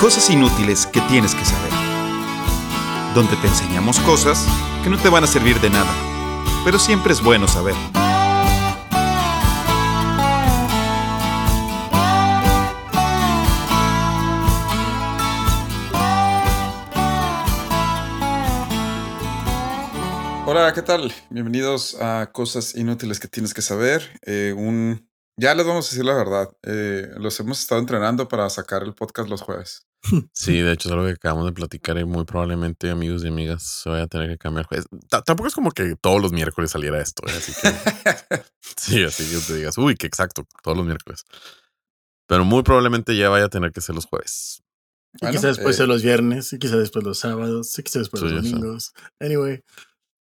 Cosas 0.00 0.28
inútiles 0.28 0.84
que 0.84 1.00
tienes 1.08 1.34
que 1.34 1.42
saber. 1.42 1.72
Donde 3.14 3.34
te 3.36 3.46
enseñamos 3.46 3.98
cosas 4.00 4.46
que 4.84 4.90
no 4.90 4.98
te 4.98 5.08
van 5.08 5.24
a 5.24 5.26
servir 5.26 5.58
de 5.58 5.70
nada, 5.70 5.90
pero 6.66 6.78
siempre 6.78 7.14
es 7.14 7.22
bueno 7.22 7.48
saber. 7.48 7.74
Hola, 20.44 20.74
¿qué 20.74 20.82
tal? 20.82 21.10
Bienvenidos 21.30 21.96
a 22.02 22.30
Cosas 22.32 22.74
Inútiles 22.74 23.18
que 23.18 23.28
tienes 23.28 23.54
que 23.54 23.62
saber. 23.62 24.20
Eh, 24.26 24.54
un, 24.54 25.08
ya 25.36 25.54
les 25.54 25.66
vamos 25.66 25.86
a 25.86 25.90
decir 25.90 26.04
la 26.04 26.14
verdad. 26.14 26.48
eh, 26.62 27.08
los 27.18 27.38
hemos 27.40 27.60
estado 27.60 27.80
entrenando 27.80 28.28
para 28.28 28.48
sacar 28.50 28.82
el 28.82 28.94
podcast 28.94 29.28
los 29.28 29.42
jueves. 29.42 29.86
Sí, 30.32 30.60
de 30.60 30.72
hecho 30.72 30.88
es 30.88 30.92
algo 30.92 31.06
que 31.06 31.12
acabamos 31.12 31.46
de 31.46 31.52
platicar 31.52 31.98
y 31.98 32.04
muy 32.04 32.24
probablemente 32.24 32.90
amigos 32.90 33.24
y 33.24 33.28
amigas 33.28 33.62
se 33.82 33.88
vaya 33.90 34.04
a 34.04 34.06
tener 34.06 34.28
que 34.28 34.38
cambiar. 34.38 34.66
jueves. 34.66 34.86
Ta- 35.08 35.22
Tampoco 35.22 35.48
es 35.48 35.54
como 35.54 35.70
que 35.72 35.96
todos 36.00 36.20
los 36.22 36.32
miércoles 36.32 36.70
saliera 36.70 37.00
esto, 37.00 37.22
¿eh? 37.26 37.32
así 37.36 37.52
que 37.52 37.68
sí, 38.76 39.02
así 39.04 39.24
que 39.28 39.44
te 39.46 39.54
digas, 39.58 39.76
uy, 39.78 39.96
que 39.96 40.06
exacto, 40.06 40.46
todos 40.62 40.76
los 40.76 40.86
miércoles. 40.86 41.24
Pero 42.28 42.44
muy 42.44 42.62
probablemente 42.62 43.16
ya 43.16 43.28
vaya 43.28 43.46
a 43.46 43.48
tener 43.48 43.72
que 43.72 43.80
ser 43.80 43.94
los 43.94 44.06
jueves. 44.06 44.62
Y 45.14 45.18
Bueno, 45.22 45.32
quizás 45.38 45.56
después 45.56 45.78
eh, 45.78 45.82
de 45.82 45.86
los 45.88 46.02
viernes, 46.02 46.52
y 46.52 46.58
quizás 46.58 46.78
después 46.78 47.04
los 47.04 47.18
sábados, 47.18 47.76
y 47.78 47.82
quizás 47.82 48.02
después 48.02 48.20
Sí, 48.22 48.28
los 48.28 48.44
sé. 48.44 48.50
domingos. 48.50 48.92
Anyway, 49.20 49.62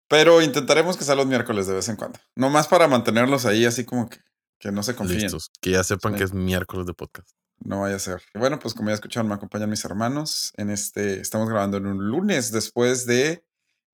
Pero 0.08 0.42
intentaremos 0.42 0.98
que 0.98 1.04
sea 1.04 1.16
los 1.16 1.26
miércoles 1.28 1.68
de 1.68 1.74
vez 1.74 1.90
en 1.90 1.96
cuando. 1.98 2.20
No 2.36 2.50
más 2.50 2.68
para 2.68 2.88
mantenerlos 2.88 3.46
ahí, 3.46 3.66
así 3.66 3.86
como 3.86 4.08
que, 4.10 4.20
que 4.60 4.72
no 4.72 4.84
se 4.84 4.96
confíen. 4.96 5.22
Listos. 5.22 5.52
Que 5.62 5.72
ya 5.72 5.84
sepan 5.84 6.14
Sí. 6.14 6.18
que 6.20 6.24
es 6.26 6.34
miércoles 6.34 6.86
de 6.86 6.94
podcast. 6.94 7.30
No 7.60 7.82
vaya 7.82 7.96
a 7.96 8.00
ser. 8.00 8.22
Bueno, 8.34 8.60
pues 8.60 8.74
como 8.74 8.90
ya 8.90 8.96
escucharon, 8.96 9.28
me 9.30 9.36
acompañan 9.36 9.70
mis 9.70 9.86
hermanos. 9.86 10.52
En 10.58 10.70
este, 10.70 11.22
estamos 11.22 11.48
grabando 11.50 11.78
en 11.78 11.86
un 11.88 12.10
lunes 12.10 12.52
después 12.52 13.06
de 13.06 13.46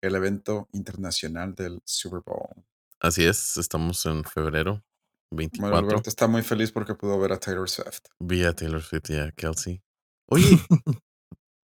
el 0.01 0.15
evento 0.15 0.67
internacional 0.73 1.53
del 1.53 1.81
Super 1.85 2.21
Bowl. 2.25 2.63
Así 2.99 3.23
es, 3.25 3.57
estamos 3.57 4.03
en 4.07 4.23
febrero 4.23 4.83
Bueno, 5.31 5.49
24 5.61 5.77
Alberto 5.77 6.09
está 6.09 6.27
muy 6.27 6.41
feliz 6.41 6.71
porque 6.71 6.95
pudo 6.95 7.19
ver 7.19 7.31
a 7.33 7.39
Taylor 7.39 7.69
Swift. 7.69 8.01
vía 8.19 8.53
Taylor 8.53 8.81
Swift 8.81 9.09
y 9.09 9.17
a 9.17 9.31
Kelsey. 9.31 9.81
Oye, 10.27 10.45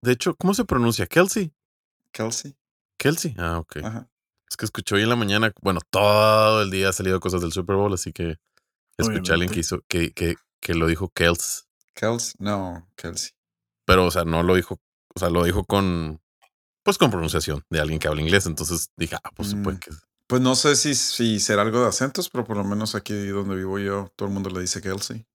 de 0.03 0.11
hecho, 0.11 0.35
¿cómo 0.35 0.53
se 0.53 0.65
pronuncia? 0.65 1.05
Kelsey. 1.07 1.53
Kelsey. 2.11 2.55
Kelsey. 2.97 3.35
Ah, 3.37 3.57
ok. 3.59 3.77
Ajá. 3.83 4.09
Es 4.49 4.55
que 4.57 4.65
escuché 4.65 4.95
hoy 4.95 5.03
en 5.03 5.09
la 5.09 5.15
mañana, 5.15 5.51
bueno, 5.61 5.79
todo 5.89 6.61
el 6.61 6.71
día 6.71 6.89
ha 6.89 6.93
salido 6.93 7.19
cosas 7.19 7.41
del 7.41 7.51
Super 7.51 7.75
Bowl, 7.75 7.93
así 7.93 8.13
que 8.13 8.37
escuché 8.97 9.31
a 9.31 9.35
alguien 9.35 9.51
que 9.51 9.59
hizo, 9.59 9.81
que, 9.87 10.11
que, 10.13 10.35
que 10.61 10.73
lo 10.73 10.87
dijo 10.87 11.09
Kels, 11.09 11.67
Kels, 11.93 12.33
no, 12.39 12.87
Kelsey. 12.95 13.31
pero 13.85 14.05
o 14.05 14.11
sea, 14.11 14.23
no 14.25 14.43
lo 14.43 14.55
dijo, 14.55 14.79
o 15.15 15.19
sea, 15.19 15.29
lo 15.29 15.43
dijo 15.43 15.63
con, 15.65 16.21
pues 16.83 16.97
con 16.97 17.09
pronunciación 17.11 17.63
de 17.69 17.79
alguien 17.79 17.99
que 17.99 18.07
habla 18.07 18.21
inglés. 18.21 18.45
Entonces 18.45 18.89
dije, 18.97 19.15
ah, 19.23 19.31
pues 19.35 19.55
puede 19.63 19.77
Mm. 19.77 19.79
que. 19.79 19.91
Pues 20.27 20.41
no 20.41 20.55
sé 20.55 20.75
si, 20.75 20.93
si 20.93 21.39
será 21.39 21.61
algo 21.61 21.81
de 21.81 21.87
acentos, 21.87 22.29
pero 22.29 22.43
por 22.43 22.57
lo 22.57 22.63
menos 22.65 22.95
aquí 22.95 23.13
donde 23.27 23.55
vivo 23.55 23.79
yo, 23.79 24.11
todo 24.17 24.27
el 24.27 24.33
mundo 24.33 24.49
le 24.49 24.59
dice 24.61 24.81
Kelsey. 24.81 25.25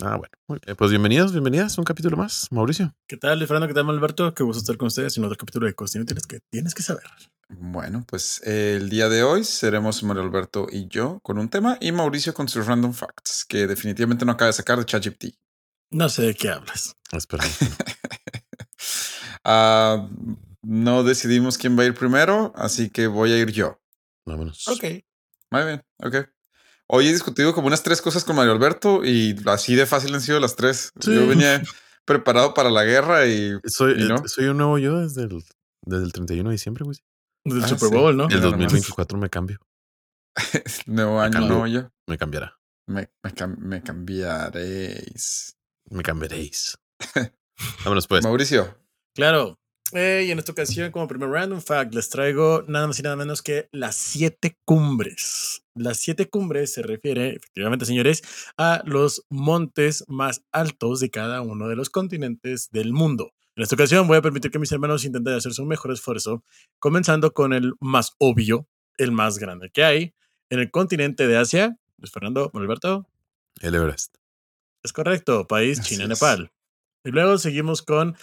Ah, 0.00 0.16
bueno. 0.16 0.32
Muy 0.48 0.58
bien. 0.64 0.76
Pues 0.76 0.90
bienvenidos, 0.90 1.32
bienvenidas 1.32 1.76
a 1.76 1.80
un 1.80 1.84
capítulo 1.84 2.16
más, 2.16 2.48
Mauricio. 2.50 2.94
¿qué 3.06 3.16
tal, 3.16 3.38
Fernando? 3.40 3.68
¿Qué 3.68 3.74
tal, 3.74 3.88
Alberto? 3.90 4.34
Qué 4.34 4.42
gusto 4.42 4.60
estar 4.60 4.76
con 4.76 4.86
ustedes 4.86 5.16
en 5.18 5.24
otro 5.24 5.36
capítulo 5.36 5.66
de 5.66 5.74
Cosas 5.74 5.96
Inútiles 5.96 6.26
que 6.26 6.40
tienes 6.50 6.74
que 6.74 6.82
saber. 6.82 7.04
Bueno, 7.50 8.04
pues 8.08 8.40
eh, 8.46 8.78
el 8.80 8.88
día 8.88 9.10
de 9.10 9.22
hoy 9.22 9.44
seremos 9.44 10.02
Mario 10.02 10.22
Alberto 10.22 10.66
y 10.70 10.88
yo 10.88 11.20
con 11.22 11.38
un 11.38 11.50
tema 11.50 11.76
y 11.80 11.92
Mauricio 11.92 12.32
con 12.32 12.48
sus 12.48 12.66
random 12.66 12.94
facts, 12.94 13.44
que 13.46 13.66
definitivamente 13.66 14.24
no 14.24 14.32
acaba 14.32 14.46
de 14.46 14.54
sacar 14.54 14.78
de 14.78 14.86
ChatGPT. 14.86 15.34
No 15.90 16.08
sé 16.08 16.22
de 16.22 16.34
qué 16.34 16.48
hablas. 16.50 16.96
Espera. 17.12 17.44
Ah, 19.44 20.08
no 20.62 21.02
decidimos 21.02 21.58
quién 21.58 21.76
va 21.76 21.82
a 21.82 21.86
ir 21.86 21.94
primero, 21.94 22.52
así 22.54 22.90
que 22.90 23.08
voy 23.08 23.32
a 23.32 23.38
ir 23.38 23.50
yo. 23.50 23.80
Vámonos. 24.24 24.68
Muy 25.50 25.64
bien, 25.64 25.82
ok. 25.98 26.28
Hoy 26.94 27.08
he 27.08 27.12
discutido 27.12 27.54
como 27.54 27.68
unas 27.68 27.82
tres 27.82 28.02
cosas 28.02 28.22
con 28.24 28.36
Mario 28.36 28.52
Alberto 28.52 29.02
y 29.04 29.34
así 29.46 29.74
de 29.74 29.86
fácil 29.86 30.14
han 30.14 30.20
sido 30.20 30.38
las 30.40 30.56
tres. 30.56 30.92
Sí. 31.00 31.14
Yo 31.14 31.26
venía 31.26 31.62
preparado 32.04 32.52
para 32.52 32.68
la 32.70 32.84
guerra 32.84 33.26
y 33.26 33.52
Soy, 33.64 33.94
¿Y 34.02 34.08
no? 34.08 34.16
soy 34.28 34.46
un 34.46 34.58
nuevo 34.58 34.76
yo 34.78 34.98
desde 35.00 35.22
el, 35.22 35.42
desde 35.86 36.04
el 36.04 36.12
31 36.12 36.50
de 36.50 36.54
diciembre, 36.54 36.84
güey. 36.84 36.98
Del 37.44 37.64
Ah, 37.64 37.68
Super 37.68 37.88
sí. 37.88 37.94
Bowl, 37.94 38.16
¿no? 38.16 38.24
El 38.24 38.28
Mira 38.28 38.40
nomás. 38.42 38.58
2024 38.60 39.18
me 39.18 39.30
cambio, 39.30 39.58
nuevo 40.86 41.20
año, 41.20 41.40
nuevo 41.40 41.66
yo. 41.66 41.88
me 42.06 42.18
cambiará, 42.18 42.56
Me, 42.86 43.10
me, 43.22 43.30
cam- 43.34 43.56
me 43.58 43.82
cambiaréis. 43.82 45.56
me 45.90 46.02
cambiaréis. 46.02 46.78
Vámonos 47.84 48.06
pues. 48.06 48.22
Mauricio, 48.22 48.78
Claro. 49.14 49.58
Eh, 49.94 50.24
y 50.26 50.30
en 50.30 50.38
esta 50.38 50.52
ocasión, 50.52 50.90
como 50.90 51.06
primer 51.06 51.28
random 51.28 51.60
fact, 51.60 51.94
les 51.94 52.08
traigo 52.08 52.64
nada 52.66 52.86
más 52.86 52.98
y 52.98 53.02
nada 53.02 53.16
menos 53.16 53.42
que 53.42 53.68
las 53.72 53.96
siete 53.96 54.56
cumbres. 54.64 55.64
Las 55.74 55.98
siete 55.98 56.28
cumbres 56.28 56.72
se 56.72 56.82
refiere, 56.82 57.36
efectivamente, 57.36 57.84
señores, 57.84 58.22
a 58.56 58.82
los 58.86 59.24
montes 59.28 60.04
más 60.08 60.44
altos 60.52 61.00
de 61.00 61.10
cada 61.10 61.42
uno 61.42 61.68
de 61.68 61.76
los 61.76 61.90
continentes 61.90 62.70
del 62.70 62.92
mundo. 62.92 63.32
En 63.54 63.62
esta 63.62 63.74
ocasión 63.74 64.06
voy 64.08 64.16
a 64.16 64.22
permitir 64.22 64.50
que 64.50 64.58
mis 64.58 64.72
hermanos 64.72 65.04
intenten 65.04 65.34
hacer 65.34 65.52
su 65.52 65.66
mejor 65.66 65.92
esfuerzo, 65.92 66.42
comenzando 66.78 67.32
con 67.34 67.52
el 67.52 67.74
más 67.80 68.12
obvio, 68.18 68.66
el 68.96 69.12
más 69.12 69.38
grande 69.38 69.70
que 69.70 69.84
hay, 69.84 70.14
en 70.48 70.58
el 70.60 70.70
continente 70.70 71.26
de 71.26 71.36
Asia. 71.36 71.76
Luis 71.98 72.10
Fernando, 72.10 72.50
Alberto, 72.54 73.06
El 73.60 73.74
Everest. 73.74 74.16
es 74.82 74.92
correcto, 74.92 75.46
país 75.46 75.80
Así 75.80 75.90
China, 75.90 76.04
es. 76.04 76.08
Nepal. 76.08 76.50
Y 77.04 77.10
luego 77.10 77.36
seguimos 77.36 77.82
con, 77.82 78.16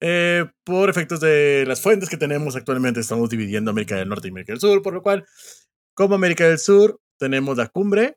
eh, 0.00 0.46
por 0.64 0.90
efectos 0.90 1.20
de 1.20 1.64
las 1.66 1.80
fuentes 1.80 2.08
que 2.08 2.16
tenemos 2.16 2.56
actualmente, 2.56 3.00
estamos 3.00 3.28
dividiendo 3.30 3.70
América 3.70 3.96
del 3.96 4.08
Norte 4.08 4.28
y 4.28 4.30
América 4.30 4.52
del 4.52 4.60
Sur, 4.60 4.82
por 4.82 4.94
lo 4.94 5.02
cual, 5.02 5.26
como 5.94 6.14
América 6.14 6.46
del 6.48 6.58
Sur, 6.58 7.00
tenemos 7.18 7.56
la 7.58 7.68
cumbre, 7.68 8.16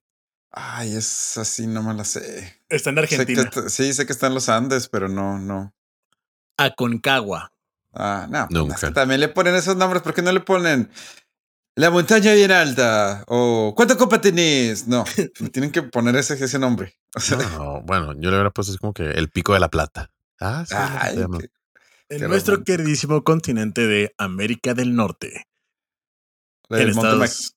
ay, 0.52 0.96
es 0.96 1.38
así, 1.38 1.66
no 1.68 1.82
me 1.84 1.94
la 1.94 2.06
sé. 2.06 2.62
está 2.70 2.90
en 2.92 2.96
Sé 2.98 3.08
que 3.08 3.16
Argentina, 3.16 3.42
está- 3.44 3.70
sí, 3.70 3.92
sé 3.94 4.06
que 4.06 4.14
está 4.14 4.28
en 4.28 4.34
los 4.36 4.50
Andes, 4.50 4.88
pero 4.88 5.10
no, 5.10 5.40
no. 5.40 5.74
Aconcagua. 6.58 7.52
Ah, 7.94 8.28
no. 8.30 8.48
Nunca. 8.50 8.76
es 8.76 8.82
que 8.82 8.92
también 8.92 9.20
le 9.20 9.28
ponen 9.30 9.56
esos 9.56 9.76
nombres, 9.76 10.02
¿por 10.02 10.14
qué 10.14 10.22
no 10.22 10.32
le 10.32 10.40
ponen 10.40 10.90
la 11.76 11.90
montaña 11.90 12.34
bien 12.34 12.52
alta? 12.52 13.24
O 13.28 13.74
¿cuánta 13.76 13.98
copa 13.98 14.22
tenés? 14.22 14.88
No, 14.88 15.04
tienen 15.52 15.72
que 15.72 15.84
poner 15.84 16.16
ese, 16.16 16.34
ese 16.44 16.60
nombre. 16.60 16.96
O 17.16 17.20
sea, 17.20 17.38
No, 17.38 17.82
bueno, 17.84 18.14
yo 18.14 18.30
le 18.32 18.38
hubiera 18.38 18.50
puesto 18.50 18.72
así 18.72 18.80
como 18.80 18.94
que 18.94 19.04
el 19.12 19.30
pico 19.30 19.54
de 19.54 19.60
la 19.60 19.70
plata. 19.70 20.10
Ah, 20.40 20.66
sí. 20.68 20.74
ay, 20.78 21.16
En 22.16 22.30
nuestro 22.30 22.64
queridísimo 22.64 23.24
continente 23.24 23.88
de 23.88 24.14
América 24.18 24.74
del 24.74 24.96
Norte. 24.96 25.46
el, 26.70 26.90
en 26.90 26.96
monte 26.96 27.10
Estados... 27.26 27.56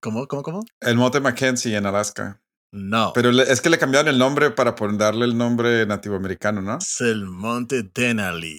¿Cómo, 0.00 0.26
cómo, 0.26 0.42
cómo? 0.42 0.64
el 0.80 0.96
monte 0.96 1.20
Mackenzie 1.20 1.76
en 1.76 1.86
Alaska. 1.86 2.40
No. 2.72 3.12
Pero 3.14 3.30
es 3.30 3.60
que 3.60 3.70
le 3.70 3.78
cambiaron 3.78 4.08
el 4.08 4.18
nombre 4.18 4.50
para 4.50 4.74
darle 4.98 5.24
el 5.24 5.38
nombre 5.38 5.86
nativo 5.86 6.16
americano, 6.16 6.60
¿no? 6.60 6.78
es 6.78 7.00
el 7.00 7.24
monte 7.24 7.84
Denali. 7.94 8.58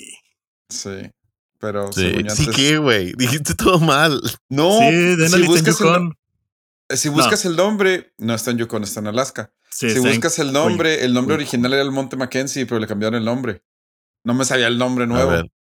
Sí. 0.70 1.12
Pero 1.60 1.92
Sí, 1.92 2.14
que, 2.56 2.78
güey. 2.78 3.14
Dijiste 3.14 3.54
todo 3.56 3.80
mal. 3.80 4.22
No, 4.50 4.80
sí, 4.80 4.86
Denali 4.86 5.20
si 5.20 5.26
está 5.26 5.38
en 5.38 5.46
buscas, 5.48 5.82
el, 5.82 5.86
no- 5.86 5.94
Yukon. 5.94 6.18
si 6.90 7.10
buscas 7.10 7.46
el 7.46 7.56
nombre, 7.56 8.14
no 8.18 8.34
está 8.36 8.52
en 8.52 8.58
Yukon, 8.58 8.84
está 8.84 9.00
en 9.02 9.08
Alaska. 9.08 9.52
Sí, 9.70 9.90
si 9.90 9.98
en 9.98 10.04
buscas 10.04 10.40
el 10.40 10.54
nombre, 10.54 11.04
el 11.04 11.14
nombre 11.14 11.36
Oye. 11.36 11.44
original 11.44 11.74
era 11.74 11.82
el 11.84 11.92
Monte 11.92 12.16
Mackenzie, 12.18 12.66
pero 12.66 12.80
le 12.80 12.88
cambiaron 12.88 13.16
el 13.20 13.26
nombre. 13.26 13.62
No 14.26 14.34
me 14.34 14.44
sabía 14.44 14.68
el 14.68 14.78
nombre 14.78 15.08
nuevo. 15.08 15.30
A 15.30 15.34
ver. 15.36 15.52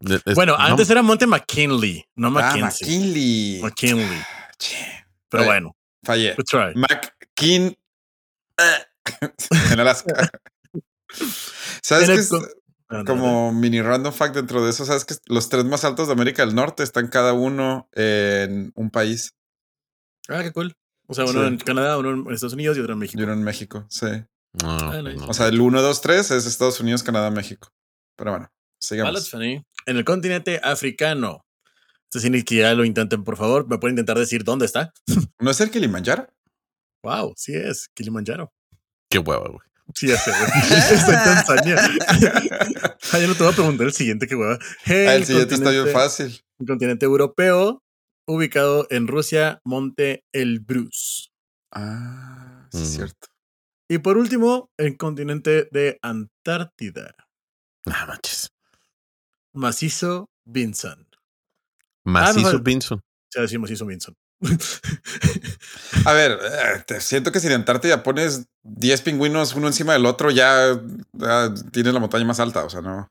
de- 0.00 0.20
es- 0.26 0.34
Bueno, 0.34 0.56
no, 0.56 0.62
antes 0.64 0.88
era 0.90 1.02
Monte 1.02 1.26
McKinley, 1.26 2.04
no 2.14 2.28
ah. 2.38 2.56
McKinley. 2.56 3.60
McKinley. 3.62 4.20
Pero 5.28 5.44
bueno, 5.44 5.74
Fallé. 6.04 6.36
McKin. 6.74 7.76
en 9.72 9.80
Alaska. 9.80 10.30
¿Sabes 11.82 12.08
qué 12.08 12.14
es 12.14 12.30
como 13.06 13.52
mini 13.52 13.80
random 13.80 14.12
fact 14.12 14.34
dentro 14.34 14.62
de 14.64 14.70
eso? 14.70 14.84
¿Sabes 14.84 15.04
que 15.04 15.14
los 15.26 15.48
tres 15.48 15.64
más 15.64 15.84
altos 15.84 16.06
de 16.08 16.12
América 16.12 16.44
del 16.44 16.54
Norte 16.54 16.82
están 16.82 17.08
cada 17.08 17.32
uno 17.32 17.88
en 17.92 18.72
un 18.74 18.90
país? 18.90 19.34
Ah, 20.28 20.42
qué 20.42 20.52
cool. 20.52 20.74
O 21.06 21.14
sea, 21.14 21.24
uno 21.24 21.40
Sí. 21.42 21.46
en 21.48 21.56
Canadá, 21.58 21.98
uno 21.98 22.10
en 22.10 22.32
Estados 22.34 22.52
Unidos 22.54 22.76
y 22.76 22.80
otro 22.80 22.92
en 22.92 22.98
México. 22.98 23.20
Y 23.20 23.24
uno 23.24 23.32
en 23.32 23.42
México, 23.42 23.86
sí. 23.88 24.06
no, 24.62 24.70
Ah, 24.70 24.88
pues 24.92 25.04
nice. 25.04 25.16
no. 25.16 25.26
O 25.26 25.34
sea, 25.34 25.48
el 25.48 25.60
1, 25.60 25.80
2, 25.82 26.00
3 26.02 26.30
es 26.30 26.46
Estados 26.46 26.78
Unidos, 26.80 27.02
Canadá, 27.02 27.30
México. 27.30 27.72
Pero 28.16 28.30
bueno, 28.32 28.48
sigamos. 28.80 29.30
funny. 29.30 29.62
En 29.86 29.96
el 29.96 30.04
continente 30.04 30.60
africano. 30.62 31.44
Esto 32.04 32.20
significa 32.20 32.48
que 32.50 32.56
ya 32.56 32.74
lo 32.74 32.84
intenten, 32.84 33.24
por 33.24 33.36
favor. 33.36 33.66
¿Me 33.68 33.78
pueden 33.78 33.94
intentar 33.94 34.18
decir 34.18 34.44
dónde 34.44 34.66
está? 34.66 34.92
¿No 35.40 35.50
es 35.50 35.60
el 35.60 35.70
Kilimanjaro? 35.70 36.28
Wow, 37.02 37.32
sí 37.36 37.54
es. 37.54 37.88
Kilimanjaro. 37.94 38.52
Qué 39.10 39.18
hueva, 39.18 39.48
güey. 39.48 39.60
Sí, 39.94 40.08
ya 40.08 40.16
sé, 40.16 40.30
güey. 40.30 40.50
Está 40.94 41.12
en 41.12 41.44
Tanzania. 41.44 41.76
Ah, 43.12 43.18
ya 43.18 43.26
no 43.26 43.34
te 43.34 43.42
voy 43.42 43.52
a 43.52 43.56
preguntar 43.56 43.86
el 43.86 43.92
siguiente, 43.92 44.26
qué 44.26 44.34
hueva. 44.36 44.58
Ah, 44.86 45.14
el 45.14 45.24
siguiente 45.24 45.54
está 45.54 45.70
bien 45.70 45.88
fácil. 45.88 46.40
el 46.60 46.66
continente 46.66 47.04
europeo, 47.06 47.82
ubicado 48.26 48.86
en 48.90 49.08
Rusia, 49.08 49.60
Monte 49.64 50.22
Elbrus. 50.32 51.32
Ah, 51.72 52.68
sí, 52.72 52.82
es 52.82 52.88
Mm. 52.90 52.92
cierto. 52.96 53.28
Y 53.88 53.98
por 53.98 54.16
último, 54.16 54.70
el 54.78 54.96
continente 54.96 55.68
de 55.72 55.98
Antártida. 56.02 57.14
Nah, 57.86 58.06
manches. 58.06 58.48
Macizo 59.54 60.28
Vinson. 60.44 61.06
Macizo 62.04 62.42
bueno. 62.42 62.58
Vinson. 62.62 63.00
Se 63.30 63.38
va 63.38 63.42
a 63.42 63.46
decir 63.46 63.58
Macizo 63.58 63.86
Vinson. 63.86 64.14
A 66.04 66.12
ver, 66.12 66.32
eh, 66.42 66.82
te 66.86 67.00
siento 67.00 67.30
que 67.30 67.38
si 67.40 67.46
en 67.46 67.52
Antártida 67.54 68.02
pones 68.02 68.46
10 68.62 69.02
pingüinos 69.02 69.54
uno 69.54 69.68
encima 69.68 69.92
del 69.92 70.06
otro, 70.06 70.30
ya, 70.30 70.80
ya 71.12 71.54
tienes 71.70 71.94
la 71.94 72.00
montaña 72.00 72.24
más 72.24 72.40
alta, 72.40 72.64
o 72.64 72.70
sea, 72.70 72.80
no. 72.80 73.08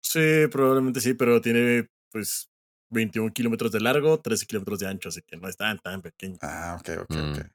sí, 0.00 0.46
probablemente 0.50 1.00
sí, 1.00 1.14
pero 1.14 1.40
tiene 1.40 1.88
pues 2.12 2.48
21 2.90 3.32
kilómetros 3.32 3.72
de 3.72 3.80
largo, 3.80 4.18
13 4.20 4.46
kilómetros 4.46 4.78
de 4.78 4.86
ancho, 4.86 5.08
así 5.08 5.22
que 5.26 5.36
no 5.36 5.48
es 5.48 5.56
tan, 5.56 5.78
tan 5.80 6.02
pequeño. 6.02 6.38
Ah, 6.40 6.76
ok, 6.80 6.90
ok, 7.02 7.10
Mm. 7.16 7.32
ok. 7.32 7.46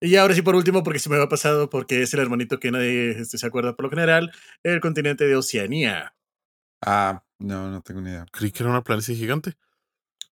Y 0.00 0.16
ahora 0.16 0.34
sí, 0.34 0.42
por 0.42 0.54
último, 0.54 0.84
porque 0.84 1.00
se 1.00 1.10
me 1.10 1.20
ha 1.20 1.28
pasado, 1.28 1.68
porque 1.70 2.02
es 2.02 2.14
el 2.14 2.20
hermanito 2.20 2.60
que 2.60 2.70
nadie 2.70 3.10
este, 3.10 3.36
se 3.36 3.46
acuerda 3.46 3.74
por 3.74 3.84
lo 3.84 3.90
general, 3.90 4.32
el 4.62 4.80
continente 4.80 5.26
de 5.26 5.36
Oceanía. 5.36 6.14
Ah, 6.84 7.24
no, 7.40 7.68
no 7.70 7.82
tengo 7.82 8.00
ni 8.00 8.10
idea. 8.10 8.26
Creí 8.30 8.52
que 8.52 8.62
era 8.62 8.70
una 8.70 8.84
planicie 8.84 9.14
gigante. 9.14 9.54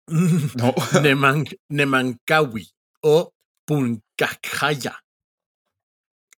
No. 0.57 0.73
Neman, 1.03 1.45
Nemankawi 1.69 2.71
o. 3.03 3.33
En 3.69 4.01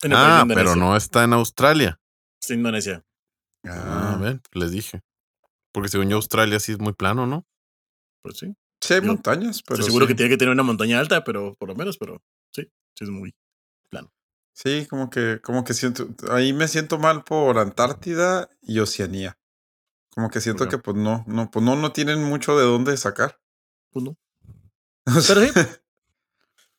de 0.01 0.17
Ah, 0.17 0.45
pero 0.49 0.75
no 0.75 0.97
está 0.97 1.25
en 1.25 1.35
Australia. 1.35 2.01
Es 2.43 2.51
Indonesia. 2.51 3.05
Ah, 3.67 4.15
Ah, 4.15 4.19
ven, 4.19 4.41
les 4.53 4.71
dije. 4.71 5.03
Porque 5.73 5.91
según 5.91 6.09
yo, 6.09 6.17
Australia 6.17 6.59
sí 6.59 6.73
es 6.73 6.79
muy 6.79 6.95
plano, 6.95 7.27
¿no? 7.27 7.47
Pues 8.23 8.39
sí. 8.39 8.55
sí, 8.81 8.95
hay 8.95 9.03
montañas, 9.03 9.63
pero. 9.63 9.75
Estoy 9.75 9.91
seguro 9.91 10.07
sí. 10.07 10.13
que 10.13 10.17
tiene 10.17 10.31
que 10.31 10.39
tener 10.39 10.53
una 10.53 10.63
montaña 10.63 10.99
alta, 10.99 11.23
pero 11.25 11.55
por 11.57 11.69
lo 11.69 11.75
menos, 11.75 11.99
pero 11.99 12.23
es 13.05 13.11
muy. 13.11 13.35
Sí, 14.59 14.89
como 14.91 15.09
que, 15.09 15.41
como 15.41 15.63
que 15.63 15.73
siento, 15.73 16.09
ahí 16.33 16.53
me 16.53 16.67
siento 16.67 16.99
mal 16.99 17.23
por 17.23 17.59
Antártida 17.59 18.51
y 18.61 18.81
Oceanía. 18.81 19.39
Como 20.11 20.31
que 20.31 20.41
siento 20.41 20.69
que 20.69 20.79
pues 20.79 20.97
no, 20.97 21.25
no, 21.29 21.49
pues 21.49 21.65
no, 21.65 21.77
no 21.77 21.93
tienen 21.93 22.25
mucho 22.25 22.59
de 22.59 22.65
dónde 22.65 22.97
sacar. 22.97 23.41
Pues 23.93 24.05
no. 24.05 24.19
Pero 25.05 25.21
sí, 25.23 25.53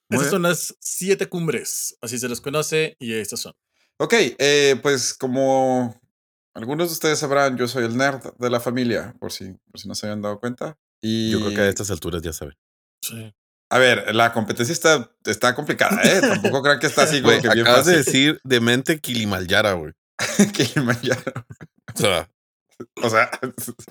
estas 0.09 0.29
son 0.29 0.41
las 0.41 0.75
siete 0.81 1.29
cumbres. 1.29 1.97
Así 2.01 2.19
se 2.19 2.27
les 2.27 2.41
conoce 2.41 2.97
y 2.99 3.13
estas 3.13 3.39
son. 3.39 3.53
Ok, 3.95 4.13
eh, 4.13 4.77
pues 4.81 5.13
como 5.13 5.97
algunos 6.53 6.89
de 6.89 6.93
ustedes 6.93 7.19
sabrán, 7.19 7.57
yo 7.57 7.69
soy 7.69 7.85
el 7.85 7.95
nerd 7.95 8.33
de 8.37 8.49
la 8.49 8.59
familia, 8.59 9.15
por 9.21 9.31
si, 9.31 9.53
por 9.71 9.79
si 9.79 9.87
no 9.87 9.95
se 9.95 10.05
habían 10.05 10.21
dado 10.21 10.37
cuenta. 10.41 10.77
Y 10.99 11.31
Yo 11.31 11.39
creo 11.39 11.51
que 11.51 11.61
a 11.61 11.69
estas 11.69 11.91
alturas 11.91 12.21
ya 12.21 12.33
saben. 12.33 12.57
Sí. 13.01 13.33
A 13.69 13.77
ver, 13.77 14.15
la 14.15 14.33
competencia 14.33 14.73
está, 14.73 15.11
está 15.25 15.53
complicada, 15.55 16.01
¿eh? 16.03 16.21
Tampoco 16.21 16.61
crean 16.63 16.79
que 16.79 16.87
está 16.87 17.03
así, 17.03 17.21
güey, 17.21 17.37
acabas 17.39 17.85
de 17.85 17.93
fácil. 17.93 17.95
decir 17.95 18.41
demente 18.43 18.99
Kilimanjaro, 18.99 19.77
güey. 19.79 19.93
Kilimanjaro. 20.53 21.45
O 21.95 21.97
sea, 21.99 22.29
O 23.03 23.09
sea, 23.09 23.29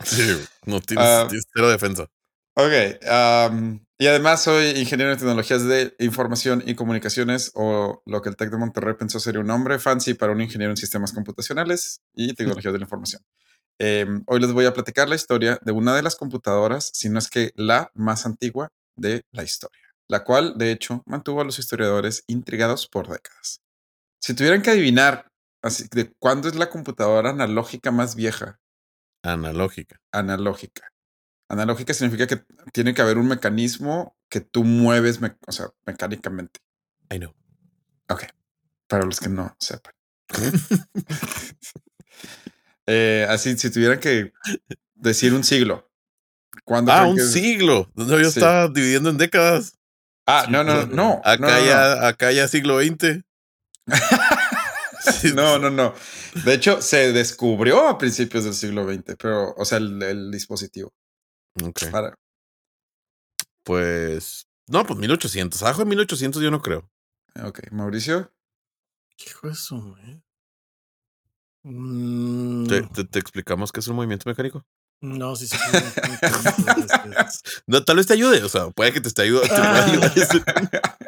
sí, 0.04 0.36
no 0.64 0.80
tienes, 0.80 1.06
Ah. 1.06 1.26
tienes 1.28 1.46
cero 1.54 1.68
defensa. 1.70 2.06
Ok, 2.56 2.72
am, 3.08 3.84
y 3.98 4.06
además 4.08 4.42
soy 4.42 4.70
ingeniero 4.70 5.12
en 5.12 5.18
tecnologías 5.18 5.64
de 5.64 5.94
información 6.00 6.62
y 6.66 6.74
comunicaciones, 6.74 7.52
o 7.54 8.02
lo 8.06 8.20
que 8.22 8.30
el 8.30 8.36
TEC 8.36 8.50
de 8.50 8.56
Monterrey 8.58 8.94
pensó 8.98 9.20
sería 9.20 9.40
un 9.40 9.46
nombre 9.46 9.78
fancy 9.78 10.14
para 10.14 10.32
un 10.32 10.40
ingeniero 10.40 10.72
en 10.72 10.76
sistemas 10.76 11.12
computacionales 11.12 12.00
y 12.14 12.34
tecnologías 12.62 12.72
de 12.72 12.78
la 12.80 12.84
información. 12.84 13.22
Em, 13.78 14.24
hoy 14.26 14.40
les 14.40 14.50
voy 14.52 14.64
a 14.66 14.72
platicar 14.74 15.08
la 15.08 15.14
historia 15.14 15.60
de 15.62 15.70
una 15.70 15.94
de 15.94 16.02
las 16.02 16.16
computadoras, 16.16 16.90
si 16.94 17.08
no 17.10 17.18
es 17.20 17.28
que 17.30 17.52
la 17.54 17.92
más 17.94 18.26
antigua 18.26 18.72
de 18.98 19.22
la 19.32 19.42
historia, 19.44 19.82
la 20.08 20.24
cual, 20.24 20.54
de 20.56 20.72
hecho, 20.72 21.02
mantuvo 21.06 21.40
a 21.40 21.44
los 21.44 21.58
historiadores 21.58 22.24
intrigados 22.26 22.86
por 22.88 23.08
décadas. 23.08 23.60
Si 24.20 24.34
tuvieran 24.34 24.62
que 24.62 24.70
adivinar 24.70 25.30
así, 25.62 25.86
de 25.90 26.12
cuándo 26.18 26.48
es 26.48 26.56
la 26.56 26.70
computadora 26.70 27.30
analógica 27.30 27.90
más 27.90 28.14
vieja, 28.14 28.58
Analógica. 29.22 30.00
analógica. 30.12 30.92
Analógica 31.48 31.94
significa 31.94 32.26
que 32.26 32.44
tiene 32.72 32.94
que 32.94 33.02
haber 33.02 33.18
un 33.18 33.28
mecanismo 33.28 34.16
que 34.28 34.40
tú 34.40 34.64
mueves, 34.64 35.18
o 35.46 35.52
sea, 35.52 35.70
mecánicamente. 35.86 36.60
I 37.10 37.18
know. 37.18 37.34
Para 38.86 39.04
los 39.04 39.20
que 39.20 39.28
no 39.28 39.54
sepan. 39.58 39.94
Eh, 42.90 43.26
así, 43.28 43.54
si 43.58 43.70
tuvieran 43.70 44.00
que 44.00 44.32
decir 44.94 45.34
un 45.34 45.44
siglo. 45.44 45.87
¿Cuándo 46.64 46.92
Ah, 46.92 47.06
un 47.06 47.16
que 47.16 47.22
siglo. 47.22 47.90
No, 47.94 48.06
yo 48.18 48.30
Sí. 48.30 48.38
estaba 48.38 48.68
dividiendo 48.68 49.10
en 49.10 49.18
décadas. 49.18 49.74
Ah, 50.26 50.46
no, 50.50 50.62
no, 50.64 50.86
no. 50.86 51.20
Acá 51.24 51.38
no, 51.38 51.48
no, 51.60 51.64
ya, 51.66 52.06
acá 52.08 52.32
ya 52.32 52.48
siglo 52.48 52.80
XX. 52.80 53.22
Sí, 55.20 55.32
No, 55.32 55.58
no, 55.58 55.70
no. 55.70 55.94
De 56.44 56.52
hecho, 56.54 56.82
se 56.82 57.12
descubrió 57.12 57.88
a 57.88 57.96
principios 57.96 58.44
del 58.44 58.52
siglo 58.52 58.84
XX, 58.86 59.16
pero, 59.18 59.54
o 59.56 59.64
sea, 59.64 59.78
el, 59.78 60.02
el 60.02 60.30
dispositivo. 60.30 60.92
Ok. 61.64 61.90
Para, 61.90 62.14
Pues. 63.64 64.46
No, 64.66 64.84
pues 64.84 64.98
1800. 64.98 65.62
Abajo 65.62 65.80
de 65.80 65.86
1800 65.86 66.42
yo 66.42 66.50
no 66.50 66.60
creo. 66.60 66.90
ok, 67.42 67.70
Mauricio. 67.70 68.30
Hijo 69.26 69.48
de 69.48 69.54
su 69.54 69.76
madre. 69.76 70.20
Mm, 71.62 72.66
¿Te, 72.66 72.82
te, 72.82 73.04
te 73.04 73.18
explicamos 73.18 73.72
qué 73.72 73.80
es 73.80 73.88
un 73.88 73.96
movimiento 73.96 74.28
mecánico? 74.28 74.64
No, 75.00 75.36
sí, 75.36 75.46
sí. 75.46 75.56
No, 77.66 77.84
tal 77.84 77.96
vez 77.96 78.06
te 78.06 78.14
ayude. 78.14 78.42
O 78.42 78.48
sea, 78.48 78.70
puede 78.70 78.92
que 78.92 79.00
te 79.00 79.08
esté 79.08 79.22
ayudando. 79.22 79.54
ayudar. 79.54 80.12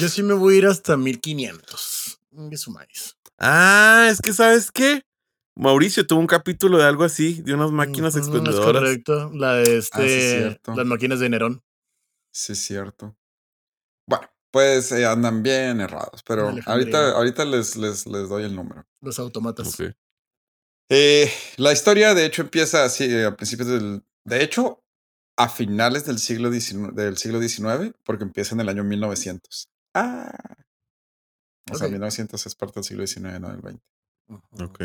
Yo 0.00 0.08
sí 0.08 0.22
me 0.22 0.34
voy 0.34 0.54
a 0.54 0.58
ir 0.58 0.66
hasta 0.66 0.96
1500. 0.96 2.20
¿Qué 2.50 2.56
sumáis? 2.56 3.16
ah, 3.38 4.08
es 4.10 4.20
que 4.20 4.32
¿sabes 4.32 4.70
qué? 4.70 5.02
Mauricio 5.54 6.06
tuvo 6.06 6.20
un 6.20 6.26
capítulo 6.26 6.78
de 6.78 6.84
algo 6.84 7.04
así, 7.04 7.42
de 7.42 7.52
unas 7.54 7.70
máquinas 7.72 8.14
Es 8.14 8.22
expendedoras. 8.22 8.64
correcto. 8.82 9.30
La 9.34 9.54
de 9.54 9.78
este. 9.78 10.02
Ah, 10.02 10.38
cierto. 10.38 10.74
las 10.74 10.86
máquinas 10.86 11.20
de 11.20 11.28
Nerón. 11.28 11.62
Sí, 12.32 12.52
es 12.52 12.58
cierto. 12.60 13.14
Bueno, 14.06 14.26
pues 14.50 14.90
eh, 14.92 15.04
andan 15.04 15.42
bien 15.42 15.80
errados, 15.80 16.22
pero 16.26 16.54
ahorita, 16.66 17.12
ahorita 17.12 17.44
les, 17.44 17.76
les, 17.76 18.06
les 18.06 18.28
doy 18.28 18.44
el 18.44 18.54
número. 18.56 18.86
Los 19.02 19.18
automatas. 19.18 19.76
Eh, 20.94 21.30
la 21.56 21.72
historia, 21.72 22.14
de 22.14 22.26
hecho, 22.26 22.42
empieza 22.42 22.84
así 22.84 23.04
eh, 23.04 23.24
a 23.26 23.36
principios 23.36 23.68
del. 23.68 24.04
De 24.24 24.42
hecho, 24.42 24.84
a 25.36 25.48
finales 25.48 26.04
del 26.04 26.18
siglo 26.18 26.52
XIX, 26.52 26.94
del 26.94 27.16
siglo 27.16 27.40
XIX, 27.40 27.94
porque 28.04 28.24
empieza 28.24 28.54
en 28.54 28.60
el 28.60 28.68
año 28.68 28.84
1900. 28.84 29.68
Ah. 29.94 30.30
O 31.70 31.76
sea, 31.76 31.86
Ok. 31.86 31.92
1900 31.92 32.46
es 32.46 32.54
parte 32.54 32.74
del 32.74 32.84
siglo 32.84 33.06
XIX, 33.06 33.40
no 33.40 33.48
del 33.50 33.62
20. 33.62 33.82
Ujú. 34.28 34.64
Ok. 34.64 34.80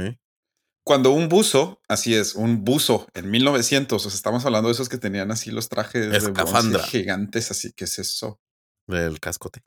Cuando 0.86 1.12
un 1.12 1.28
buzo, 1.28 1.82
así 1.90 2.16
es, 2.16 2.36
un 2.36 2.64
buzo 2.64 3.08
en 3.14 3.30
1900, 3.30 4.06
o 4.06 4.10
sea, 4.10 4.16
estamos 4.16 4.46
hablando 4.46 4.70
de 4.70 4.74
esos 4.74 4.88
que 4.88 4.98
tenían 4.98 5.32
así 5.32 5.52
los 5.52 5.68
trajes 5.68 6.10
de 6.10 6.18
Escafandra. 6.18 6.82
gigantes, 6.84 7.52
así 7.52 7.74
que 7.74 7.84
es 7.84 8.00
eso. 8.00 8.40
Del 8.88 9.20
cascote. 9.20 9.64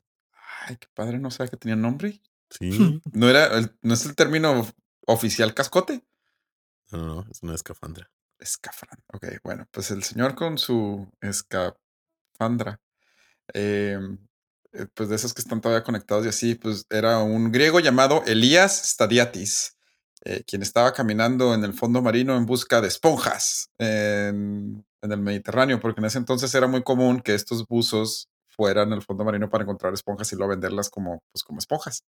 Ay, 0.65 0.77
qué 0.77 0.87
padre, 0.95 1.19
no 1.19 1.29
sabía 1.29 1.51
que 1.51 1.57
tenía 1.57 1.75
nombre. 1.75 2.19
Sí. 2.49 2.71
No 3.13 3.29
era, 3.29 3.55
el- 3.59 3.77
no 3.83 3.93
es 3.93 4.03
el 4.07 4.15
término 4.15 4.67
oficial 5.05 5.53
cascote. 5.53 6.03
No, 6.91 6.97
no, 6.97 7.15
no, 7.15 7.25
es 7.31 7.41
una 7.43 7.55
escafandra. 7.55 8.09
Escafandra. 8.39 9.03
Ok, 9.13 9.25
bueno, 9.43 9.67
pues 9.71 9.91
el 9.91 10.03
señor 10.03 10.35
con 10.35 10.57
su 10.57 11.07
escafandra, 11.21 12.79
eh, 13.53 13.99
eh, 14.73 14.87
pues 14.93 15.09
de 15.09 15.15
esos 15.15 15.33
que 15.33 15.41
están 15.41 15.61
todavía 15.61 15.83
conectados 15.83 16.25
y 16.25 16.29
así, 16.29 16.55
pues 16.55 16.85
era 16.89 17.19
un 17.19 17.51
griego 17.51 17.79
llamado 17.79 18.23
Elías 18.25 18.83
Stadiatis, 18.91 19.77
eh, 20.25 20.43
quien 20.45 20.61
estaba 20.61 20.93
caminando 20.93 21.53
en 21.53 21.63
el 21.63 21.73
fondo 21.73 22.01
marino 22.01 22.35
en 22.35 22.45
busca 22.45 22.81
de 22.81 22.87
esponjas 22.87 23.69
en, 23.77 24.85
en 25.01 25.11
el 25.11 25.19
Mediterráneo, 25.19 25.79
porque 25.79 25.99
en 26.01 26.05
ese 26.05 26.17
entonces 26.17 26.53
era 26.55 26.67
muy 26.67 26.83
común 26.83 27.21
que 27.21 27.35
estos 27.35 27.65
buzos 27.67 28.29
fueran 28.47 28.91
al 28.93 29.01
fondo 29.01 29.23
marino 29.23 29.49
para 29.49 29.63
encontrar 29.63 29.93
esponjas 29.93 30.31
y 30.33 30.35
luego 30.35 30.51
venderlas 30.51 30.89
como, 30.89 31.23
pues, 31.31 31.43
como 31.43 31.59
esponjas, 31.59 32.03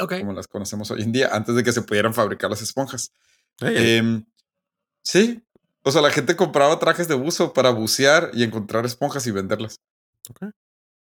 Ok. 0.00 0.18
como 0.20 0.32
las 0.32 0.46
conocemos 0.48 0.90
hoy 0.90 1.02
en 1.02 1.12
día, 1.12 1.30
antes 1.32 1.54
de 1.54 1.64
que 1.64 1.72
se 1.72 1.82
pudieran 1.82 2.14
fabricar 2.14 2.50
las 2.50 2.62
esponjas. 2.62 3.12
Em, 3.60 4.24
sí, 5.02 5.42
o 5.82 5.90
sea, 5.90 6.02
la 6.02 6.10
gente 6.10 6.36
compraba 6.36 6.78
trajes 6.78 7.08
de 7.08 7.14
buzo 7.14 7.52
para 7.52 7.70
bucear 7.70 8.30
y 8.34 8.42
encontrar 8.42 8.84
esponjas 8.86 9.26
y 9.26 9.30
venderlas. 9.30 9.80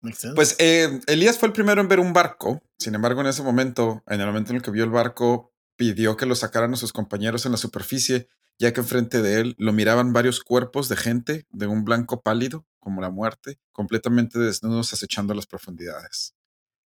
Sense. 0.03 0.35
Pues 0.35 0.57
eh, 0.59 1.01
Elías 1.07 1.39
fue 1.39 1.49
el 1.49 1.55
primero 1.55 1.81
en 1.81 1.89
ver 1.89 2.01
un 2.01 2.13
barco. 2.13 2.63
Sin 2.77 2.95
embargo, 2.95 3.23
en 3.23 3.29
ese 3.29 3.43
momento, 3.43 4.03
en 4.07 4.21
el 4.21 4.27
momento 4.27 4.51
en 4.51 4.57
el 4.57 4.63
que 4.63 4.71
vio 4.71 4.85
el 4.85 4.91
barco, 4.91 5.55
pidió 5.77 6.17
que 6.17 6.27
lo 6.27 6.35
sacaran 6.35 6.75
a 6.75 6.77
sus 6.77 6.93
compañeros 6.93 7.47
en 7.47 7.53
la 7.53 7.59
superficie, 7.59 8.29
ya 8.59 8.73
que 8.73 8.81
enfrente 8.81 9.23
de 9.23 9.41
él 9.41 9.55
lo 9.59 9.73
miraban 9.73 10.13
varios 10.13 10.41
cuerpos 10.41 10.89
de 10.89 10.97
gente 10.97 11.47
de 11.51 11.67
un 11.67 11.85
blanco 11.85 12.23
pálido, 12.23 12.67
como 12.79 13.01
la 13.01 13.11
muerte, 13.11 13.59
completamente 13.73 14.39
desnudos 14.39 14.93
acechando 14.93 15.33
las 15.33 15.47
profundidades. 15.47 16.35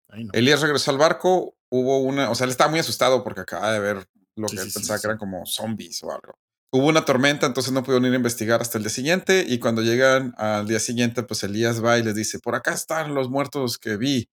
Ay, 0.08 0.24
no. 0.24 0.32
Elías 0.32 0.60
regresó 0.60 0.90
al 0.90 0.98
barco, 0.98 1.56
hubo 1.68 1.98
una, 1.98 2.30
o 2.30 2.34
sea, 2.34 2.44
él 2.44 2.50
estaba 2.50 2.70
muy 2.70 2.80
asustado 2.80 3.22
porque 3.22 3.42
acaba 3.42 3.72
de 3.72 3.78
ver 3.78 4.08
lo 4.36 4.48
Sí, 4.48 4.56
que 4.56 4.62
él 4.62 4.68
sí, 4.68 4.74
pensaba 4.74 4.98
sí, 4.98 5.02
que 5.02 5.06
eran 5.08 5.18
como 5.18 5.46
zombies 5.46 6.02
o 6.02 6.10
algo. 6.12 6.38
Hubo 6.72 6.88
una 6.88 7.04
tormenta, 7.04 7.46
entonces 7.46 7.72
no 7.72 7.84
pudieron 7.84 8.04
ir 8.06 8.12
a 8.12 8.16
investigar 8.16 8.60
hasta 8.60 8.78
el 8.78 8.84
día 8.84 8.90
siguiente 8.90 9.44
y 9.48 9.58
cuando 9.60 9.80
llegan 9.82 10.34
al 10.38 10.66
día 10.66 10.80
siguiente, 10.80 11.22
pues 11.22 11.44
Elías 11.44 11.84
va 11.84 11.98
y 11.98 12.02
les 12.02 12.16
dice, 12.16 12.40
por 12.40 12.56
acá 12.56 12.72
están 12.74 13.14
los 13.14 13.30
muertos 13.30 13.78
que 13.78 13.96
vi. 13.96 14.28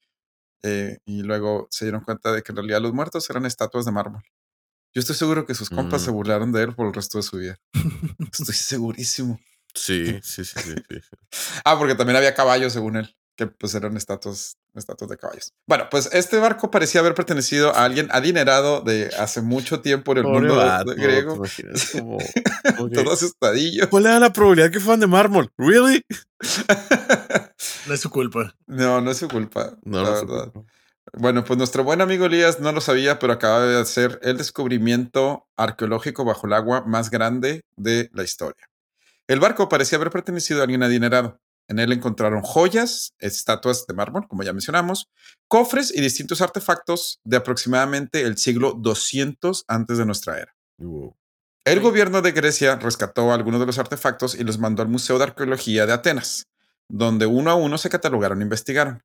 Eh, 0.63 0.97
y 1.05 1.23
luego 1.23 1.67
se 1.71 1.85
dieron 1.85 2.01
cuenta 2.03 2.31
de 2.33 2.43
que 2.43 2.51
en 2.51 2.57
realidad 2.57 2.81
los 2.81 2.93
muertos 2.93 3.29
eran 3.29 3.45
estatuas 3.45 3.85
de 3.85 3.91
mármol. 3.91 4.23
Yo 4.93 4.99
estoy 5.01 5.15
seguro 5.15 5.45
que 5.45 5.55
sus 5.55 5.69
compas 5.69 6.01
Mm. 6.01 6.05
se 6.05 6.11
burlaron 6.11 6.51
de 6.51 6.63
él 6.63 6.75
por 6.75 6.87
el 6.87 6.93
resto 6.93 7.17
de 7.19 7.23
su 7.23 7.37
vida. 7.37 7.57
Estoy 8.31 8.55
segurísimo. 8.55 9.39
Sí, 9.75 10.19
sí, 10.23 10.45
sí, 10.45 10.45
sí, 10.45 10.59
sí, 10.61 10.75
sí. 10.89 10.99
Ah, 11.65 11.77
porque 11.79 11.95
también 11.95 12.17
había 12.17 12.33
caballos, 12.35 12.73
según 12.73 12.97
él, 12.97 13.15
que 13.37 13.47
pues 13.47 13.73
eran 13.75 13.97
estatuas, 13.97 14.57
estatuas 14.79 15.09
de 15.09 15.17
caballos. 15.17 15.53
Bueno, 15.67 15.87
pues 15.91 16.09
este 16.13 16.37
barco 16.37 16.71
parecía 16.71 17.01
haber 17.01 17.13
pertenecido 17.13 17.75
a 17.75 17.83
alguien 17.85 18.07
adinerado 18.11 18.81
de 18.81 19.09
hace 19.19 19.41
mucho 19.41 19.81
tiempo 19.81 20.11
en 20.13 20.19
el 20.19 20.23
Pobre 20.23 20.39
mundo 20.39 20.55
vato, 20.55 20.89
de 20.91 20.95
¿te 20.95 21.01
griego. 21.01 21.35
imaginas? 21.35 21.89
Como- 21.91 22.17
que, 22.89 22.95
Todo 23.03 23.11
asustadillo. 23.13 23.89
¿Cuál 23.89 24.05
era 24.05 24.19
la 24.19 24.31
probabilidad 24.33 24.71
que 24.71 24.79
fueran 24.79 24.99
de 25.01 25.07
mármol? 25.07 25.51
¿Really? 25.57 26.01
No 27.87 27.93
es 27.95 27.99
su 28.01 28.09
culpa. 28.09 28.55
no, 28.67 29.01
no 29.01 29.11
es 29.11 29.17
su 29.17 29.27
culpa, 29.27 29.77
No, 29.83 30.03
la 30.03 30.11
no 30.11 30.15
sé. 30.19 30.25
verdad. 30.25 30.51
Bueno, 31.13 31.43
pues 31.43 31.57
nuestro 31.57 31.83
buen 31.83 31.99
amigo 32.01 32.25
Elías 32.25 32.59
no 32.59 32.71
lo 32.71 32.79
sabía, 32.79 33.19
pero 33.19 33.33
acaba 33.33 33.65
de 33.65 33.79
hacer 33.79 34.19
el 34.23 34.37
descubrimiento 34.37 35.47
arqueológico 35.57 36.23
bajo 36.23 36.47
el 36.47 36.53
agua 36.53 36.83
más 36.85 37.09
grande 37.09 37.65
de 37.75 38.09
la 38.13 38.23
historia. 38.23 38.69
El 39.27 39.39
barco 39.39 39.67
parecía 39.67 39.97
haber 39.97 40.09
pertenecido 40.11 40.59
a 40.61 40.63
alguien 40.63 40.83
adinerado. 40.83 41.39
En 41.71 41.79
él 41.79 41.93
encontraron 41.93 42.41
joyas, 42.41 43.15
estatuas 43.19 43.87
de 43.87 43.93
mármol, 43.93 44.27
como 44.27 44.43
ya 44.43 44.51
mencionamos, 44.51 45.09
cofres 45.47 45.95
y 45.95 46.01
distintos 46.01 46.41
artefactos 46.41 47.21
de 47.23 47.37
aproximadamente 47.37 48.23
el 48.23 48.37
siglo 48.37 48.73
200 48.77 49.63
antes 49.69 49.97
de 49.97 50.05
nuestra 50.05 50.37
era. 50.37 50.53
Wow. 50.79 51.15
El 51.63 51.79
gobierno 51.79 52.21
de 52.21 52.33
Grecia 52.33 52.75
rescató 52.75 53.31
algunos 53.31 53.61
de 53.61 53.67
los 53.67 53.79
artefactos 53.79 54.35
y 54.35 54.43
los 54.43 54.59
mandó 54.59 54.81
al 54.81 54.89
Museo 54.89 55.17
de 55.17 55.23
Arqueología 55.23 55.85
de 55.85 55.93
Atenas, 55.93 56.49
donde 56.89 57.25
uno 57.25 57.49
a 57.51 57.55
uno 57.55 57.77
se 57.77 57.89
catalogaron 57.89 58.41
e 58.41 58.43
investigaron. 58.43 59.01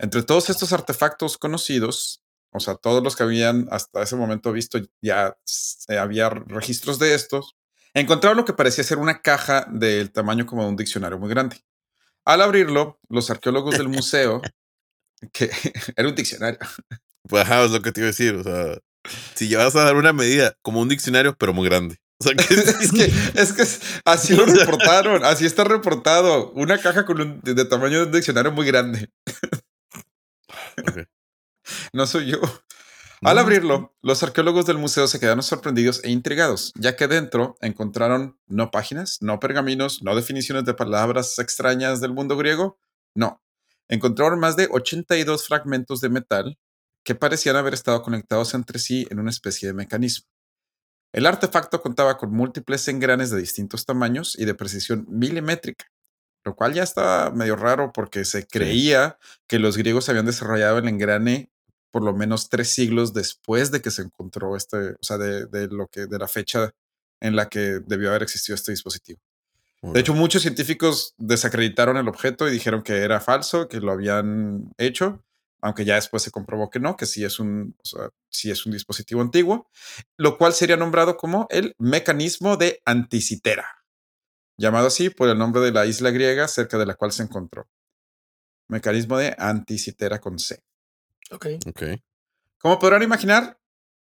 Entre 0.00 0.24
todos 0.24 0.50
estos 0.50 0.72
artefactos 0.72 1.38
conocidos, 1.38 2.24
o 2.50 2.58
sea, 2.58 2.74
todos 2.74 3.00
los 3.04 3.14
que 3.14 3.22
habían 3.22 3.68
hasta 3.70 4.02
ese 4.02 4.16
momento 4.16 4.50
visto, 4.50 4.80
ya 5.00 5.38
había 5.88 6.30
registros 6.30 6.98
de 6.98 7.14
estos, 7.14 7.56
encontraron 7.94 8.38
lo 8.38 8.44
que 8.44 8.54
parecía 8.54 8.82
ser 8.82 8.98
una 8.98 9.22
caja 9.22 9.68
del 9.70 10.10
tamaño 10.10 10.46
como 10.46 10.64
de 10.64 10.68
un 10.70 10.76
diccionario 10.76 11.20
muy 11.20 11.28
grande. 11.28 11.62
Al 12.24 12.42
abrirlo, 12.42 12.98
los 13.08 13.30
arqueólogos 13.30 13.76
del 13.76 13.88
museo, 13.88 14.40
que 15.32 15.50
era 15.96 16.08
un 16.08 16.14
diccionario, 16.14 16.58
Pues 17.28 17.44
ajá, 17.44 17.64
es 17.64 17.70
lo 17.70 17.82
que 17.82 17.92
te 17.92 18.00
iba 18.00 18.06
a 18.06 18.12
decir. 18.12 18.34
O 18.34 18.42
sea, 18.42 18.78
si 19.34 19.48
llevas 19.48 19.76
a 19.76 19.84
dar 19.84 19.96
una 19.96 20.12
medida 20.12 20.56
como 20.62 20.80
un 20.80 20.88
diccionario, 20.88 21.36
pero 21.36 21.52
muy 21.52 21.68
grande. 21.68 21.98
O 22.22 22.24
sea, 22.24 22.36
que 22.36 22.54
es 22.54 22.92
que, 22.92 23.40
es 23.40 23.52
que 23.52 23.64
así 24.04 24.36
lo 24.36 24.46
reportaron, 24.46 25.24
así 25.24 25.44
está 25.44 25.64
reportado. 25.64 26.52
Una 26.52 26.78
caja 26.78 27.04
con 27.04 27.20
un, 27.20 27.40
de, 27.40 27.64
tamaño 27.64 27.98
de 27.98 28.06
un 28.06 28.12
diccionario 28.12 28.52
muy 28.52 28.64
grande. 28.64 29.10
No 31.92 32.06
soy 32.06 32.26
yo. 32.26 32.40
Al 33.24 33.38
abrirlo, 33.38 33.94
los 34.02 34.20
arqueólogos 34.24 34.66
del 34.66 34.78
museo 34.78 35.06
se 35.06 35.20
quedaron 35.20 35.44
sorprendidos 35.44 36.02
e 36.02 36.10
intrigados, 36.10 36.72
ya 36.74 36.96
que 36.96 37.06
dentro 37.06 37.56
encontraron 37.60 38.36
no 38.48 38.72
páginas, 38.72 39.18
no 39.20 39.38
pergaminos, 39.38 40.02
no 40.02 40.16
definiciones 40.16 40.64
de 40.64 40.74
palabras 40.74 41.38
extrañas 41.38 42.00
del 42.00 42.12
mundo 42.12 42.36
griego, 42.36 42.80
no. 43.14 43.40
Encontraron 43.88 44.40
más 44.40 44.56
de 44.56 44.66
82 44.68 45.46
fragmentos 45.46 46.00
de 46.00 46.08
metal 46.08 46.58
que 47.04 47.14
parecían 47.14 47.54
haber 47.54 47.74
estado 47.74 48.02
conectados 48.02 48.54
entre 48.54 48.80
sí 48.80 49.06
en 49.08 49.20
una 49.20 49.30
especie 49.30 49.68
de 49.68 49.74
mecanismo. 49.74 50.26
El 51.12 51.26
artefacto 51.26 51.80
contaba 51.80 52.18
con 52.18 52.32
múltiples 52.32 52.88
engranes 52.88 53.30
de 53.30 53.38
distintos 53.38 53.86
tamaños 53.86 54.36
y 54.36 54.46
de 54.46 54.56
precisión 54.56 55.06
milimétrica, 55.08 55.84
lo 56.44 56.56
cual 56.56 56.74
ya 56.74 56.82
estaba 56.82 57.30
medio 57.30 57.54
raro 57.54 57.92
porque 57.92 58.24
se 58.24 58.48
creía 58.48 59.16
que 59.46 59.60
los 59.60 59.76
griegos 59.76 60.08
habían 60.08 60.26
desarrollado 60.26 60.78
el 60.78 60.88
engrane 60.88 61.51
por 61.92 62.02
lo 62.02 62.12
menos 62.12 62.48
tres 62.48 62.70
siglos 62.70 63.12
después 63.12 63.70
de 63.70 63.80
que 63.80 63.92
se 63.92 64.02
encontró 64.02 64.56
este, 64.56 64.76
o 64.76 65.02
sea, 65.02 65.18
de, 65.18 65.46
de 65.46 65.68
lo 65.68 65.86
que, 65.86 66.06
de 66.06 66.18
la 66.18 66.26
fecha 66.26 66.72
en 67.20 67.36
la 67.36 67.48
que 67.48 67.80
debió 67.86 68.10
haber 68.10 68.24
existido 68.24 68.56
este 68.56 68.72
dispositivo. 68.72 69.20
De 69.82 69.98
hecho, 69.98 70.14
muchos 70.14 70.42
científicos 70.42 71.14
desacreditaron 71.18 71.96
el 71.96 72.06
objeto 72.06 72.48
y 72.48 72.52
dijeron 72.52 72.82
que 72.82 72.98
era 72.98 73.20
falso, 73.20 73.68
que 73.68 73.80
lo 73.80 73.90
habían 73.90 74.72
hecho, 74.78 75.24
aunque 75.60 75.84
ya 75.84 75.96
después 75.96 76.22
se 76.22 76.30
comprobó 76.30 76.70
que 76.70 76.78
no, 76.78 76.96
que 76.96 77.04
sí 77.04 77.24
es 77.24 77.40
un, 77.40 77.74
o 77.82 77.84
sea, 77.84 78.10
sí 78.30 78.50
es 78.52 78.64
un 78.64 78.72
dispositivo 78.72 79.20
antiguo, 79.20 79.68
lo 80.16 80.38
cual 80.38 80.52
sería 80.52 80.76
nombrado 80.76 81.16
como 81.16 81.48
el 81.50 81.74
mecanismo 81.78 82.56
de 82.56 82.80
Anticitera, 82.84 83.66
llamado 84.56 84.86
así 84.86 85.10
por 85.10 85.28
el 85.28 85.38
nombre 85.38 85.60
de 85.62 85.72
la 85.72 85.84
isla 85.84 86.10
griega 86.10 86.46
cerca 86.46 86.78
de 86.78 86.86
la 86.86 86.94
cual 86.94 87.10
se 87.10 87.24
encontró. 87.24 87.68
Mecanismo 88.68 89.18
de 89.18 89.34
Anticitera 89.36 90.20
con 90.20 90.38
C. 90.38 90.62
Ok. 91.30 91.46
Ok. 91.66 91.82
Como 92.58 92.78
podrán 92.78 93.02
imaginar, 93.02 93.58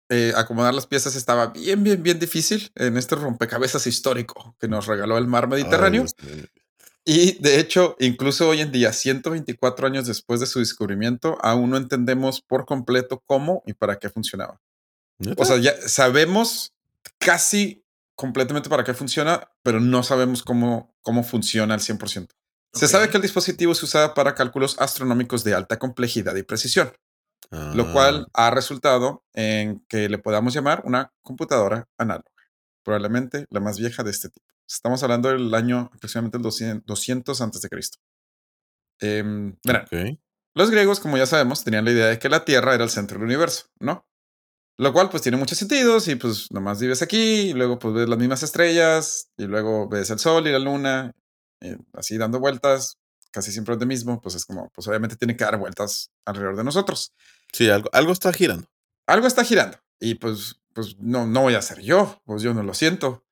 eh, 0.09 0.33
acomodar 0.37 0.75
las 0.75 0.87
piezas 0.87 1.17
estaba 1.17 1.49
bien, 1.49 1.83
bien, 1.83 2.03
bien 2.03 2.19
difícil 2.19 2.71
en 2.77 2.97
este 2.97 3.15
rompecabezas 3.15 3.87
histórico 3.87 4.57
que 4.59 4.69
nos 4.69 4.87
regaló 4.87 5.19
el 5.19 5.27
mar 5.27 5.49
Mediterráneo. 5.49 6.07
Ay. 6.23 6.47
Y 7.05 7.39
de 7.41 7.59
hecho, 7.59 7.97
incluso 8.01 8.49
hoy 8.49 8.61
en 8.61 8.71
día, 8.71 8.93
124 8.93 9.87
años 9.87 10.07
después 10.07 10.41
de 10.41 10.47
su 10.47 10.59
descubrimiento, 10.59 11.39
aún 11.41 11.71
no 11.71 11.79
entendemos 11.79 12.43
por 12.43 12.67
completo 12.67 13.23
cómo 13.25 13.63
y 13.67 13.73
para 13.73 13.99
qué 13.99 14.11
funcionaba. 14.11 14.61
¿Neta? 15.19 15.43
O 15.43 15.47
sea, 15.47 15.57
ya 15.57 15.75
sabemos 15.89 16.75
casi 17.17 17.83
completamente 18.15 18.69
para 18.69 18.85
qué 18.85 18.93
funciona, 18.93 19.51
pero 19.63 19.81
no 19.81 20.03
sabemos 20.03 20.43
cómo, 20.43 20.95
cómo 21.01 21.23
funciona 21.23 21.73
al 21.73 21.81
100%. 21.81 22.29
Se 22.73 22.89
sabe 22.89 23.09
que 23.09 23.17
el 23.17 23.23
dispositivo 23.23 23.75
se 23.75 23.85
usaba 23.85 24.15
para 24.15 24.35
cálculos 24.35 24.77
astronómicos 24.79 25.43
de 25.45 25.55
alta 25.55 25.79
complejidad 25.79 26.37
y 26.37 26.43
precisión, 26.43 26.93
lo 27.51 27.93
cual 27.93 28.27
Ah, 28.35 28.49
ha 28.49 28.51
resultado 28.51 29.25
en 29.33 29.85
que 29.89 30.09
le 30.09 30.19
podamos 30.19 30.55
llamar 30.55 30.83
una 30.85 31.13
computadora 31.23 31.89
análoga, 31.97 32.31
probablemente 32.85 33.47
la 33.51 33.61
más 33.61 33.79
vieja 33.79 34.03
de 34.03 34.11
este 34.11 34.29
tipo. 34.29 34.47
Estamos 34.69 35.03
hablando 35.03 35.31
del 35.31 35.53
año 35.55 35.91
aproximadamente 35.95 36.37
el 36.37 36.43
200, 36.43 36.87
200 36.87 37.41
antes 37.41 37.63
de 37.63 37.69
Cristo. 37.69 37.99
Em, 39.01 39.57
verán, 39.65 39.87
los 40.55 40.71
griegos, 40.71 41.01
como 41.01 41.17
ya 41.17 41.27
sabemos, 41.27 41.65
tenían 41.65 41.85
la 41.85 41.93
idea 41.93 42.07
de 42.07 42.19
que 42.19 42.29
la 42.29 42.45
Tierra 42.45 42.75
era 42.75 42.85
el 42.85 42.91
centro 42.91 43.17
del 43.17 43.27
universo, 43.27 43.67
¿no? 43.79 44.07
Lo 44.77 44.93
cual 44.93 45.09
pues 45.09 45.23
tiene 45.23 45.39
muchos 45.39 45.59
sentidos 45.59 46.07
y 46.09 46.17
pues 46.17 46.51
nomás 46.53 46.81
vives 46.81 47.03
aquí 47.03 47.51
y 47.51 47.53
luego 47.53 47.79
pues 47.79 47.95
ves 47.95 48.09
las 48.09 48.19
mismas 48.19 48.43
estrellas 48.43 49.31
y 49.37 49.47
luego 49.47 49.89
ves 49.89 50.11
el 50.11 50.19
sol 50.19 50.47
y 50.47 50.53
la 50.53 50.59
luna 50.59 51.13
eh, 51.61 51.77
así 51.95 52.17
dando 52.19 52.39
vueltas, 52.41 52.99
casi 53.31 53.53
siempre 53.53 53.75
es 53.75 53.81
lo 53.81 53.87
mismo, 53.87 54.21
pues 54.21 54.35
es 54.35 54.45
como, 54.45 54.71
pues 54.71 54.87
obviamente 54.89 55.17
tiene 55.17 55.37
que 55.37 55.45
dar 55.45 55.57
vueltas 55.59 56.11
alrededor 56.25 56.57
de 56.57 56.65
nosotros. 56.65 57.13
Sí, 57.53 57.69
algo, 57.71 57.89
algo 57.93 58.13
está 58.13 58.33
girando. 58.33 58.69
Algo 59.07 59.27
está 59.27 59.45
girando 59.45 59.79
y 60.01 60.15
pues, 60.15 60.61
pues 60.75 60.97
no, 60.99 61.27
no 61.27 61.43
voy 61.43 61.55
a 61.55 61.63
ser 61.63 61.81
yo, 61.81 62.21
pues 62.25 62.43
yo 62.43 62.55
no 62.55 62.63
lo 62.63 62.75
siento. 62.75 63.25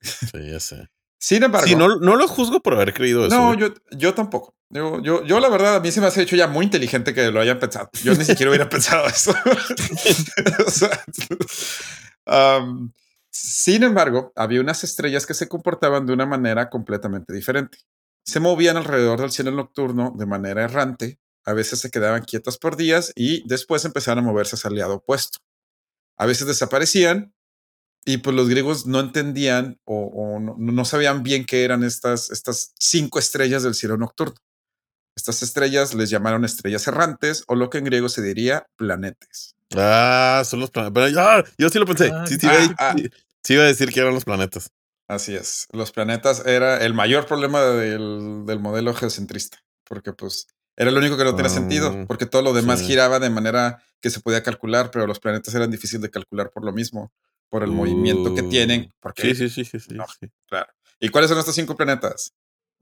Sí, 0.00 0.50
ya 0.50 0.60
sé. 0.60 0.88
Sin 1.18 1.42
embargo, 1.42 1.66
Sí, 1.66 1.74
no, 1.74 1.96
no 1.96 2.16
lo 2.16 2.28
juzgo 2.28 2.60
por 2.60 2.74
haber 2.74 2.92
creído 2.92 3.26
eso. 3.26 3.34
no, 3.34 3.54
yo, 3.54 3.68
yo 3.92 4.12
tampoco. 4.12 4.54
Yo, 4.68 5.00
yo, 5.02 5.24
yo, 5.24 5.40
la 5.40 5.48
verdad, 5.48 5.76
a 5.76 5.80
mí 5.80 5.90
se 5.92 6.00
me 6.00 6.06
hace 6.08 6.20
hecho 6.22 6.36
ya 6.36 6.48
muy 6.48 6.64
inteligente 6.66 7.14
que 7.14 7.30
lo 7.30 7.40
hayan 7.40 7.58
pensado. 7.60 7.88
Yo 8.02 8.14
ni 8.14 8.24
siquiera 8.24 8.50
hubiera 8.50 8.68
pensado 8.68 9.06
eso. 9.06 9.34
O 10.66 10.70
sea, 10.70 11.04
um, 12.58 12.90
sin 13.34 13.82
embargo, 13.82 14.32
había 14.36 14.60
unas 14.60 14.84
estrellas 14.84 15.26
que 15.26 15.34
se 15.34 15.48
comportaban 15.48 16.06
de 16.06 16.12
una 16.12 16.24
manera 16.24 16.70
completamente 16.70 17.34
diferente. 17.34 17.78
Se 18.24 18.38
movían 18.38 18.76
alrededor 18.76 19.20
del 19.20 19.32
cielo 19.32 19.50
nocturno 19.50 20.14
de 20.16 20.24
manera 20.24 20.62
errante. 20.62 21.18
A 21.44 21.52
veces 21.52 21.80
se 21.80 21.90
quedaban 21.90 22.22
quietas 22.22 22.58
por 22.58 22.76
días 22.76 23.12
y 23.16 23.46
después 23.48 23.84
empezaron 23.84 24.22
a 24.22 24.28
moverse 24.28 24.54
hacia 24.54 24.68
el 24.68 24.76
lado 24.76 24.94
opuesto. 24.94 25.40
A 26.16 26.26
veces 26.26 26.46
desaparecían 26.46 27.34
y 28.04 28.18
pues 28.18 28.36
los 28.36 28.48
griegos 28.48 28.86
no 28.86 29.00
entendían 29.00 29.80
o, 29.84 30.38
no, 30.38 30.54
no 30.56 30.84
sabían 30.84 31.24
bien 31.24 31.44
qué 31.44 31.64
eran 31.64 31.82
estas, 31.82 32.30
estas 32.30 32.72
cinco 32.78 33.18
estrellas 33.18 33.64
del 33.64 33.74
cielo 33.74 33.96
nocturno. 33.96 34.36
Estas 35.16 35.42
estrellas 35.42 35.92
les 35.92 36.08
llamaron 36.08 36.44
estrellas 36.44 36.86
errantes 36.86 37.42
o 37.48 37.56
lo 37.56 37.68
que 37.68 37.78
en 37.78 37.84
griego 37.84 38.08
se 38.08 38.22
diría 38.22 38.68
planetes. 38.76 39.56
Ah, 39.76 40.42
son 40.44 40.60
los 40.60 40.70
planetas. 40.70 40.94
Pero 40.94 41.08
ya, 41.08 41.44
yo 41.58 41.68
sí 41.68 41.78
lo 41.78 41.86
pensé. 41.86 42.10
Ah, 42.12 42.26
sí, 42.26 42.36
sí, 42.38 42.46
iba 42.46 42.56
a- 42.56 42.74
ah, 42.78 42.94
sí- 42.96 43.10
sí 43.42 43.54
iba 43.54 43.62
a 43.64 43.66
decir 43.66 43.90
que 43.92 44.00
eran 44.00 44.14
los 44.14 44.24
planetas. 44.24 44.70
Así 45.08 45.34
es. 45.34 45.66
Los 45.72 45.92
planetas 45.92 46.46
era 46.46 46.78
el 46.84 46.94
mayor 46.94 47.26
problema 47.26 47.60
del, 47.62 48.44
del 48.46 48.58
modelo 48.60 48.94
geocentrista, 48.94 49.58
porque 49.84 50.12
pues 50.12 50.46
era 50.76 50.90
lo 50.90 50.98
único 50.98 51.16
que 51.16 51.24
no 51.24 51.34
tenía 51.36 51.50
Ah, 51.50 51.54
sentido, 51.54 52.06
porque 52.06 52.26
todo 52.26 52.42
lo 52.42 52.52
demás 52.52 52.80
sí. 52.80 52.86
giraba 52.86 53.20
de 53.20 53.30
manera 53.30 53.82
que 54.00 54.10
se 54.10 54.20
podía 54.20 54.42
calcular, 54.42 54.90
pero 54.90 55.06
los 55.06 55.20
planetas 55.20 55.54
eran 55.54 55.70
difíciles 55.70 56.02
de 56.02 56.10
calcular 56.10 56.50
por 56.50 56.64
lo 56.64 56.72
mismo, 56.72 57.12
por 57.50 57.62
el 57.62 57.70
movimiento 57.70 58.34
que 58.34 58.42
Uh, 58.42 58.48
tienen. 58.48 58.92
Porque, 59.00 59.34
Sí, 59.34 59.48
sí, 59.48 59.48
sí, 59.50 59.64
sí, 59.64 59.80
sí. 59.80 59.94
No. 59.94 60.06
sí. 60.20 60.30
¿Y 61.00 61.08
cuáles 61.10 61.28
son 61.28 61.38
estos 61.38 61.54
cinco 61.54 61.76
planetas? 61.76 62.32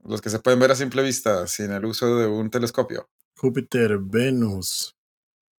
Los 0.05 0.21
que 0.21 0.29
se 0.29 0.39
pueden 0.39 0.59
ver 0.59 0.71
a 0.71 0.75
simple 0.75 1.01
vista 1.03 1.45
sin 1.47 1.71
el 1.71 1.83
uso 1.85 2.17
de 2.17 2.27
un 2.27 2.49
telescopio. 2.49 3.09
Júpiter, 3.35 3.97
Venus, 3.99 4.95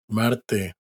Marte. 0.09 0.75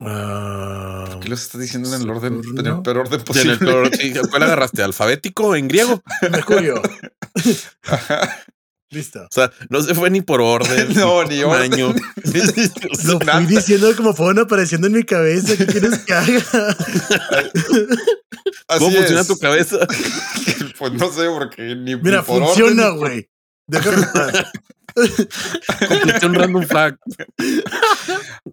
Ah, 0.00 1.06
¿Por 1.12 1.20
qué 1.20 1.28
los 1.28 1.42
estás 1.42 1.60
diciendo 1.60 1.94
en 1.94 2.02
el 2.02 2.10
orden, 2.10 2.40
en 2.58 2.66
el 2.66 2.82
peor 2.82 2.98
orden 2.98 3.20
en 3.20 3.24
posible? 3.24 3.52
el 3.54 3.58
peor- 3.58 3.90
sí, 3.96 4.12
¿Cuál 4.30 4.42
agarraste? 4.42 4.82
¿Alfabético 4.82 5.54
en 5.56 5.68
griego? 5.68 6.02
Mercurio. 6.30 6.82
Ajá. 7.84 8.44
Listo. 8.88 9.22
O 9.24 9.28
sea, 9.32 9.50
no 9.68 9.82
se 9.82 9.94
fue 9.96 10.10
ni 10.10 10.20
por 10.22 10.40
orden. 10.40 10.88
No, 10.94 11.24
ni 11.24 11.40
por 11.42 11.54
orden. 11.56 11.70
tamaño. 11.70 11.94
Lo 13.04 13.18
Nada. 13.18 13.38
fui 13.38 13.46
diciendo 13.56 13.94
como 13.96 14.14
fueron 14.14 14.38
apareciendo 14.38 14.86
en 14.86 14.92
mi 14.94 15.02
cabeza. 15.02 15.56
¿Qué 15.56 15.66
quieres 15.66 15.98
que 16.00 16.12
haga? 16.14 16.76
Así 18.68 18.78
¿Cómo 18.78 18.96
funciona 18.96 19.20
es. 19.22 19.26
tu 19.26 19.38
cabeza? 19.38 19.78
Pues 20.78 20.92
no 20.92 21.10
sé, 21.12 21.26
porque 21.28 21.74
ni 21.74 21.96
Mira, 21.96 22.18
ni 22.20 22.24
por 22.26 22.44
funciona, 22.44 22.86
orden. 22.92 22.98
güey. 22.98 23.30
Déjame. 23.66 24.06
Completé 25.88 26.26
un 26.26 26.34
random 26.34 26.62
flag. 26.66 26.98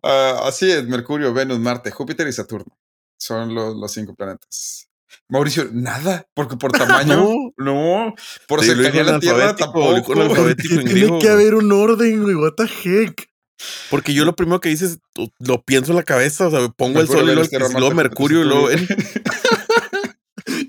Ah, 0.05 0.41
así 0.47 0.69
es, 0.69 0.85
Mercurio, 0.85 1.33
Venus, 1.33 1.59
Marte, 1.59 1.89
Júpiter 1.89 2.27
y 2.27 2.33
Saturno. 2.33 2.77
Son 3.17 3.55
los, 3.55 3.75
los 3.75 3.91
cinco 3.91 4.13
planetas. 4.15 4.89
Mauricio, 5.29 5.69
nada, 5.71 6.27
porque 6.33 6.57
por 6.57 6.71
tamaño, 6.71 7.53
no, 7.57 8.13
por 8.47 8.62
Sí, 8.62 8.67
cercanía 8.67 9.01
a 9.01 9.05
la 9.05 9.19
Tierra 9.19 9.55
tampoco. 9.55 10.13
Tiene 10.55 10.83
griego. 10.83 11.19
que 11.19 11.29
haber 11.29 11.55
un 11.55 11.71
orden, 11.71 12.23
güey. 12.23 12.35
What 12.35 12.53
the 12.57 12.65
heck. 12.65 13.29
Porque 13.89 14.13
yo 14.13 14.25
lo 14.25 14.35
primero 14.35 14.59
que 14.59 14.69
dices, 14.69 15.00
lo 15.39 15.63
pienso 15.63 15.91
en 15.91 15.97
la 15.97 16.03
cabeza, 16.03 16.47
o 16.47 16.51
sea, 16.51 16.67
pongo 16.69 17.00
el 17.00 17.07
sol 17.07 17.29
y 17.29 17.33
luego, 17.33 17.47
Tierra, 17.47 17.69
luego 17.69 17.95
Mercurio 17.95 18.41
y 18.41 18.45
luego. 18.45 18.67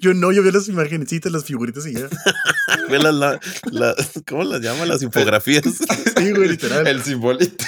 Yo 0.04 0.12
no, 0.12 0.32
yo 0.32 0.42
veo 0.42 0.52
las 0.52 0.68
imagenecitas, 0.68 1.32
las 1.32 1.44
figuritas 1.46 1.86
y 1.86 1.94
ya. 1.94 2.08
ve 2.90 2.98
las, 2.98 3.14
la- 3.14 3.40
la- 3.72 3.94
¿cómo 4.28 4.44
las 4.44 4.60
llama? 4.60 4.84
Las 4.84 5.00
infografías. 5.02 5.64
Sí, 6.18 6.30
güey, 6.32 6.48
literal. 6.48 6.86
El 6.86 7.02
simbolito. 7.02 7.64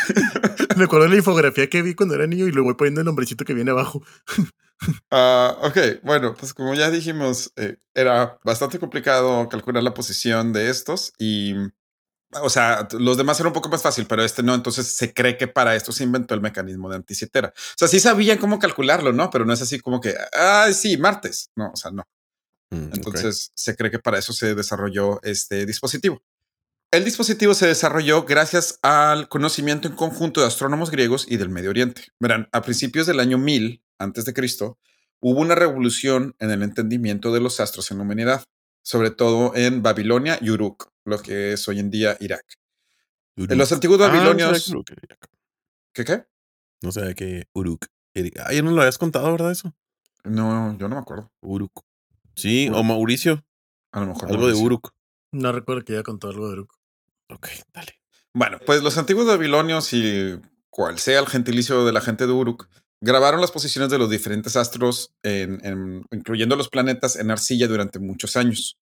Me 0.76 0.84
acuerdo 0.84 1.04
de 1.06 1.10
la 1.12 1.16
infografía 1.16 1.68
que 1.68 1.80
vi 1.82 1.94
cuando 1.94 2.14
era 2.14 2.26
niño 2.26 2.46
y 2.46 2.52
le 2.52 2.60
voy 2.60 2.74
poniendo 2.74 3.00
el 3.00 3.06
nombrecito 3.06 3.44
que 3.44 3.54
viene 3.54 3.70
abajo. 3.70 4.02
Ah, 5.10 5.56
ok, 5.62 5.78
bueno, 6.02 6.34
pues 6.38 6.52
como 6.52 6.74
ya 6.74 6.90
dijimos, 6.90 7.52
eh, 7.56 7.78
era 7.94 8.38
bastante 8.44 8.78
complicado 8.78 9.48
calcular 9.48 9.82
la 9.82 9.94
posición 9.94 10.52
de 10.52 10.68
estos 10.70 11.12
y, 11.18 11.54
o 12.42 12.50
sea, 12.50 12.86
los 12.98 13.16
demás 13.16 13.40
era 13.40 13.48
un 13.48 13.54
poco 13.54 13.68
más 13.70 13.82
fácil, 13.82 14.06
pero 14.06 14.22
este 14.22 14.42
no, 14.42 14.54
entonces 14.54 14.86
se 14.96 15.12
cree 15.14 15.36
que 15.38 15.48
para 15.48 15.74
esto 15.74 15.92
se 15.92 16.04
inventó 16.04 16.34
el 16.34 16.40
mecanismo 16.42 16.90
de 16.90 16.96
anticitera. 16.96 17.48
O 17.56 17.76
sea, 17.78 17.88
sí 17.88 17.98
sabían 18.00 18.38
cómo 18.38 18.58
calcularlo, 18.58 19.12
¿no? 19.12 19.30
Pero 19.30 19.44
no 19.46 19.52
es 19.54 19.62
así 19.62 19.80
como 19.80 20.00
que, 20.00 20.14
ah, 20.34 20.68
sí, 20.72 20.96
martes. 20.98 21.48
No, 21.56 21.70
o 21.72 21.76
sea, 21.76 21.90
no. 21.90 22.04
Mm. 22.70 22.90
Entonces 22.94 23.52
se 23.54 23.76
cree 23.76 23.90
que 23.90 23.98
para 23.98 24.18
eso 24.18 24.32
se 24.32 24.54
desarrolló 24.54 25.22
este 25.22 25.66
dispositivo. 25.66 26.22
El 26.90 27.04
dispositivo 27.04 27.54
se 27.54 27.66
desarrolló 27.66 28.24
gracias 28.24 28.78
al 28.82 29.28
conocimiento 29.28 29.88
en 29.88 29.94
conjunto 29.94 30.40
de 30.40 30.46
astrónomos 30.46 30.90
griegos 30.90 31.26
y 31.28 31.36
del 31.36 31.48
Medio 31.48 31.70
Oriente. 31.70 32.04
Verán, 32.20 32.48
a 32.52 32.62
principios 32.62 33.06
del 33.06 33.20
año 33.20 33.38
1000 33.38 33.82
antes 33.98 34.24
de 34.24 34.32
Cristo, 34.32 34.78
hubo 35.20 35.40
una 35.40 35.54
revolución 35.54 36.36
en 36.38 36.50
el 36.50 36.62
entendimiento 36.62 37.32
de 37.32 37.40
los 37.40 37.60
astros 37.60 37.90
en 37.90 37.98
la 37.98 38.04
humanidad, 38.04 38.44
sobre 38.82 39.10
todo 39.10 39.54
en 39.56 39.82
Babilonia 39.82 40.38
y 40.40 40.50
Uruk, 40.50 40.92
lo 41.04 41.20
que 41.20 41.52
es 41.52 41.66
hoy 41.68 41.80
en 41.80 41.90
día 41.90 42.16
Irak. 42.20 42.44
En 43.36 43.58
los 43.58 43.72
antiguos 43.72 44.00
Ah, 44.00 44.08
no 44.08 44.14
babilonios. 44.14 44.72
¿qué 45.92 46.04
qué? 46.04 46.24
No 46.82 46.92
sé 46.92 47.14
que 47.14 47.48
Uruk. 47.52 47.86
Irak. 48.14 48.46
Ah, 48.46 48.52
ya 48.52 48.62
no 48.62 48.70
lo 48.70 48.80
habías 48.80 48.96
contado, 48.96 49.30
¿verdad? 49.32 49.50
Eso. 49.50 49.74
No, 50.24 50.76
yo 50.78 50.88
no 50.88 50.94
me 50.94 51.00
acuerdo. 51.00 51.30
Uruk. 51.40 51.84
Sí, 52.36 52.68
Uruk. 52.68 52.78
o 52.78 52.82
Mauricio. 52.84 53.44
A 53.92 54.00
lo 54.00 54.06
mejor 54.08 54.28
Algo 54.30 54.42
no 54.42 54.46
de. 54.48 54.54
Uruk. 54.54 54.92
No 55.32 55.52
recuerdo 55.52 55.84
que 55.84 55.94
ya 55.94 56.02
contó 56.02 56.28
algo 56.28 56.46
de 56.48 56.52
Uruk. 56.54 56.74
Ok, 57.30 57.48
dale. 57.74 57.94
Bueno, 58.34 58.58
pues 58.64 58.82
los 58.82 58.98
antiguos 58.98 59.26
babilonios 59.26 59.92
y 59.92 60.38
cual 60.70 60.98
sea 60.98 61.18
el 61.20 61.26
gentilicio 61.26 61.84
de 61.84 61.92
la 61.92 62.00
gente 62.02 62.26
de 62.26 62.32
Uruk, 62.32 62.68
grabaron 63.00 63.40
las 63.40 63.50
posiciones 63.50 63.90
de 63.90 63.98
los 63.98 64.10
diferentes 64.10 64.56
astros, 64.56 65.14
en- 65.22 65.64
en- 65.64 66.04
incluyendo 66.12 66.54
los 66.56 66.68
planetas, 66.68 67.16
en 67.16 67.30
arcilla 67.30 67.66
durante 67.66 67.98
muchos 67.98 68.36
años. 68.36 68.78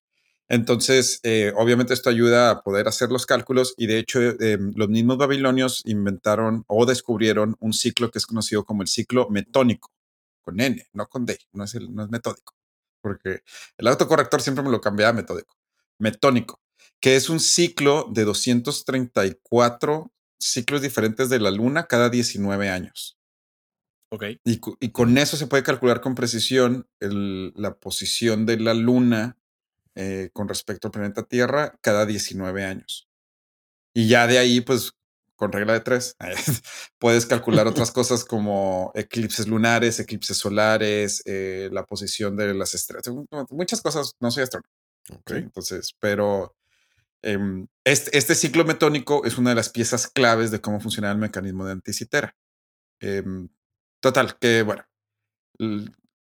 Entonces, 0.49 1.21
eh, 1.23 1.53
obviamente 1.57 1.95
esto 1.95 2.11
ayuda 2.11 2.51
a 2.51 2.63
poder 2.63 2.87
hacer 2.89 3.09
los 3.11 3.25
cálculos 3.27 3.73
y 3.79 3.87
de 3.87 3.99
hecho 3.99 4.21
eh, 4.21 4.59
los 4.75 4.89
mismos 4.89 5.17
babilonios 5.17 5.83
inventaron 5.87 6.65
o 6.67 6.85
descubrieron 6.85 7.57
un 7.61 7.73
ciclo 7.73 8.11
que 8.11 8.19
es 8.19 8.27
conocido 8.27 8.65
como 8.65 8.83
el 8.83 8.89
ciclo 8.89 9.29
metónico, 9.31 9.91
con 10.43 10.61
N, 10.61 10.85
no 10.93 11.07
con 11.07 11.25
D, 11.25 11.39
no 11.53 11.65
es, 11.65 11.75
el, 11.77 11.95
no 11.95 12.03
es 12.05 12.11
metódico, 12.11 12.55
porque 13.05 13.43
el 13.77 13.87
autocorrector 13.87 14.41
siempre 14.41 14.65
me 14.65 14.71
lo 14.71 14.81
cambiaba 14.81 15.11
a 15.11 15.13
metódico, 15.13 15.55
metónico, 15.99 16.63
que 17.03 17.17
es 17.17 17.29
un 17.29 17.39
ciclo 17.39 18.09
de 18.11 18.25
234 18.25 20.11
ciclos 20.41 20.81
diferentes 20.81 21.29
de 21.29 21.39
la 21.39 21.51
luna 21.51 21.85
cada 21.85 22.09
19 22.09 22.71
años. 22.71 23.19
Ok. 24.11 24.25
Y, 24.43 24.59
con 24.91 25.19
eso 25.19 25.37
se 25.37 25.47
puede 25.47 25.63
calcular 25.63 26.01
con 26.01 26.15
precisión 26.15 26.89
el- 26.99 27.53
la 27.57 27.75
posición 27.75 28.47
de 28.47 28.59
la 28.59 28.73
luna 28.73 29.37
eh, 29.97 30.31
con 30.33 30.49
respecto 30.49 30.89
al 30.89 30.93
planeta 30.93 31.25
Tierra 31.25 31.79
cada 31.83 32.07
19 32.07 32.65
años. 32.65 33.07
Y 33.95 34.09
ya 34.09 34.27
de 34.27 34.39
ahí, 34.39 34.63
pues, 34.63 34.93
con 35.37 35.53
regla 35.53 35.73
de 35.73 35.81
tres, 35.81 36.17
puedes 36.99 37.27
calcular 37.27 37.67
otras 37.67 37.91
cosas 37.93 38.25
como 38.25 38.93
eclipses 38.95 39.49
lunares, 39.49 39.99
eclipses 40.01 40.37
solares, 40.37 41.23
eh, 41.27 41.69
la 41.73 41.85
posición 41.85 42.37
de 42.37 42.55
las 42.55 42.75
estrellas, 42.75 43.15
muchas 43.51 43.81
cosas. 43.81 44.13
No 44.21 44.31
soy 44.31 44.45
astrónomo. 44.45 44.71
Ok. 45.11 45.31
¿sí? 45.31 45.35
Entonces, 45.37 45.95
pero 45.99 46.55
em, 47.23 47.67
este, 47.85 48.17
este 48.17 48.35
ciclo 48.35 48.65
metónico 48.65 49.25
es 49.25 49.39
una 49.39 49.51
de 49.51 49.57
las 49.57 49.69
piezas 49.69 50.09
claves 50.09 50.51
de 50.51 50.61
cómo 50.61 50.81
funciona 50.81 51.11
el 51.11 51.19
mecanismo 51.19 51.65
de 51.67 51.73
anticitera. 51.73 52.35
Em, 53.01 53.49
total, 54.01 54.39
que 54.39 54.63
bueno, 54.63 54.85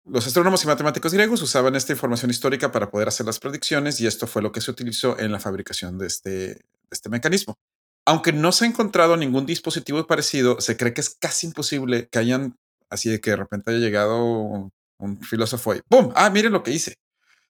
los 0.05 0.27
astrónomos 0.27 0.63
y 0.63 0.67
matemáticos 0.67 1.13
griegos 1.13 1.41
usaban 1.41 1.75
esta 1.75 1.93
información 1.93 2.29
histórica 2.29 2.71
para 2.71 2.89
poder 2.89 3.07
hacer 3.07 3.25
las 3.25 3.39
predicciones 3.39 4.01
y 4.01 4.07
esto 4.07 4.27
fue 4.27 4.41
lo 4.41 4.51
que 4.51 4.61
se 4.61 4.71
utilizó 4.71 5.17
en 5.19 5.31
la 5.31 5.39
fabricación 5.39 5.97
de 5.97 6.07
este, 6.07 6.29
de 6.29 6.61
este 6.91 7.09
mecanismo. 7.09 7.57
Aunque 8.05 8.33
no 8.33 8.51
se 8.51 8.65
ha 8.65 8.67
encontrado 8.67 9.15
ningún 9.17 9.45
dispositivo 9.45 10.05
parecido, 10.07 10.59
se 10.59 10.75
cree 10.77 10.93
que 10.93 11.01
es 11.01 11.09
casi 11.11 11.47
imposible 11.47 12.07
que 12.11 12.19
hayan, 12.19 12.57
así 12.89 13.09
de 13.09 13.21
que 13.21 13.31
de 13.31 13.37
repente 13.37 13.71
haya 13.71 13.79
llegado 13.79 14.23
un, 14.23 14.71
un 14.97 15.21
filósofo 15.21 15.73
y 15.75 15.81
¡pum! 15.87 16.11
Ah, 16.15 16.29
miren 16.29 16.51
lo 16.51 16.63
que 16.63 16.71
hice 16.71 16.95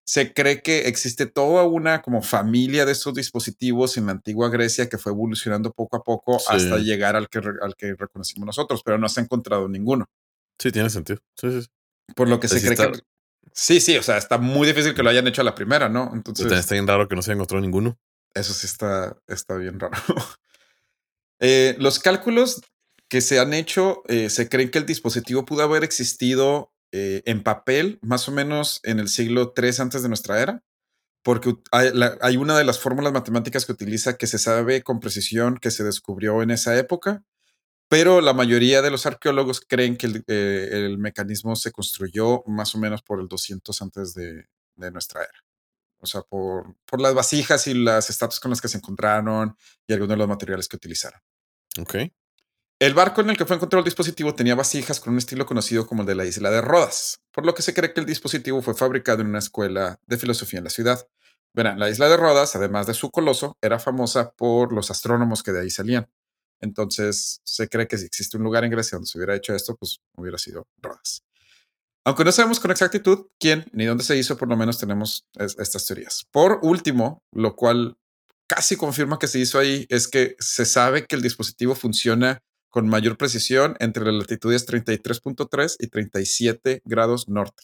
se 0.06 0.34
cree 0.34 0.62
que 0.62 0.88
existe 0.90 1.26
toda 1.28 1.64
una 1.64 2.02
como 2.02 2.22
familia 2.22 2.86
de 2.86 2.92
estos 2.92 3.14
dispositivos 3.14 3.96
en 3.98 4.08
la 4.08 4.12
antigua 4.12 4.50
Grecia 4.50 4.90
que 4.90 4.98
fue 4.98 5.14
evolucionando 5.14 5.72
poco 5.72 5.96
a 5.96 6.04
poco 6.04 6.40
Sí. 6.40 6.46
hasta 6.50 6.78
llegar 6.80 7.16
al 7.16 7.30
que, 7.30 7.40
al 7.40 7.76
que 7.78 7.96
reconocimos 7.98 8.46
nosotros, 8.46 8.82
pero 8.84 8.98
no 8.98 9.08
se 9.08 9.22
ha 9.22 9.24
encontrado 9.24 9.70
ninguno. 9.70 10.06
Sí, 10.60 10.72
tiene 10.74 10.90
sentido. 10.90 11.20
Sí, 11.40 11.62
sí. 11.62 11.68
Por 12.16 12.28
lo 12.28 12.38
que 12.40 12.50
se 12.50 12.60
cree 12.60 12.74
está- 12.74 12.92
que... 12.92 13.00
Sí, 13.54 13.80
sí, 13.80 13.96
o 13.98 14.04
sea, 14.04 14.18
está 14.18 14.38
muy 14.38 14.68
difícil 14.68 14.94
que 14.94 15.04
lo 15.04 15.10
hayan 15.10 15.28
hecho 15.28 15.40
a 15.42 15.46
la 15.46 15.56
primera, 15.56 15.88
¿no? 15.88 16.12
Entonces, 16.14 16.52
está 16.52 16.76
bien 16.76 16.88
raro 16.88 17.08
que 17.08 17.16
no 17.16 17.22
se 17.22 17.32
haya 17.32 17.36
encontrado 17.36 17.62
ninguno. 17.62 17.98
Eso 18.34 18.54
sí 18.54 18.68
está, 18.68 19.18
está 19.28 19.56
bien 19.56 19.80
raro. 19.80 19.98
Eh, 21.46 21.76
los 21.78 22.00
cálculos 22.00 22.62
que 23.10 23.20
se 23.20 23.38
han 23.38 23.54
hecho, 23.54 24.04
eh, 24.08 24.30
se 24.30 24.48
creen 24.48 24.72
que 24.72 24.78
el 24.78 24.86
dispositivo 24.86 25.44
pudo 25.44 25.64
haber 25.64 25.84
existido 25.84 26.72
eh, 26.94 27.22
en 27.26 27.44
papel 27.44 28.00
más 28.02 28.30
o 28.30 28.32
menos 28.32 28.80
en 28.84 28.98
el 29.00 29.10
siglo 29.10 29.52
3 29.52 29.82
antes 29.82 30.04
de 30.04 30.08
nuestra 30.08 30.42
era, 30.42 30.64
porque 31.22 31.54
hay, 31.72 32.38
una 32.38 32.58
de 32.58 32.64
las 32.64 32.80
fórmulas 32.80 33.12
matemáticas 33.12 33.66
que 33.66 33.74
utiliza 33.74 34.16
que 34.16 34.28
se 34.28 34.40
sabe 34.40 34.84
con 34.84 35.02
precisión 35.02 35.58
que 35.58 35.72
se 35.72 35.84
descubrió 35.84 36.42
en 36.44 36.52
esa 36.52 36.78
época, 36.78 37.26
pero 37.90 38.22
la 38.22 38.34
mayoría 38.34 38.82
de 38.82 38.92
los 38.92 39.06
arqueólogos 39.06 39.60
creen 39.60 39.98
que 39.98 40.06
el, 40.06 40.24
el 40.28 40.98
mecanismo 40.98 41.58
se 41.58 41.74
construyó 41.74 42.44
más 42.48 42.74
o 42.74 42.78
menos 42.78 43.02
por 43.02 43.20
el 43.20 43.28
200 43.28 43.82
antes 43.82 44.14
de, 44.14 44.46
de 44.78 44.92
nuestra 44.92 45.24
era. 45.24 45.53
O 46.04 46.06
sea, 46.06 46.22
por, 46.22 46.76
por 46.86 47.00
las 47.00 47.14
vasijas 47.14 47.66
y 47.68 47.74
las 47.74 48.10
estatuas 48.10 48.42
con 48.42 48.52
las 48.52 48.60
que 48.60 48.68
se 48.68 48.78
encontraron 48.78 49.56
y 49.88 49.94
algunos 49.94 50.10
de 50.10 50.18
los 50.18 50.28
materiales 50.28 50.68
que 50.68 50.76
utilizaron. 50.76 51.22
Ok. 51.80 51.96
El 52.78 52.94
barco 52.94 53.22
en 53.22 53.30
el 53.30 53.38
que 53.38 53.46
fue 53.46 53.56
encontrado 53.56 53.80
el 53.80 53.86
dispositivo 53.86 54.36
tenía 54.36 54.54
vasijas 54.54 55.00
con 55.00 55.14
un 55.14 55.20
estilo 55.20 55.46
conocido 55.46 55.88
como 55.88 56.02
el 56.02 56.08
de 56.08 56.16
la 56.16 56.26
isla 56.26 56.52
de 56.52 56.60
Rodas, 56.60 57.22
por 57.32 57.46
lo 57.46 57.54
que 57.54 57.62
se 57.62 57.74
cree 57.74 57.94
que 57.94 58.02
el 58.02 58.06
dispositivo 58.06 58.62
fue 58.62 58.76
fabricado 58.76 59.22
en 59.22 59.28
una 59.28 59.40
escuela 59.40 59.98
de 60.06 60.18
filosofía 60.18 60.58
en 60.58 60.66
la 60.66 60.70
ciudad. 60.70 61.08
Verán, 61.54 61.80
la 61.80 61.90
isla 61.90 62.10
de 62.10 62.18
Rodas, 62.18 62.58
además 62.58 62.86
de 62.86 62.94
su 62.94 63.10
coloso, 63.10 63.58
era 63.62 63.80
famosa 63.80 64.34
por 64.34 64.74
los 64.74 64.92
astrónomos 64.92 65.42
que 65.42 65.54
de 65.54 65.62
ahí 65.62 65.70
salían. 65.70 66.10
Entonces, 66.60 67.40
se 67.46 67.70
cree 67.70 67.88
que 67.88 67.98
si 67.98 68.06
existe 68.06 68.36
un 68.36 68.44
lugar 68.44 68.66
en 68.66 68.72
Grecia 68.72 68.98
donde 68.98 69.08
se 69.08 69.18
hubiera 69.18 69.36
hecho 69.36 69.56
esto, 69.56 69.78
pues 69.78 70.02
hubiera 70.18 70.38
sido 70.38 70.68
Rodas. 70.82 71.24
Aunque 72.06 72.24
no 72.26 72.32
sabemos 72.32 72.60
con 72.60 72.72
exactitud 72.72 73.28
quién 73.40 73.66
ni 73.72 73.86
dónde 73.86 74.04
se 74.04 74.18
hizo, 74.18 74.36
por 74.38 74.50
lo 74.50 74.58
menos 74.58 74.78
tenemos 74.78 75.26
es- 75.36 75.56
estas 75.58 75.86
teorías. 75.86 76.26
Por 76.32 76.60
último, 76.62 77.24
lo 77.32 77.56
cual 77.56 77.98
casi 78.48 78.76
confirma 78.76 79.20
que 79.20 79.28
se 79.28 79.40
hizo 79.40 79.58
ahí, 79.58 79.86
es 79.90 80.08
que 80.08 80.36
se 80.40 80.66
sabe 80.66 81.06
que 81.06 81.16
el 81.16 81.22
dispositivo 81.22 81.76
funciona 81.76 82.42
con 82.70 82.88
mayor 82.90 83.18
precisión 83.18 83.76
entre 83.80 84.04
las 84.04 84.16
latitudes 84.16 84.66
33.3 84.66 85.78
y 85.80 85.88
37 85.88 86.82
grados 86.86 87.30
norte. 87.30 87.64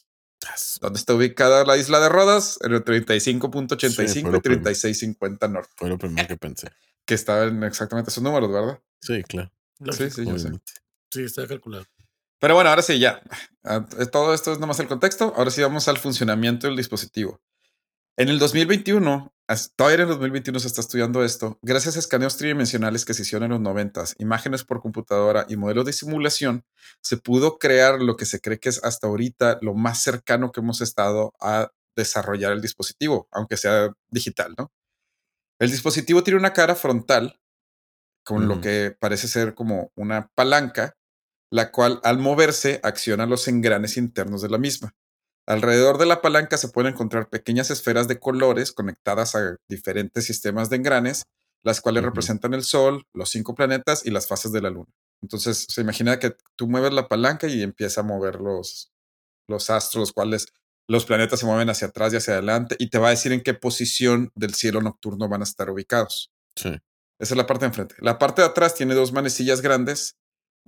¿Dónde 0.79 0.99
está 0.99 1.13
ubicada 1.15 1.65
la 1.65 1.75
isla 1.75 1.99
de 1.99 2.07
Rodas? 2.07 2.59
En 2.61 2.71
el 2.73 2.79
Sí, 2.79 2.83
35.85 2.85 4.39
pero 4.41 4.55
y 4.55 4.59
36.50 4.63 5.47
norte, 5.51 5.73
Fue 5.75 5.89
lo 5.89 5.97
primero 5.97 6.27
que 6.27 6.37
pensé. 6.37 6.69
que 7.05 7.13
estaba 7.13 7.43
en 7.45 7.61
exactamente 7.63 8.09
esos 8.09 8.23
números, 8.23 8.49
¿verdad? 8.51 8.79
Sí, 9.01 9.21
claro. 9.23 9.51
Lógico. 9.79 10.05
Sí, 10.05 10.11
sí, 10.11 10.25
yo 10.25 10.37
sé. 10.37 10.41
obviamente. 10.47 10.73
Sí, 11.11 11.23
está 11.23 11.45
calculado. 11.47 11.85
Pero 12.39 12.55
bueno, 12.55 12.69
ahora 12.69 12.81
sí, 12.81 12.99
ya. 12.99 13.21
Ah, 13.63 13.85
Todo 14.11 14.33
esto 14.33 14.53
es 14.53 14.59
nomás 14.59 14.79
el 14.79 14.87
contexto. 14.87 15.33
Ahora 15.35 15.51
sí 15.51 15.61
vamos 15.61 15.87
al 15.87 15.97
funcionamiento 15.97 16.67
del 16.67 16.77
dispositivo. 16.77 17.41
En 18.19 18.27
el 18.27 18.37
2021, 18.37 19.33
todavía 19.77 19.95
en 19.95 20.01
el 20.01 20.07
2021 20.09 20.59
se 20.59 20.67
está 20.67 20.81
estudiando 20.81 21.23
esto, 21.23 21.57
gracias 21.61 21.95
a 21.95 21.99
escaneos 21.99 22.35
tridimensionales 22.35 23.05
que 23.05 23.13
se 23.13 23.21
hicieron 23.21 23.45
en 23.45 23.51
los 23.51 23.61
90, 23.61 24.03
imágenes 24.17 24.65
por 24.65 24.81
computadora 24.81 25.45
y 25.47 25.55
modelos 25.55 25.85
de 25.85 25.93
simulación, 25.93 26.65
se 27.01 27.15
pudo 27.15 27.57
crear 27.57 28.01
lo 28.01 28.17
que 28.17 28.25
se 28.25 28.41
cree 28.41 28.59
que 28.59 28.67
es 28.67 28.83
hasta 28.83 29.07
ahorita 29.07 29.59
lo 29.61 29.73
más 29.73 30.03
cercano 30.03 30.51
que 30.51 30.59
hemos 30.59 30.81
estado 30.81 31.33
a 31.39 31.71
desarrollar 31.95 32.51
el 32.51 32.61
dispositivo, 32.61 33.29
aunque 33.31 33.55
sea 33.55 33.93
digital, 34.09 34.53
¿no? 34.57 34.69
El 35.57 35.71
dispositivo 35.71 36.21
tiene 36.21 36.39
una 36.39 36.51
cara 36.51 36.75
frontal 36.75 37.39
con 38.25 38.49
lo 38.49 38.59
que 38.59 38.95
parece 38.99 39.29
ser 39.29 39.55
como 39.55 39.91
una 39.95 40.29
palanca, 40.35 40.97
la 41.51 41.71
cual 41.71 41.99
al 42.03 42.19
moverse 42.19 42.79
acciona 42.83 43.25
los 43.25 43.47
engranes 43.47 43.97
internos 43.97 44.41
de 44.41 44.49
la 44.49 44.57
misma. 44.57 44.95
Alrededor 45.47 45.97
de 45.97 46.05
la 46.05 46.21
palanca 46.21 46.57
se 46.57 46.69
pueden 46.69 46.93
encontrar 46.93 47.29
pequeñas 47.29 47.71
esferas 47.71 48.07
de 48.07 48.19
colores 48.19 48.71
conectadas 48.71 49.33
a 49.35 49.55
diferentes 49.67 50.25
sistemas 50.25 50.69
de 50.69 50.75
engranes, 50.75 51.23
las 51.63 51.81
cuales 51.81 52.03
representan 52.03 52.53
el 52.53 52.63
Sol, 52.63 53.03
los 53.13 53.31
cinco 53.31 53.55
planetas 53.55 54.05
y 54.05 54.11
las 54.11 54.27
fases 54.27 54.51
de 54.51 54.61
la 54.61 54.69
Luna. 54.69 54.93
Entonces, 55.21 55.65
se 55.67 55.81
imagina 55.81 56.19
que 56.19 56.35
tú 56.55 56.67
mueves 56.67 56.93
la 56.93 57.07
palanca 57.07 57.47
y 57.47 57.63
empieza 57.63 58.01
a 58.01 58.03
mover 58.03 58.35
los, 58.35 58.91
los 59.47 59.69
astros, 59.71 60.01
los 60.01 60.13
cuales 60.13 60.45
los 60.87 61.05
planetas 61.05 61.39
se 61.39 61.45
mueven 61.45 61.69
hacia 61.69 61.87
atrás 61.87 62.13
y 62.13 62.17
hacia 62.17 62.33
adelante 62.33 62.75
y 62.79 62.89
te 62.89 62.99
va 62.99 63.07
a 63.07 63.11
decir 63.11 63.31
en 63.31 63.41
qué 63.41 63.53
posición 63.53 64.31
del 64.35 64.53
cielo 64.53 64.81
nocturno 64.81 65.27
van 65.27 65.41
a 65.41 65.45
estar 65.45 65.69
ubicados. 65.69 66.31
Sí. 66.55 66.69
Esa 67.19 67.33
es 67.33 67.37
la 67.37 67.47
parte 67.47 67.61
de 67.61 67.67
enfrente. 67.67 67.95
La 67.99 68.17
parte 68.17 68.41
de 68.41 68.47
atrás 68.47 68.75
tiene 68.75 68.93
dos 68.93 69.11
manecillas 69.11 69.61
grandes 69.61 70.18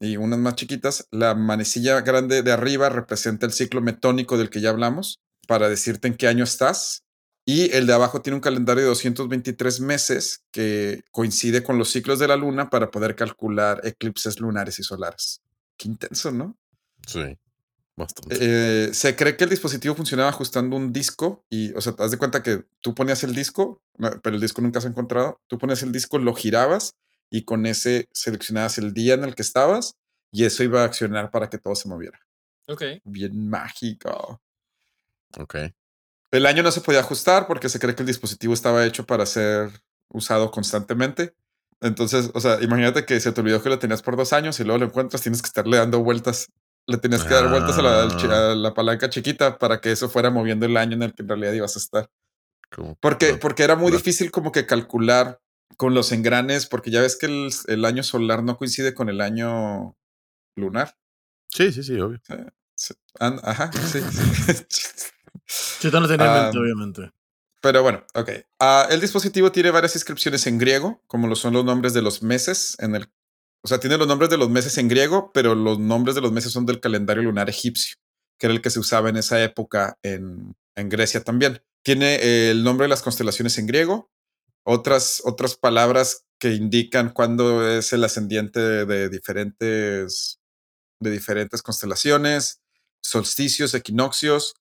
y 0.02 0.18
unas 0.18 0.40
más 0.40 0.56
chiquitas. 0.56 1.08
La 1.12 1.36
manecilla 1.36 2.02
grande 2.02 2.42
de 2.42 2.52
arriba 2.52 2.90
representa 2.90 3.46
el 3.46 3.54
ciclo 3.54 3.82
metónico 3.82 4.38
del 4.38 4.50
que 4.50 4.60
ya 4.60 4.72
hablamos 4.72 5.22
para 5.48 5.70
decirte 5.70 6.08
en 6.08 6.16
qué 6.16 6.28
año 6.28 6.44
estás. 6.44 7.04
Y 7.46 7.72
el 7.76 7.88
de 7.88 7.94
abajo 7.94 8.22
tiene 8.22 8.36
un 8.36 8.42
calendario 8.42 8.84
de 8.84 8.90
223 8.90 9.80
meses 9.82 10.44
que 10.52 11.02
coincide 11.12 11.64
con 11.64 11.78
los 11.78 11.90
ciclos 11.90 12.20
de 12.20 12.28
la 12.28 12.36
luna 12.36 12.70
para 12.70 12.92
poder 12.92 13.16
calcular 13.16 13.82
eclipses 13.84 14.40
lunares 14.40 14.80
y 14.80 14.84
solares. 14.84 15.42
Qué 15.78 15.88
intenso, 15.88 16.32
¿no? 16.32 16.58
Sí. 17.08 17.38
Bastante. 17.96 18.38
Eh, 18.40 18.94
se 18.94 19.16
cree 19.16 19.38
que 19.38 19.44
el 19.44 19.50
dispositivo 19.50 19.96
funcionaba 19.96 20.30
ajustando 20.30 20.76
un 20.76 20.94
disco 20.94 21.44
y, 21.50 21.74
o 21.74 21.82
sea, 21.82 21.94
te 21.94 22.04
das 22.04 22.12
de 22.12 22.18
cuenta 22.18 22.42
que 22.42 22.64
tú 22.80 22.96
ponías 22.96 23.24
el 23.24 23.36
disco, 23.36 23.82
pero 24.24 24.36
el 24.36 24.42
disco 24.42 24.62
nunca 24.62 24.82
se 24.82 24.88
ha 24.88 24.92
encontrado. 24.92 25.42
Tú 25.48 25.58
ponías 25.58 25.84
el 25.84 25.92
disco, 25.92 26.18
lo 26.18 26.34
girabas 26.34 26.96
y 27.32 27.44
con 27.46 27.66
ese 27.66 28.08
seleccionabas 28.12 28.78
el 28.78 28.94
día 28.94 29.16
en 29.16 29.24
el 29.24 29.34
que 29.34 29.42
estabas 29.42 29.96
y 30.32 30.46
eso 30.46 30.64
iba 30.64 30.82
a 30.82 30.86
accionar 30.86 31.32
para 31.32 31.50
que 31.50 31.58
todo 31.58 31.74
se 31.76 31.88
moviera. 31.90 32.20
Ok. 32.68 32.84
Bien 33.06 33.50
mágico. 33.50 34.42
Ok. 35.38 35.56
El 36.32 36.46
año 36.46 36.62
no 36.64 36.72
se 36.72 36.82
podía 36.82 37.00
ajustar 37.00 37.48
porque 37.48 37.70
se 37.70 37.80
cree 37.80 37.96
que 37.96 38.04
el 38.04 38.08
dispositivo 38.08 38.54
estaba 38.54 38.86
hecho 38.86 39.06
para 39.06 39.26
ser 39.26 39.70
usado 40.10 40.52
constantemente. 40.52 41.34
Entonces, 41.82 42.30
o 42.34 42.40
sea, 42.40 42.62
imagínate 42.62 43.06
que 43.06 43.20
se 43.20 43.32
te 43.32 43.42
olvidó 43.42 43.62
que 43.64 43.70
lo 43.70 43.80
tenías 43.80 44.02
por 44.02 44.16
dos 44.16 44.34
años 44.34 44.60
y 44.60 44.64
luego 44.64 44.80
lo 44.80 44.86
encuentras, 44.86 45.22
tienes 45.22 45.42
que 45.42 45.48
estarle 45.48 45.78
dando 45.78 46.04
vueltas. 46.04 46.48
Le 46.88 46.98
tienes 46.98 47.24
que 47.24 47.34
dar 47.34 47.50
vueltas 47.50 47.78
a 47.78 47.82
la, 47.82 48.04
Ah. 48.04 48.52
a 48.52 48.56
la 48.56 48.74
palanca 48.74 49.10
chiquita 49.10 49.58
para 49.58 49.80
que 49.82 49.92
eso 49.92 50.10
fuera 50.10 50.30
moviendo 50.30 50.66
el 50.66 50.78
año 50.78 50.94
en 50.96 51.04
el 51.04 51.14
que 51.14 51.22
en 51.24 51.30
realidad 51.30 51.54
ibas 51.54 51.76
a 51.76 51.80
estar. 51.80 52.10
Como- 52.74 52.96
Porque, 52.96 53.34
no, 53.34 53.40
porque 53.40 53.64
era 53.64 53.76
muy 53.76 53.92
la- 53.92 53.98
difícil 53.98 54.32
como 54.32 54.52
que 54.52 54.66
calcular 54.66 55.40
con 55.82 55.96
los 55.96 56.12
engranes, 56.12 56.68
porque 56.68 56.92
ya 56.92 57.02
ves 57.02 57.16
que 57.16 57.26
el, 57.26 57.50
el 57.66 57.86
año 57.86 58.04
solar 58.04 58.44
no 58.44 58.56
coincide 58.56 58.94
con 58.94 59.10
el 59.10 59.20
año 59.20 59.98
lunar. 60.56 60.96
Sí, 61.50 61.72
sí, 61.72 61.82
sí, 61.82 62.00
obvio. 62.00 62.22
Sí, 62.76 62.94
Ajá, 63.20 63.72
sí. 63.74 64.00
sí. 65.48 65.90
No 65.92 66.08
tenía 66.08 66.28
en 66.28 66.44
mente, 66.44 66.60
obviamente. 66.60 67.12
Pero 67.62 67.82
bueno, 67.82 68.06
ok. 68.14 68.30
Ah, 68.60 68.90
el 68.92 69.02
dispositivo 69.02 69.52
tiene 69.52 69.72
varias 69.72 69.96
inscripciones 69.96 70.46
en 70.46 70.60
griego, 70.60 71.02
como 71.08 71.28
lo 71.28 71.36
son 71.36 71.54
los 71.54 71.66
nombres 71.66 71.96
de 71.96 72.04
los 72.04 72.22
meses 72.22 72.78
en 72.78 72.94
el. 72.94 73.12
O 73.64 73.68
sea, 73.68 73.80
tiene 73.80 73.98
los 73.98 74.08
nombres 74.08 74.30
de 74.30 74.38
los 74.38 74.52
meses 74.52 74.78
en 74.78 74.88
griego, 74.88 75.32
pero 75.34 75.56
los 75.56 75.80
nombres 75.80 76.14
de 76.14 76.22
los 76.22 76.32
meses 76.32 76.52
son 76.52 76.68
del 76.68 76.80
calendario 76.80 77.24
lunar 77.24 77.50
egipcio, 77.50 77.96
que 78.38 78.46
era 78.46 78.54
el 78.54 78.62
que 78.62 78.70
se 78.70 78.80
usaba 78.80 79.10
en 79.10 79.18
esa 79.18 79.42
época 79.42 79.98
en, 80.04 80.56
en 80.76 80.90
Grecia 80.90 81.24
también. 81.24 81.64
Tiene 81.84 82.18
eh, 82.18 82.52
el 82.52 82.64
nombre 82.64 82.86
de 82.86 82.90
las 82.90 83.02
constelaciones 83.02 83.58
en 83.58 83.66
griego, 83.66 84.11
otras, 84.64 85.22
otras 85.26 85.56
palabras 85.56 86.26
que 86.40 86.54
indican 86.54 87.12
cuándo 87.12 87.68
es 87.68 87.94
el 87.94 88.04
ascendiente 88.04 88.60
de, 88.86 89.10
diferentes, 89.10 90.40
de 91.00 91.12
diferentes 91.12 91.62
constelaciones, 91.62 92.62
solsticios, 93.02 93.74
equinoccios. 93.74 94.56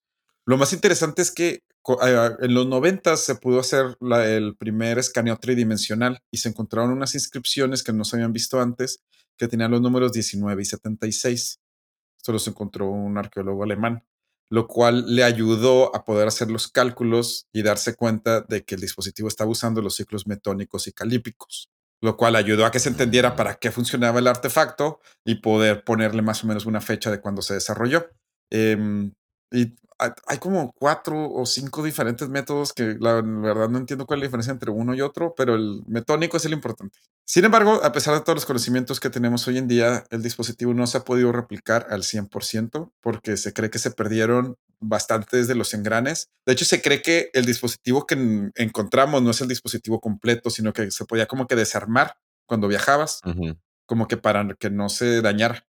Lo 0.47 0.57
más 0.59 0.73
interesante 0.73 1.23
es 1.23 1.31
que 1.31 1.63
eh, 2.05 2.31
en 2.41 2.55
los 2.55 2.67
90 2.67 3.17
se 3.17 3.35
pudo 3.37 3.61
hacer 3.61 3.97
la- 4.01 4.29
el 4.29 4.57
primer 4.57 4.99
escaneo 4.99 5.39
tridimensional 5.39 6.21
y 6.31 6.39
se 6.39 6.49
encontraron 6.51 6.91
unas 6.93 7.15
inscripciones 7.15 7.83
que 7.83 7.93
no 7.93 8.05
se 8.05 8.17
habían 8.17 8.33
visto 8.33 8.61
antes 8.61 9.01
que 9.39 9.49
tenían 9.49 9.71
los 9.71 9.81
números 9.81 10.13
19 10.13 10.63
y 10.63 10.67
76. 10.67 11.61
Esto 12.19 12.33
los 12.33 12.47
encontró 12.49 12.91
un 12.91 13.17
arqueólogo 13.17 13.65
alemán, 13.65 14.05
lo 14.51 14.67
cual 14.67 15.05
le 15.15 15.23
ayudó 15.23 15.95
a 15.95 16.05
poder 16.05 16.27
hacer 16.29 16.51
los 16.51 16.69
cálculos 16.69 17.47
y 17.53 17.63
darse 17.63 17.95
cuenta 17.95 18.41
de 18.43 18.65
que 18.65 18.75
el 18.75 18.81
dispositivo 18.81 19.29
estaba 19.29 19.51
usando 19.51 19.81
los 19.81 19.95
ciclos 19.95 20.27
metónicos 20.27 20.89
y 20.89 20.93
calípicos, 20.93 21.71
lo 22.03 22.17
cual 22.17 22.35
ayudó 22.35 22.67
a 22.67 22.73
que 22.73 22.81
se 22.81 22.89
entendiera 22.89 23.37
para 23.37 23.55
qué 23.55 23.71
funcionaba 23.71 24.19
el 24.19 24.27
artefacto 24.27 25.01
y 25.25 25.37
poder 25.37 25.85
ponerle 25.85 26.23
más 26.23 26.43
o 26.43 26.49
menos 26.49 26.67
una 26.67 26.81
fecha 26.81 27.13
de 27.13 27.21
cuando 27.21 27.43
se 27.43 27.55
desarrolló. 27.55 28.11
Em, 28.51 29.15
y 29.53 29.77
hay- 30.27 30.39
como 30.39 30.73
cuatro 30.73 31.31
o 31.31 31.45
cinco 31.47 31.83
diferentes 31.83 32.29
métodos 32.29 32.73
que 32.73 32.97
la 32.99 33.21
verdad 33.23 33.69
no 33.69 33.79
entiendo 33.79 34.07
cuál 34.07 34.19
es 34.19 34.23
la 34.23 34.27
diferencia 34.29 34.53
entre 34.53 34.71
uno 34.71 34.95
y 34.95 35.01
otro, 35.01 35.35
pero 35.37 35.55
el 35.55 35.83
metónico 35.87 36.37
es 36.37 36.45
el 36.47 36.53
importante. 36.53 36.99
Sin 37.27 37.45
embargo, 37.45 37.81
a 37.85 37.93
pesar 37.93 38.15
de 38.15 38.21
todos 38.23 38.35
los 38.37 38.47
conocimientos 38.47 38.99
que 38.99 39.11
tenemos 39.11 39.47
hoy 39.47 39.59
en 39.59 39.69
día, 39.69 40.05
el 40.11 40.23
dispositivo 40.23 40.75
no 40.75 40.87
se 40.87 40.99
ha 40.99 41.05
podido 41.05 41.31
replicar 41.33 41.87
al 41.91 42.03
100% 42.03 42.93
porque 43.01 43.37
se 43.37 43.53
cree 43.53 43.71
que 43.71 43.79
se 43.79 43.91
perdieron 43.91 44.57
bastantes 44.81 45.47
de 45.47 45.55
los 45.55 45.75
engranes. 45.75 46.29
De 46.47 46.55
hecho, 46.55 46.65
se 46.65 46.81
cree 46.83 47.03
que 47.03 47.31
el 47.35 47.45
dispositivo 47.45 48.07
que 48.07 48.15
en- 48.15 48.53
encontramos 48.57 49.23
no 49.23 49.31
es 49.31 49.41
el 49.41 49.49
dispositivo 49.49 50.01
completo, 50.01 50.51
sino 50.51 50.73
que 50.73 50.91
se 50.91 51.05
podía 51.05 51.27
como 51.27 51.47
que 51.47 51.55
desarmar 51.57 52.17
cuando 52.47 52.67
viajabas, 52.67 53.21
Ujú. 53.25 53.57
como 53.87 54.09
que 54.09 54.17
para 54.17 54.47
que 54.59 54.71
no 54.71 54.89
se 54.89 55.21
dañara. 55.21 55.67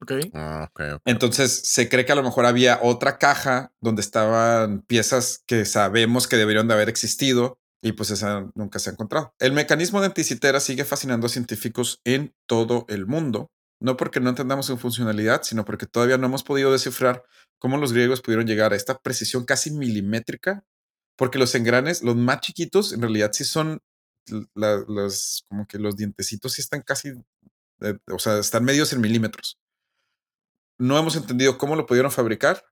Ok. 0.00 0.12
Ah, 0.32 0.68
ok, 0.70 0.80
ok. 0.94 1.02
Entonces 1.06 1.62
se 1.64 1.88
cree 1.88 2.04
que 2.06 2.12
a 2.12 2.16
lo 2.16 2.22
mejor 2.22 2.46
había 2.46 2.78
otra 2.82 3.18
caja 3.18 3.72
donde 3.80 4.00
estaban 4.00 4.82
piezas 4.82 5.42
que 5.46 5.64
sabemos 5.64 6.28
que 6.28 6.36
deberían 6.36 6.68
de 6.68 6.74
haber 6.74 6.88
existido 6.88 7.58
y 7.82 7.92
pues 7.92 8.10
esa 8.10 8.48
nunca 8.54 8.78
se 8.78 8.90
ha 8.90 8.92
encontrado. 8.92 9.34
El 9.38 9.52
mecanismo 9.52 10.00
de 10.00 10.06
anticitera 10.06 10.60
sigue 10.60 10.84
fascinando 10.84 11.26
a 11.26 11.30
científicos 11.30 12.00
en 12.04 12.34
todo 12.46 12.84
el 12.88 13.06
mundo, 13.06 13.50
no 13.80 13.96
porque 13.96 14.20
no 14.20 14.30
entendamos 14.30 14.66
su 14.66 14.76
funcionalidad, 14.78 15.42
sino 15.42 15.64
porque 15.64 15.86
todavía 15.86 16.18
no 16.18 16.26
hemos 16.26 16.44
podido 16.44 16.72
descifrar 16.72 17.24
cómo 17.58 17.76
los 17.76 17.92
griegos 17.92 18.20
pudieron 18.20 18.46
llegar 18.46 18.72
a 18.72 18.76
esta 18.76 18.98
precisión 18.98 19.44
casi 19.44 19.70
milimétrica, 19.72 20.64
porque 21.16 21.38
los 21.38 21.54
engranes, 21.54 22.02
los 22.02 22.16
más 22.16 22.40
chiquitos, 22.40 22.92
en 22.92 23.02
realidad 23.02 23.30
sí 23.32 23.44
son 23.44 23.80
la- 24.54 24.84
los, 24.86 25.44
como 25.48 25.66
que 25.66 25.78
los 25.78 25.96
dientecitos 25.96 26.52
sí 26.52 26.60
están 26.62 26.82
casi, 26.82 27.10
eh, 27.80 27.96
o 28.12 28.18
sea, 28.18 28.38
están 28.38 28.64
medios 28.64 28.92
en 28.92 29.00
milímetros 29.00 29.58
no 30.78 30.98
hemos 30.98 31.16
entendido 31.16 31.58
cómo 31.58 31.76
lo 31.76 31.86
pudieron 31.86 32.10
fabricar, 32.10 32.64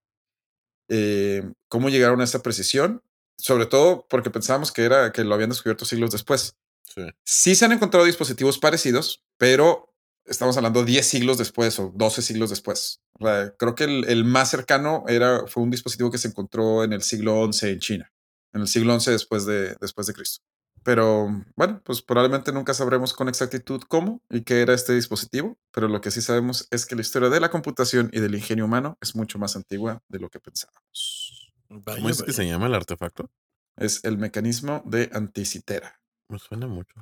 eh, 0.89 1.43
cómo 1.69 1.89
llegaron 1.89 2.21
a 2.21 2.25
esa 2.25 2.43
precisión, 2.43 3.03
sobre 3.37 3.67
todo 3.67 4.07
porque 4.09 4.31
pensábamos 4.31 4.73
que 4.73 4.85
era 4.85 5.13
que 5.13 5.25
lo 5.25 5.35
habían 5.35 5.51
descubierto 5.51 5.85
siglos 5.85 6.11
después. 6.11 6.57
Sí. 6.85 7.03
Sí 7.25 7.55
se 7.55 7.65
han 7.65 7.73
encontrado 7.73 8.07
dispositivos 8.07 8.59
parecidos, 8.59 9.23
pero 9.37 9.93
estamos 10.25 10.57
hablando 10.57 10.85
10 10.85 11.07
siglos 11.07 11.39
después 11.39 11.79
o 11.79 11.93
12 11.95 12.23
siglos 12.23 12.51
después. 12.51 13.01
O 13.19 13.27
sea, 13.27 13.55
creo 13.59 13.75
que 13.75 13.85
el, 13.85 14.05
el 14.09 14.25
más 14.25 14.51
cercano 14.51 15.05
era, 15.09 15.47
fue 15.47 15.63
un 15.63 15.71
dispositivo 15.71 16.11
que 16.11 16.19
se 16.19 16.29
encontró 16.29 16.85
en 16.85 16.93
el 16.93 17.03
siglo 17.03 17.49
XI 17.51 17.71
en 17.71 17.79
China, 17.81 18.13
en 18.53 18.63
el 18.63 18.69
siglo 18.69 18.99
XI 18.99 19.13
después 19.13 19.45
de, 19.47 19.77
después 19.81 20.07
de 20.07 20.15
Cristo. 20.15 20.45
Pero 20.87 21.27
bueno, 21.57 21.83
pues 21.85 22.01
probablemente 22.01 22.53
nunca 22.53 22.73
sabremos 22.73 23.13
con 23.13 23.29
exactitud 23.29 23.83
cómo 23.89 24.23
y 24.31 24.43
qué 24.43 24.63
era 24.63 24.73
este 24.73 24.93
dispositivo, 24.95 25.59
pero 25.73 25.89
lo 25.89 26.01
que 26.01 26.13
sí 26.13 26.23
sabemos 26.23 26.69
es 26.71 26.87
que 26.87 26.95
la 26.95 27.01
historia 27.01 27.29
de 27.29 27.41
la 27.41 27.51
computación 27.51 28.09
y 28.13 28.21
del 28.21 28.37
ingenio 28.37 28.67
humano 28.67 28.97
es 29.01 29.17
mucho 29.17 29.37
más 29.41 29.57
antigua 29.57 30.01
de 30.07 30.21
lo 30.21 30.31
que 30.31 30.39
pensábamos. 30.39 31.53
Vaya, 31.69 31.97
¿Cómo 31.99 32.09
es 32.09 32.23
que 32.23 32.33
se 32.33 32.47
llama 32.47 32.67
el 32.69 32.75
artefacto? 32.77 33.29
Es 33.77 34.05
el 34.05 34.17
mecanismo 34.17 34.85
de 34.87 35.11
anticitera. 35.13 36.01
Me 36.29 36.39
suena 36.39 36.69
mucho. 36.69 36.95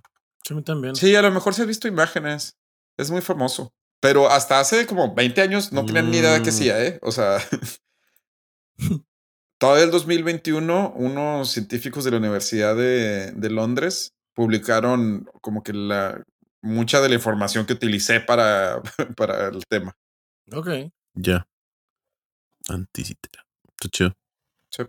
Sí, 0.42 0.54
a 0.54 0.56
mí 0.56 0.62
también. 0.62 0.96
Sí, 0.96 1.14
a 1.14 1.20
lo 1.20 1.30
mejor 1.30 1.52
se 1.52 1.60
ha 1.60 1.66
visto 1.66 1.86
imágenes. 1.86 2.56
Es 2.96 3.10
muy 3.10 3.20
famoso. 3.20 3.74
Pero 4.00 4.30
hasta 4.30 4.60
hace 4.60 4.86
como 4.86 5.14
20 5.14 5.42
años 5.42 5.72
no 5.72 5.84
tenían 5.84 6.10
ni 6.10 6.16
idea 6.16 6.32
de 6.32 6.38
qué 6.42 6.50
Mm. 6.50 6.54
hacía, 6.54 6.84
¿eh? 6.86 6.98
O 7.02 7.12
sea, 7.12 7.36
todo 9.64 9.78
el 9.78 9.90
2021, 9.90 10.92
unos 10.94 11.50
científicos 11.50 12.04
de 12.04 12.10
la 12.10 12.18
Universidad 12.18 12.76
de, 12.76 13.32
de 13.32 13.48
Londres 13.48 14.12
publicaron 14.34 15.26
como 15.40 15.62
que 15.62 15.72
la 15.72 16.22
mucha 16.60 17.00
de 17.00 17.08
la 17.08 17.14
información 17.14 17.64
que 17.64 17.72
utilicé 17.72 18.20
para, 18.20 18.82
para 19.16 19.48
el 19.48 19.64
tema. 19.66 19.96
Ok. 20.52 20.68
Ya. 21.14 21.48
Anticitera. 22.68 23.46
Está 23.68 23.88
chido. 23.88 24.12
Sí. 24.68 24.82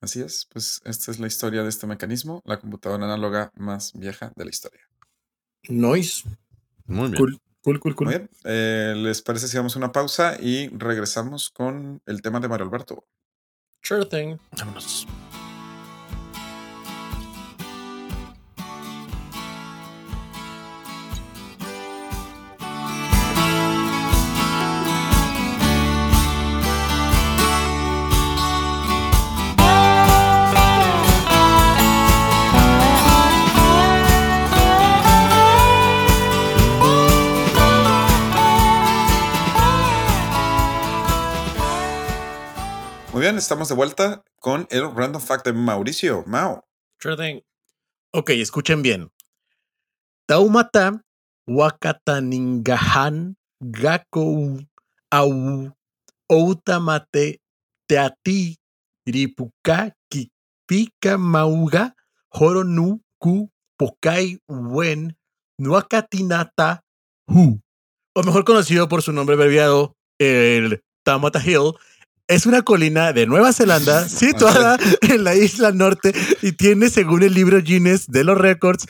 Así 0.00 0.22
es, 0.22 0.48
pues 0.50 0.80
esta 0.86 1.10
es 1.10 1.20
la 1.20 1.26
historia 1.26 1.62
de 1.62 1.68
este 1.68 1.86
mecanismo, 1.86 2.40
la 2.46 2.58
computadora 2.58 3.04
análoga 3.04 3.52
más 3.54 3.92
vieja 3.92 4.32
de 4.34 4.44
la 4.44 4.50
historia. 4.50 4.80
Noise. 5.68 6.24
Muy 6.86 7.10
bien. 7.10 7.18
Cool, 7.18 7.40
cool, 7.60 7.80
cool, 7.80 7.94
cool. 7.96 8.06
Muy 8.06 8.16
bien, 8.16 8.30
eh, 8.44 8.94
¿les 8.96 9.20
parece 9.20 9.46
si 9.46 9.58
damos 9.58 9.76
una 9.76 9.92
pausa 9.92 10.38
y 10.40 10.68
regresamos 10.68 11.50
con 11.50 12.00
el 12.06 12.22
tema 12.22 12.40
de 12.40 12.48
Mario 12.48 12.64
Alberto? 12.64 13.04
Sure 13.92 14.06
thing. 14.06 14.38
Vámonos. 14.56 15.06
Muy 15.06 15.10
bien, 15.10 15.21
estamos 43.42 43.68
de 43.68 43.74
vuelta 43.74 44.22
con 44.40 44.66
el 44.70 44.82
Random 44.94 45.20
Fact 45.20 45.44
de 45.44 45.52
Mauricio. 45.52 46.24
Mao. 46.26 46.64
Sure 47.00 47.16
thing. 47.16 47.40
Ok, 48.12 48.30
escuchen 48.30 48.82
bien. 48.82 49.10
Taumata 50.26 51.02
wakataningahan 51.46 53.36
gakou 53.60 54.60
au 55.10 55.72
outamate 56.28 57.40
teati 57.88 58.58
ripuka 59.06 59.92
kipika 60.08 61.18
mauga 61.18 61.94
horonu 62.30 63.02
ku 63.18 63.50
pokai 63.76 64.38
wen 64.48 65.16
nuakatinata 65.58 66.82
hu. 67.26 67.60
O 68.14 68.22
mejor 68.22 68.44
conocido 68.44 68.88
por 68.88 69.02
su 69.02 69.12
nombre 69.12 69.34
abreviado, 69.34 69.96
el 70.18 70.84
Taumata 71.02 71.40
Hill, 71.44 71.74
es 72.32 72.46
una 72.46 72.62
colina 72.62 73.12
de 73.12 73.26
Nueva 73.26 73.52
Zelanda 73.52 74.08
situada 74.08 74.78
en 75.02 75.24
la 75.24 75.34
isla 75.34 75.72
norte 75.72 76.12
y 76.42 76.52
tiene, 76.52 76.90
según 76.90 77.22
el 77.22 77.34
libro 77.34 77.60
Guinness 77.62 78.06
de 78.08 78.24
los 78.24 78.38
récords, 78.38 78.86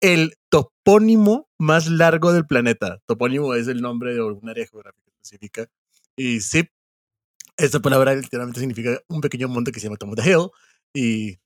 el 0.00 0.34
topónimo 0.48 1.48
más 1.58 1.88
largo 1.88 2.32
del 2.32 2.46
planeta. 2.46 2.98
Topónimo 3.06 3.54
es 3.54 3.68
el 3.68 3.80
nombre 3.80 4.14
de 4.14 4.22
un 4.22 4.48
área 4.48 4.66
geográfica 4.66 5.10
específica. 5.22 5.66
Y 6.16 6.40
sí, 6.40 6.68
esta 7.56 7.80
palabra 7.80 8.14
literalmente 8.14 8.60
significa 8.60 8.98
un 9.08 9.20
pequeño 9.20 9.48
monte 9.48 9.72
que 9.72 9.80
se 9.80 9.86
llama 9.86 9.96
Tomata 9.96 10.24
Hill. 10.28 10.48
Y 10.94 11.38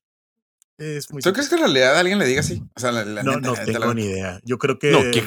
es 0.79 1.11
muy... 1.11 1.23
¿Tú 1.23 1.33
crees 1.33 1.49
que 1.49 1.55
en 1.57 1.63
realidad 1.63 1.99
alguien 1.99 2.19
le 2.19 2.27
diga 2.27 2.41
así? 2.41 2.63
O 2.75 2.81
sea, 2.81 2.93
la, 2.93 3.05
la 3.05 3.23
No, 3.23 3.37
neta, 3.37 3.49
no 3.49 3.55
tengo 3.65 3.79
la- 3.87 3.95
ni 3.95 4.05
idea. 4.05 4.41
Yo 4.45 4.59
creo 4.59 4.79
que... 4.79 4.91
No, 4.93 5.01
¿qué- 5.13 5.25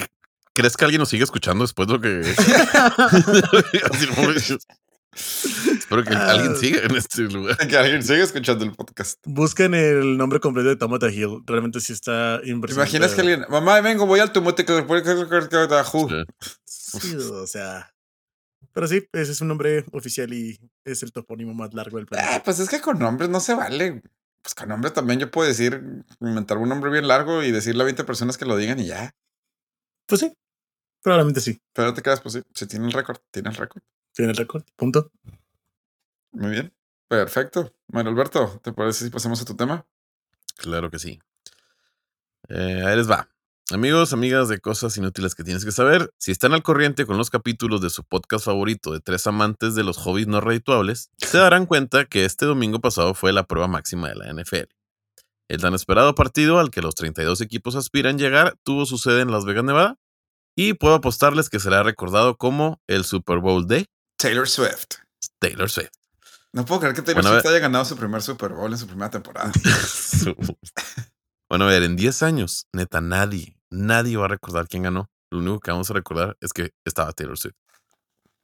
¿crees 0.54 0.78
que 0.78 0.86
alguien 0.86 1.00
nos 1.00 1.10
sigue 1.10 1.24
escuchando 1.24 1.64
después 1.64 1.88
de 1.88 1.94
lo 1.96 2.02
que... 2.02 2.22
Espero 5.16 6.04
que 6.04 6.14
Ah. 6.14 6.32
alguien 6.32 6.56
siga 6.58 6.80
en 6.84 6.96
este 6.96 7.22
lugar. 7.24 7.58
Que 7.68 7.78
alguien 7.78 8.04
siga 8.04 8.24
escuchando 8.24 8.66
el 8.66 8.74
podcast. 8.74 9.20
Busquen 9.26 9.74
el 9.74 10.18
nombre 10.18 10.40
completo 10.40 10.70
de 10.70 10.76
Tomata 10.76 11.10
Hill. 11.10 11.42
Realmente 11.46 11.80
sí 11.80 11.94
está 11.94 12.42
¿Te 12.42 12.50
impresionante. 12.50 12.98
imaginas 12.98 13.14
que 13.16 13.22
alguien, 13.22 13.46
mamá, 13.50 13.80
vengo, 13.82 14.06
voy 14.06 14.20
al 14.20 14.32
tumote 14.34 14.66
que 14.66 14.74
Sí, 16.66 17.16
o 17.16 17.48
sea. 17.48 17.92
Pero 18.74 18.88
sí, 18.88 19.08
ese 19.14 19.32
es 19.32 19.40
un 19.42 19.48
nombre 19.48 19.86
oficial 19.94 20.34
y 20.34 20.60
es 20.84 21.02
el 21.04 21.14
topónimo 21.14 21.54
más 21.54 21.74
largo 21.74 21.98
del 21.98 22.06
Ah, 22.08 22.10
planeta. 22.10 22.44
pues 22.44 22.60
es 22.60 22.68
que 22.70 22.82
con 22.82 23.00
nombres 23.00 23.30
no 23.30 23.40
se 23.40 23.54
vale. 23.54 24.02
Pues 24.42 24.54
con 24.54 24.68
nombres 24.70 24.94
también 24.94 25.20
yo 25.20 25.32
puedo 25.32 25.48
decir, 25.48 25.82
inventar 26.20 26.58
un 26.58 26.68
nombre 26.70 26.92
bien 26.92 27.08
largo 27.08 27.42
y 27.42 27.52
decirle 27.52 27.82
a 27.84 27.86
20 27.86 28.04
personas 28.04 28.38
que 28.38 28.46
lo 28.46 28.58
digan 28.58 28.80
y 28.80 28.88
ya. 28.88 29.16
Pues 30.08 30.22
sí, 30.22 30.34
probablemente 31.02 31.40
sí. 31.42 31.60
Pero 31.74 31.94
te 31.94 32.02
quedas, 32.02 32.20
pues 32.22 32.34
sí, 32.36 32.44
si 32.54 32.68
tiene 32.68 32.86
el 32.88 32.92
récord, 32.92 33.18
tiene 33.32 33.50
el 33.50 33.56
récord. 33.56 33.82
Tiene 34.16 34.32
el 34.32 34.38
récord. 34.38 34.64
Punto. 34.78 35.12
Muy 36.32 36.50
bien. 36.52 36.74
Perfecto. 37.08 37.74
Mario 37.88 38.12
Alberto, 38.12 38.60
¿te 38.64 38.72
parece 38.72 39.06
si 39.06 39.12
pasamos 39.12 39.42
a 39.42 39.46
tu 39.46 39.56
tema? 39.56 39.86
Claro 40.58 40.90
que 40.90 41.00
sí. 41.00 41.20
Eh, 42.48 42.84
ahí 42.86 42.96
les 42.96 43.12
va. 43.12 43.30
Amigos, 43.72 44.14
amigas 44.14 44.48
de 44.48 44.60
cosas 44.60 44.96
inútiles 44.96 45.36
que 45.36 45.44
tienes 45.44 45.66
que 45.66 45.72
saber, 45.72 46.14
si 46.18 46.32
están 46.32 46.54
al 46.54 46.64
corriente 46.64 47.06
con 47.06 47.18
los 47.18 47.30
capítulos 47.30 47.82
de 47.82 47.90
su 47.90 48.04
podcast 48.04 48.46
favorito 48.46 48.94
de 48.94 49.02
tres 49.02 49.26
amantes 49.28 49.76
de 49.76 49.84
los 49.84 49.98
hobbies 49.98 50.28
no 50.28 50.40
redituables, 50.40 51.10
se 51.18 51.38
darán 51.40 51.66
cuenta 51.66 52.06
que 52.06 52.26
este 52.26 52.46
domingo 52.46 52.80
pasado 52.80 53.16
fue 53.16 53.34
la 53.34 53.48
prueba 53.48 53.68
máxima 53.68 54.10
de 54.10 54.16
la 54.16 54.32
NFL. 54.32 54.70
El 55.50 55.62
tan 55.62 55.74
esperado 55.74 56.16
partido 56.16 56.60
al 56.60 56.70
que 56.70 56.82
los 56.82 56.96
32 56.96 57.42
equipos 57.42 57.76
aspiran 57.76 58.18
llegar 58.18 58.56
tuvo 58.64 58.86
su 58.86 58.98
sede 58.98 59.22
en 59.22 59.32
Las 59.32 59.46
Vegas, 59.46 59.64
Nevada, 59.64 60.00
y 60.56 60.74
puedo 60.74 60.94
apostarles 60.94 61.50
que 61.50 61.60
será 61.60 61.84
recordado 61.84 62.38
como 62.38 62.82
el 62.88 63.04
Super 63.04 63.40
Bowl 63.40 63.68
de 63.68 63.88
Taylor 64.26 64.50
Swift. 64.50 64.96
Taylor 65.38 65.70
Swift. 65.70 65.92
No 66.52 66.66
puedo 66.66 66.82
creer 66.82 66.96
que 66.96 67.04
Taylor 67.04 67.22
Bueno, 67.22 67.40
Swift 67.40 67.52
haya 67.52 67.60
ganado 67.60 67.86
su 67.86 67.96
primer 67.96 68.24
Super 68.24 68.54
Bowl 68.54 68.72
en 68.72 68.78
su 68.80 68.88
primera 68.88 69.12
temporada. 69.12 69.52
bueno, 71.48 71.66
a 71.66 71.68
ver, 71.68 71.84
en 71.84 71.96
10 71.96 72.24
años, 72.24 72.68
neta, 72.74 73.02
nadie, 73.02 73.56
nadie 73.70 74.18
va 74.18 74.26
a 74.26 74.30
recordar 74.30 74.68
quién 74.68 74.82
ganó. 74.82 75.12
Lo 75.30 75.38
único 75.38 75.60
que 75.60 75.70
vamos 75.70 75.92
a 75.92 75.94
recordar 75.94 76.38
es 76.42 76.54
que 76.54 76.74
estaba 76.84 77.14
Taylor 77.14 77.38
Swift. 77.38 77.54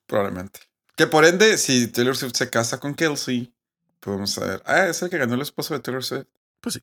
Probablemente. 0.06 0.60
Que 0.96 1.08
por 1.08 1.26
ende, 1.26 1.58
si 1.58 1.88
Taylor 1.88 2.16
Swift 2.16 2.36
se 2.36 2.52
casa 2.52 2.80
con 2.80 2.94
Kelsey, 2.94 3.52
podemos 4.00 4.30
saber. 4.30 4.62
Ah, 4.68 4.86
es 4.86 5.02
el 5.02 5.10
que 5.10 5.18
ganó 5.18 5.34
el 5.34 5.42
esposo 5.42 5.74
de 5.74 5.80
Taylor 5.80 6.04
Swift. 6.04 6.28
Pues 6.60 6.76
sí. 6.76 6.82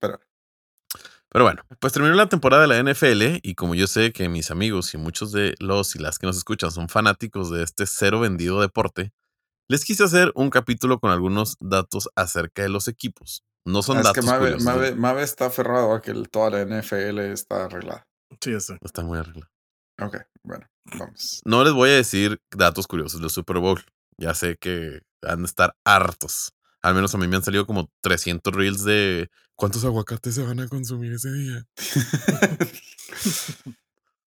Pero 0.00 0.20
Pero 1.34 1.46
bueno, 1.46 1.62
pues 1.80 1.92
terminó 1.92 2.14
la 2.14 2.28
temporada 2.28 2.62
de 2.62 2.68
la 2.68 2.78
NFL 2.78 3.40
y 3.42 3.56
como 3.56 3.74
yo 3.74 3.88
sé 3.88 4.12
que 4.12 4.28
mis 4.28 4.52
amigos 4.52 4.94
y 4.94 4.98
muchos 4.98 5.32
de 5.32 5.56
los 5.58 5.96
y 5.96 5.98
las 5.98 6.20
que 6.20 6.28
nos 6.28 6.36
escuchan 6.36 6.70
son 6.70 6.88
fanáticos 6.88 7.50
de 7.50 7.64
este 7.64 7.86
cero 7.86 8.20
vendido 8.20 8.60
deporte, 8.60 9.12
les 9.68 9.84
quise 9.84 10.04
hacer 10.04 10.30
un 10.36 10.48
capítulo 10.48 11.00
con 11.00 11.10
algunos 11.10 11.56
datos 11.58 12.08
acerca 12.14 12.62
de 12.62 12.68
los 12.68 12.86
equipos. 12.86 13.42
No 13.66 13.82
son 13.82 13.96
Ah, 13.96 14.00
es 14.02 14.06
que 14.12 14.20
datos 14.20 14.26
Mave, 14.26 14.38
curiosos. 14.52 14.64
Mave- 14.64 14.90
¿no? 14.92 14.96
Mave 15.00 15.22
está 15.24 15.46
aferrado 15.46 15.92
a 15.92 16.00
que 16.02 16.12
el- 16.12 16.28
toda 16.28 16.50
la 16.50 16.60
NFL 16.60 17.18
está 17.32 17.64
arreglada. 17.64 18.06
Sí, 18.40 18.60
sé. 18.60 18.78
Está 18.80 19.02
muy 19.02 19.18
arreglado. 19.18 19.50
Ok, 20.00 20.18
bueno, 20.44 20.66
vamos. 20.98 21.40
No 21.44 21.64
les 21.64 21.72
voy 21.72 21.90
a 21.90 21.94
decir 21.94 22.40
datos 22.56 22.86
curiosos 22.86 23.20
del 23.20 23.30
Super 23.30 23.58
Bowl. 23.58 23.82
Ya 24.18 24.34
sé 24.34 24.56
que 24.56 25.00
han 25.22 25.40
de 25.40 25.46
estar 25.46 25.74
hartos. 25.84 26.52
Al 26.84 26.94
menos 26.94 27.14
a 27.14 27.18
mí 27.18 27.26
me 27.26 27.36
han 27.36 27.42
salido 27.42 27.66
como 27.66 27.90
300 28.02 28.52
reels 28.54 28.84
de 28.84 29.30
cuántos 29.56 29.84
aguacates 29.86 30.34
se 30.34 30.42
van 30.42 30.60
a 30.60 30.68
consumir 30.68 31.14
ese 31.14 31.32
día. 31.32 31.64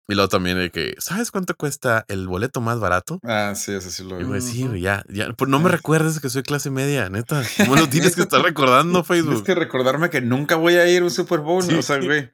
Y 0.09 0.15
luego 0.17 0.29
también 0.29 0.59
de 0.59 0.71
que, 0.73 0.97
¿sabes 0.99 1.31
cuánto 1.31 1.55
cuesta 1.55 2.05
el 2.09 2.27
boleto 2.27 2.61
más 2.61 2.81
barato? 2.81 3.21
ah, 3.23 3.53
sí, 3.55 3.71
eso 3.71 3.91
sí 3.91 4.03
lo 4.03 4.21
Y 4.37 4.41
sí, 4.41 4.63
Ujú. 4.63 4.71
güey, 4.71 4.81
ya, 4.81 5.05
ya. 5.09 5.33
Pues 5.35 5.49
no 5.49 5.61
me 5.61 5.69
recuerdes 5.71 6.19
que 6.19 6.29
soy 6.29 6.43
clase 6.43 6.69
media, 6.69 7.09
neta. 7.09 7.45
¿Cómo 7.59 7.77
lo 7.77 7.89
tienes 7.89 8.17
que 8.17 8.23
estar 8.23 8.43
recordando, 8.43 9.05
Tienes 9.05 9.25
Facebook? 9.27 9.45
que 9.47 9.55
recordarme 9.55 10.11
que 10.11 10.21
nunca 10.21 10.57
voy 10.57 10.75
a 10.75 10.89
ir 10.91 11.03
a 11.03 11.05
un 11.05 11.13
Super 11.13 11.39
Bowl, 11.39 11.63
Sí. 11.63 11.75
o 11.77 11.83
sea, 11.83 11.99
güey. 11.99 12.29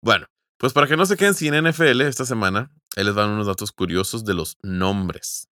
Bueno, 0.00 0.26
pues 0.58 0.72
para 0.72 0.86
que 0.86 0.96
no 0.96 1.06
se 1.06 1.16
queden 1.16 1.34
sin 1.34 1.54
NFL 1.60 2.02
esta 2.02 2.24
semana, 2.24 2.70
ahí 2.96 3.02
les 3.02 3.14
van 3.16 3.30
unos 3.30 3.48
datos 3.48 3.72
curiosos 3.72 4.24
de 4.24 4.34
los 4.34 4.56
nombres. 4.62 5.48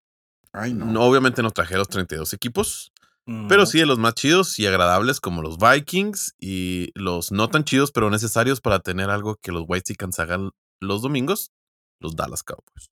Ay, 0.53 0.71
no. 0.75 0.85
No, 0.85 1.01
obviamente 1.01 1.41
no 1.41 1.49
traje 1.49 1.77
los 1.77 1.89
32 1.89 2.31
equipos, 2.33 2.91
Mm. 3.27 3.47
pero 3.47 3.65
sí 3.65 3.79
de 3.79 3.87
los 3.87 3.97
más 3.97 4.13
chidos 4.13 4.59
y 4.59 4.67
agradables 4.67 5.19
como 5.19 5.41
los 5.41 5.57
Vikings 5.57 6.35
y 6.39 6.91
los 6.93 7.31
no 7.31 7.49
tan 7.49 7.63
chidos 7.63 7.91
pero 7.91 8.11
necesarios 8.11 8.61
para 8.61 8.79
tener 8.81 9.09
algo 9.09 9.37
que 9.41 9.51
los 9.51 9.63
White 9.67 9.93
Chickens 9.93 10.19
hagan 10.19 10.51
los 10.79 11.01
domingos, 11.01 11.51
los 11.99 12.15
Dallas 12.15 12.43
Cowboys. 12.43 12.91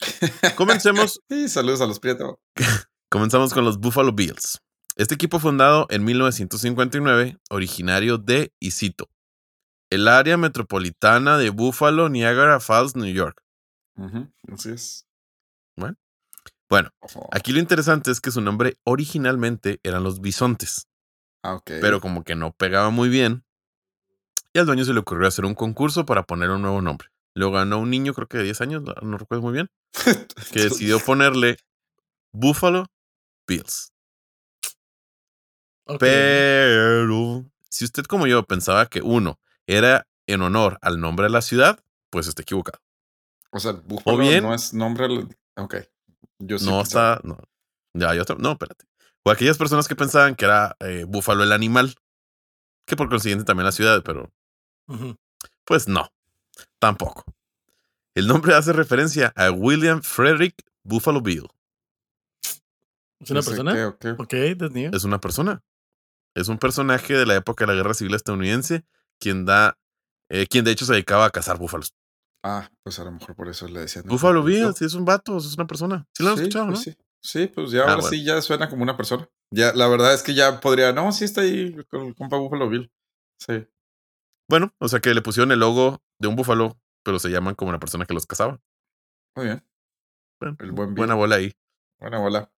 Comencemos 0.56 1.20
Y 1.28 1.48
saludos 1.48 1.80
a 1.80 1.86
los 1.86 2.00
Prieto. 2.00 2.40
Comenzamos 3.10 3.52
con 3.52 3.64
los 3.64 3.78
Buffalo 3.78 4.12
Bills. 4.12 4.60
Este 4.96 5.14
equipo 5.14 5.38
fundado 5.38 5.86
en 5.90 6.04
1959, 6.04 7.36
originario 7.50 8.16
de, 8.16 8.52
y 8.58 8.70
cito, 8.70 9.10
el 9.90 10.08
área 10.08 10.38
metropolitana 10.38 11.36
de 11.36 11.50
Buffalo, 11.50 12.08
Niagara 12.08 12.60
Falls, 12.60 12.96
New 12.96 13.12
York. 13.12 13.42
Así 14.52 14.70
es. 14.70 15.06
Bueno, 15.76 15.96
Ojo. 17.00 17.28
aquí 17.32 17.52
lo 17.52 17.60
interesante 17.60 18.10
es 18.10 18.20
que 18.20 18.30
su 18.30 18.40
nombre 18.40 18.76
originalmente 18.84 19.78
eran 19.82 20.02
los 20.02 20.20
Bisontes, 20.20 20.88
Ah, 21.42 21.54
ok. 21.54 21.70
pero 21.80 22.00
como 22.00 22.24
que 22.24 22.34
no 22.34 22.52
pegaba 22.52 22.90
muy 22.90 23.08
bien, 23.08 23.44
y 24.52 24.58
al 24.58 24.66
dueño 24.66 24.84
se 24.84 24.92
le 24.92 25.00
ocurrió 25.00 25.28
hacer 25.28 25.44
un 25.44 25.54
concurso 25.54 26.04
para 26.06 26.24
poner 26.24 26.50
un 26.50 26.62
nuevo 26.62 26.80
nombre. 26.82 27.08
Lo 27.34 27.50
ganó 27.52 27.78
un 27.78 27.90
niño, 27.90 28.14
creo 28.14 28.26
que 28.26 28.38
de 28.38 28.44
10 28.44 28.60
años, 28.62 28.82
no- 28.82 29.18
recuerdo 29.18 29.42
muy 29.42 29.52
bien, 29.52 29.70
que 30.52 30.62
decidió 30.64 30.98
ponerle 31.00 31.58
Buffalo 32.32 32.86
Bills. 33.46 33.92
Pero 35.98 37.44
si 37.70 37.84
usted 37.84 38.04
como 38.04 38.26
yo 38.26 38.42
pensaba 38.44 38.86
que 38.86 39.02
uno 39.02 39.38
era 39.66 40.06
en 40.26 40.42
honor 40.42 40.78
al 40.82 40.98
nombre 41.00 41.24
de 41.24 41.30
la 41.30 41.42
ciudad, 41.42 41.78
pues 42.10 42.26
está 42.26 42.42
equivocado. 42.42 42.80
O 43.52 43.60
sea, 43.60 43.72
Buffalo 43.72 44.18
bien- 44.18 44.42
no 44.42 44.54
es 44.54 44.74
nombre. 44.74 45.04
al- 45.04 45.36
Ok. 45.56 45.76
Yo 46.38 46.56
no 46.58 46.80
está. 46.80 47.20
No. 47.24 47.38
Ya, 47.94 48.10
otra. 48.20 48.36
No, 48.38 48.52
espérate. 48.52 48.84
O 49.24 49.30
aquellas 49.30 49.58
personas 49.58 49.88
que 49.88 49.96
pensaban 49.96 50.34
que 50.36 50.44
era 50.44 50.76
eh, 50.80 51.04
búfalo 51.08 51.42
el 51.42 51.52
animal, 51.52 51.94
que 52.86 52.96
por 52.96 53.08
consiguiente 53.08 53.44
también 53.44 53.64
la 53.64 53.72
ciudad, 53.72 54.02
pero 54.04 54.30
pues 55.64 55.88
no, 55.88 56.12
tampoco. 56.78 57.24
El 58.14 58.28
nombre 58.28 58.54
hace 58.54 58.72
referencia 58.72 59.32
a 59.34 59.50
William 59.50 60.00
Frederick 60.02 60.54
Buffalo 60.84 61.20
Bill. 61.20 61.48
¿Es 63.18 63.30
una 63.30 63.38
No 63.38 63.42
sé 63.42 63.50
persona? 63.50 63.96
qué, 64.28 64.54
that's 64.54 64.72
new. 64.72 64.90
Es 64.94 65.04
una 65.04 65.20
persona. 65.20 65.62
Es 66.34 66.48
un 66.48 66.58
personaje 66.58 67.14
de 67.14 67.26
la 67.26 67.34
época 67.34 67.64
de 67.66 67.72
la 67.72 67.76
Guerra 67.76 67.94
Civil 67.94 68.14
estadounidense, 68.14 68.84
quien 69.18 69.44
da, 69.44 69.76
eh, 70.28 70.46
quien 70.46 70.64
de 70.64 70.70
hecho 70.70 70.84
se 70.84 70.92
dedicaba 70.92 71.24
a 71.24 71.30
cazar 71.30 71.58
búfalos. 71.58 71.94
Ah, 72.44 72.70
pues 72.82 72.98
a 72.98 73.04
lo 73.04 73.12
mejor 73.12 73.34
por 73.34 73.48
eso 73.48 73.66
le 73.68 73.80
decían. 73.80 74.04
Buffalo 74.06 74.40
búfalo. 74.42 74.66
Bill, 74.68 74.74
sí, 74.76 74.84
es 74.84 74.94
un 74.94 75.04
vato, 75.04 75.36
es 75.38 75.54
una 75.54 75.66
persona. 75.66 76.06
Sí 76.14 76.22
lo 76.22 76.30
han 76.30 76.36
Sí, 76.36 76.42
escuchado, 76.42 76.66
pues 76.66 76.78
¿no? 76.78 76.82
sí. 76.84 76.96
Sí, 77.22 77.46
pues 77.48 77.70
ya 77.72 77.80
Ah, 77.80 77.82
ahora 77.84 77.94
bueno. 77.96 78.08
sí 78.10 78.24
ya 78.24 78.40
suena 78.40 78.68
como 78.68 78.82
una 78.84 78.96
persona. 78.96 79.28
Ya, 79.52 79.72
la 79.74 79.88
verdad 79.88 80.14
es 80.14 80.22
que 80.22 80.34
ya 80.34 80.60
podría, 80.60 80.92
no, 80.92 81.10
sí 81.12 81.24
está 81.24 81.40
ahí 81.40 81.74
con 81.90 82.06
el 82.06 82.14
compa 82.14 82.36
Buffalo 82.36 82.68
Bill. 82.68 82.90
Sí. 83.40 83.66
Bueno, 84.48 84.72
o 84.78 84.88
sea 84.88 85.00
que 85.00 85.12
le 85.12 85.22
pusieron 85.22 85.50
el 85.50 85.58
logo 85.58 86.00
de 86.20 86.28
un 86.28 86.36
búfalo, 86.36 86.78
pero 87.04 87.18
se 87.18 87.30
llaman 87.30 87.56
como 87.56 87.72
la 87.72 87.80
persona 87.80 88.06
que 88.06 88.14
los 88.14 88.26
cazaba. 88.26 88.60
Muy 89.34 89.46
bien. 89.46 89.64
Bueno, 90.40 90.56
El 90.60 90.70
buen 90.72 90.90
Bill. 90.90 90.98
buena 90.98 91.14
bola 91.14 91.36
ahí. 91.36 91.52
Buena 91.98 92.18
bola. 92.18 92.50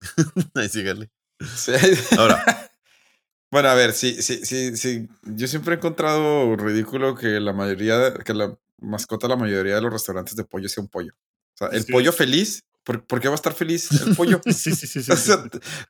Ahí 0.54 0.68
sígale. 0.68 1.10
Sí. 1.54 1.72
Ahora. 2.18 2.42
bueno, 3.50 3.68
a 3.68 3.74
ver, 3.74 3.92
sí, 3.92 4.22
sí, 4.22 4.44
sí, 4.46 4.76
sí. 4.76 5.08
Yo 5.24 5.46
siempre 5.46 5.74
he 5.74 5.76
encontrado 5.76 6.56
ridículo 6.56 7.14
que 7.16 7.38
la 7.40 7.52
mayoría, 7.52 8.14
que 8.14 8.32
la 8.32 8.56
mascota 8.80 9.28
la 9.28 9.36
mayoría 9.36 9.74
de 9.76 9.80
los 9.82 9.92
restaurantes 9.92 10.36
de 10.36 10.44
pollo 10.44 10.68
sea 10.68 10.82
un 10.82 10.88
pollo. 10.88 11.12
O 11.14 11.56
sea, 11.56 11.68
el 11.68 11.84
Sí. 11.84 11.92
pollo 11.92 12.12
feliz, 12.12 12.64
¿por, 12.84 13.06
por 13.06 13.20
qué 13.20 13.28
va 13.28 13.34
a 13.34 13.36
estar 13.36 13.52
feliz 13.52 13.90
el 13.92 14.16
pollo? 14.16 14.40
Sí, 14.46 14.52
sí, 14.52 14.74
sí, 14.74 14.86
sí. 14.86 15.02
sí. 15.04 15.12
O 15.12 15.16
sea, 15.16 15.44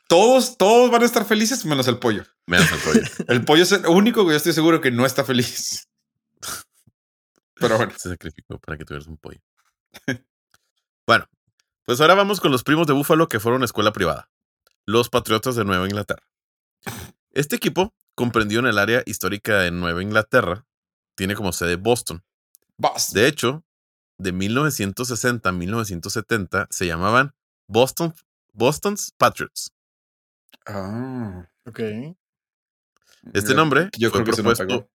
todos, 0.08 0.56
todos 0.58 0.90
van 0.90 1.02
a 1.02 1.06
estar 1.06 1.24
felices 1.24 1.64
menos 1.64 1.86
el 1.88 1.98
pollo. 1.98 2.24
Menos 2.46 2.70
el 2.72 2.78
pollo. 2.80 3.00
El 3.28 3.44
pollo 3.44 3.62
es 3.62 3.72
el 3.72 3.86
único 3.86 4.24
que 4.24 4.30
yo 4.32 4.36
estoy 4.36 4.52
seguro 4.52 4.80
que 4.80 4.90
no 4.90 5.06
está 5.06 5.24
feliz. 5.24 5.88
Pero 7.54 7.76
bueno, 7.76 7.92
Se 7.98 8.08
sacrificó 8.08 8.58
para 8.58 8.78
que 8.78 8.84
tuvieras 8.84 9.06
un 9.06 9.18
pollo. 9.18 9.40
bueno, 11.06 11.26
pues 11.84 12.00
ahora 12.00 12.14
vamos 12.14 12.40
con 12.40 12.50
los 12.52 12.62
primos 12.64 12.86
de 12.86 12.92
Búfalo 12.94 13.28
que 13.28 13.40
fueron 13.40 13.62
a 13.62 13.66
escuela 13.66 13.92
privada. 13.92 14.30
Los 14.86 15.08
Patriotas 15.10 15.56
de 15.56 15.64
Nueva 15.64 15.86
Inglaterra. 15.86 16.22
Este 17.32 17.56
equipo, 17.56 17.94
comprendido 18.14 18.60
en 18.60 18.66
el 18.66 18.78
área 18.78 19.02
histórica 19.06 19.58
de 19.60 19.70
Nueva 19.70 20.02
Inglaterra, 20.02 20.64
tiene 21.16 21.34
como 21.34 21.52
sede 21.52 21.76
Boston. 21.76 22.24
Boston. 22.80 23.14
De 23.22 23.28
hecho, 23.28 23.64
de 24.18 24.32
1960 24.32 25.48
a 25.48 25.52
1970 25.52 26.66
se 26.70 26.86
llamaban 26.86 27.32
Boston, 27.68 28.14
Boston's 28.52 29.12
Patriots. 29.16 29.70
Ah, 30.66 31.46
Ok. 31.66 31.78
Este 33.34 33.50
yo- 33.50 33.54
nombre 33.56 33.90
yo 33.98 34.10
fue 34.10 34.22
creo 34.24 34.34
que 34.34 34.42
propuesto-. 34.42 34.90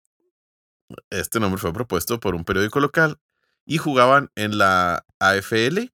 Este 1.09 1.39
nombre 1.39 1.59
fue 1.59 1.73
propuesto 1.73 2.19
por 2.19 2.35
un 2.35 2.45
periódico 2.45 2.79
local 2.79 3.17
y 3.65 3.77
jugaban 3.77 4.29
en 4.35 4.57
la 4.57 5.05
AFL, 5.19 5.91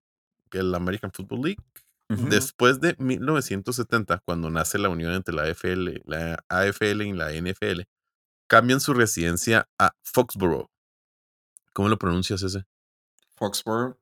que 0.49 0.57
es 0.59 0.63
la 0.63 0.77
American 0.77 1.11
Football 1.11 1.41
League. 1.41 1.63
Después 2.11 2.79
de 2.81 2.95
1970, 2.97 4.19
cuando 4.25 4.49
nace 4.49 4.79
la 4.79 4.89
unión 4.89 5.13
entre 5.13 5.33
la 5.35 5.43
AFL, 5.43 6.01
la 6.05 6.43
AFL 6.49 7.01
y 7.05 7.13
la 7.13 7.31
NFL, 7.33 7.83
cambian 8.47 8.79
su 8.79 8.95
residencia 8.95 9.67
a 9.77 9.93
Foxborough. 10.03 10.69
¿Cómo 11.79 11.87
lo 11.87 11.97
pronuncias 11.97 12.41
ese? 12.43 12.65
Foxborough. 13.37 13.97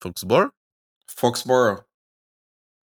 ¿Foxborough? 0.00 0.52
Foxborough. 1.06 1.86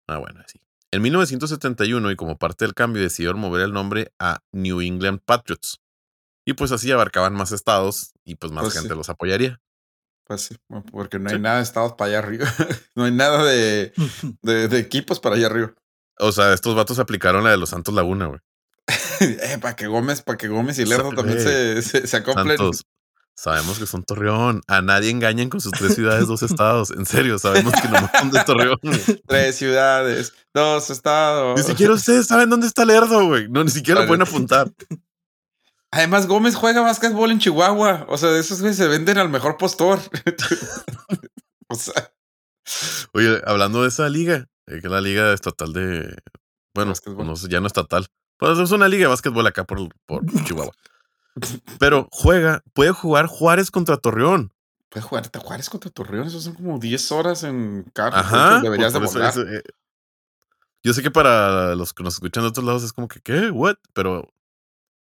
Ah, 0.07 0.19
bueno, 0.19 0.43
así. 0.45 0.61
En 0.93 1.03
1971, 1.03 2.13
y 2.13 2.15
como 2.15 2.39
parte 2.39 2.65
del 2.65 2.75
cambio, 2.75 3.03
decidieron 3.03 3.41
mover 3.41 3.63
el 3.63 3.73
nombre 3.73 4.13
a 4.21 4.45
New 4.53 4.81
England 4.81 5.23
Patriots. 5.25 5.81
Y 6.45 6.53
pues 6.53 6.71
así 6.71 6.93
abarcaban 6.93 7.35
más 7.35 7.51
estados 7.51 8.13
y 8.25 8.37
pues 8.37 8.53
más 8.53 8.63
Pues 8.63 8.75
gente 8.75 8.91
sí. 8.91 8.95
los 8.97 9.09
apoyaría. 9.09 9.61
Pues 10.23 10.43
sí, 10.43 10.57
porque 10.93 11.19
no 11.19 11.29
hay 11.29 11.35
Sí. 11.35 11.43
nada 11.43 11.57
de 11.57 11.63
estados 11.65 11.95
para 11.95 12.11
allá 12.11 12.19
arriba. 12.21 12.47
no 12.95 13.07
hay 13.07 13.11
nada 13.13 13.43
de, 13.43 13.93
de, 14.43 14.69
de 14.69 14.79
equipos 14.79 15.19
para 15.19 15.35
allá 15.35 15.47
arriba. 15.47 15.75
O 16.21 16.31
sea, 16.31 16.53
estos 16.53 16.77
vatos 16.77 17.01
aplicaron 17.01 17.43
la 17.43 17.51
de 17.51 17.57
los 17.57 17.71
Santos 17.71 17.93
Laguna, 17.93 18.27
güey. 18.27 18.39
eh, 19.21 19.59
para 19.61 19.75
que 19.75 19.89
Gómez, 19.89 20.23
para 20.23 20.39
que 20.39 20.47
Gómez 20.47 20.79
y 20.79 20.85
Lerdo 20.85 21.11
también 21.11 21.41
se, 21.41 21.83
se, 21.83 22.07
se 22.07 22.17
acoplen. 22.19 22.57
Santos. 22.57 22.86
Sabemos 23.37 23.79
que 23.79 23.87
son 23.87 24.03
Torreón. 24.03 24.63
A 24.67 24.81
nadie 24.81 25.11
engañan 25.11 25.51
con 25.51 25.61
sus 25.61 25.73
tres 25.73 25.95
ciudades, 25.95 26.27
dos 26.27 26.43
estados. 26.43 26.91
En 26.91 27.05
serio, 27.05 27.39
sabemos 27.39 27.75
que 27.75 27.89
no 27.89 28.11
son 28.19 28.31
de 28.31 28.45
Torreón. 28.45 28.79
güey. 28.83 29.23
Tres 29.27 29.57
ciudades, 29.57 30.33
dos 30.55 30.89
estados. 30.91 31.59
Ni 31.59 31.63
siquiera 31.63 31.93
ustedes 31.93 32.27
saben 32.27 32.49
dónde 32.49 32.67
está 32.67 32.85
Lerdo, 32.85 33.27
güey. 33.27 33.49
No, 33.49 33.63
ni 33.63 33.71
siquiera 33.71 34.01
lo 34.01 34.07
pueden 34.07 34.23
apuntar. 34.23 34.73
Además, 35.91 36.27
Gómez 36.27 36.57
juega 36.57 36.81
básquetbol 36.81 37.31
en 37.31 37.39
Chihuahua. 37.39 38.07
O 38.09 38.17
sea, 38.17 38.37
esos 38.39 38.61
güeyes 38.61 38.79
se 38.79 38.89
venden 38.89 39.19
al 39.19 39.29
mejor 39.29 39.57
postor. 39.59 40.01
o 41.69 41.75
sea, 41.75 42.11
Oye, 43.13 43.41
hablando 43.47 43.83
de 43.83 43.89
esa 43.89 44.09
liga, 44.09 44.47
eh, 44.67 44.81
que 44.81 44.87
es 44.87 44.91
la 44.91 45.01
liga 45.01 45.33
estatal 45.33 45.73
de. 45.73 46.17
Bueno, 46.75 46.93
no 47.07 47.35
ya 47.35 47.61
no 47.61 47.67
estatal. 47.67 48.07
Pues 48.39 48.59
es 48.59 48.71
una 48.71 48.89
liga 48.89 49.05
de 49.05 49.09
básquetbol 49.09 49.47
acá 49.47 49.65
por, 49.65 49.89
por 50.05 50.25
Chihuahua. 50.45 50.73
Pero 51.79 52.09
juega, 52.11 52.63
puede 52.73 52.93
jugar 52.93 53.27
Juárez 53.27 53.71
contra 53.71 53.97
Torreón. 53.97 54.53
puedes 54.89 55.05
jugar 55.05 55.31
Juárez 55.39 55.69
contra 55.69 55.91
Torreón. 55.91 56.27
Eso 56.27 56.41
son 56.41 56.55
como 56.55 56.79
10 56.79 57.13
horas 57.13 57.43
en 57.43 57.85
carro. 57.93 58.17
Ajá. 58.17 58.61
Deberías 58.61 58.93
de 58.93 58.99
volar. 59.01 59.31
eso, 59.31 59.43
eh, 59.43 59.63
yo 60.83 60.95
sé 60.95 61.03
que 61.03 61.11
para 61.11 61.75
los 61.75 61.93
que 61.93 62.03
nos 62.03 62.15
escuchan 62.15 62.45
de 62.45 62.49
otros 62.49 62.65
lados 62.65 62.85
es 62.85 62.93
como 62.93 63.09
que, 63.09 63.21
¿qué? 63.21 63.51
¿What? 63.51 63.77
Pero, 63.93 64.21
o 64.21 64.33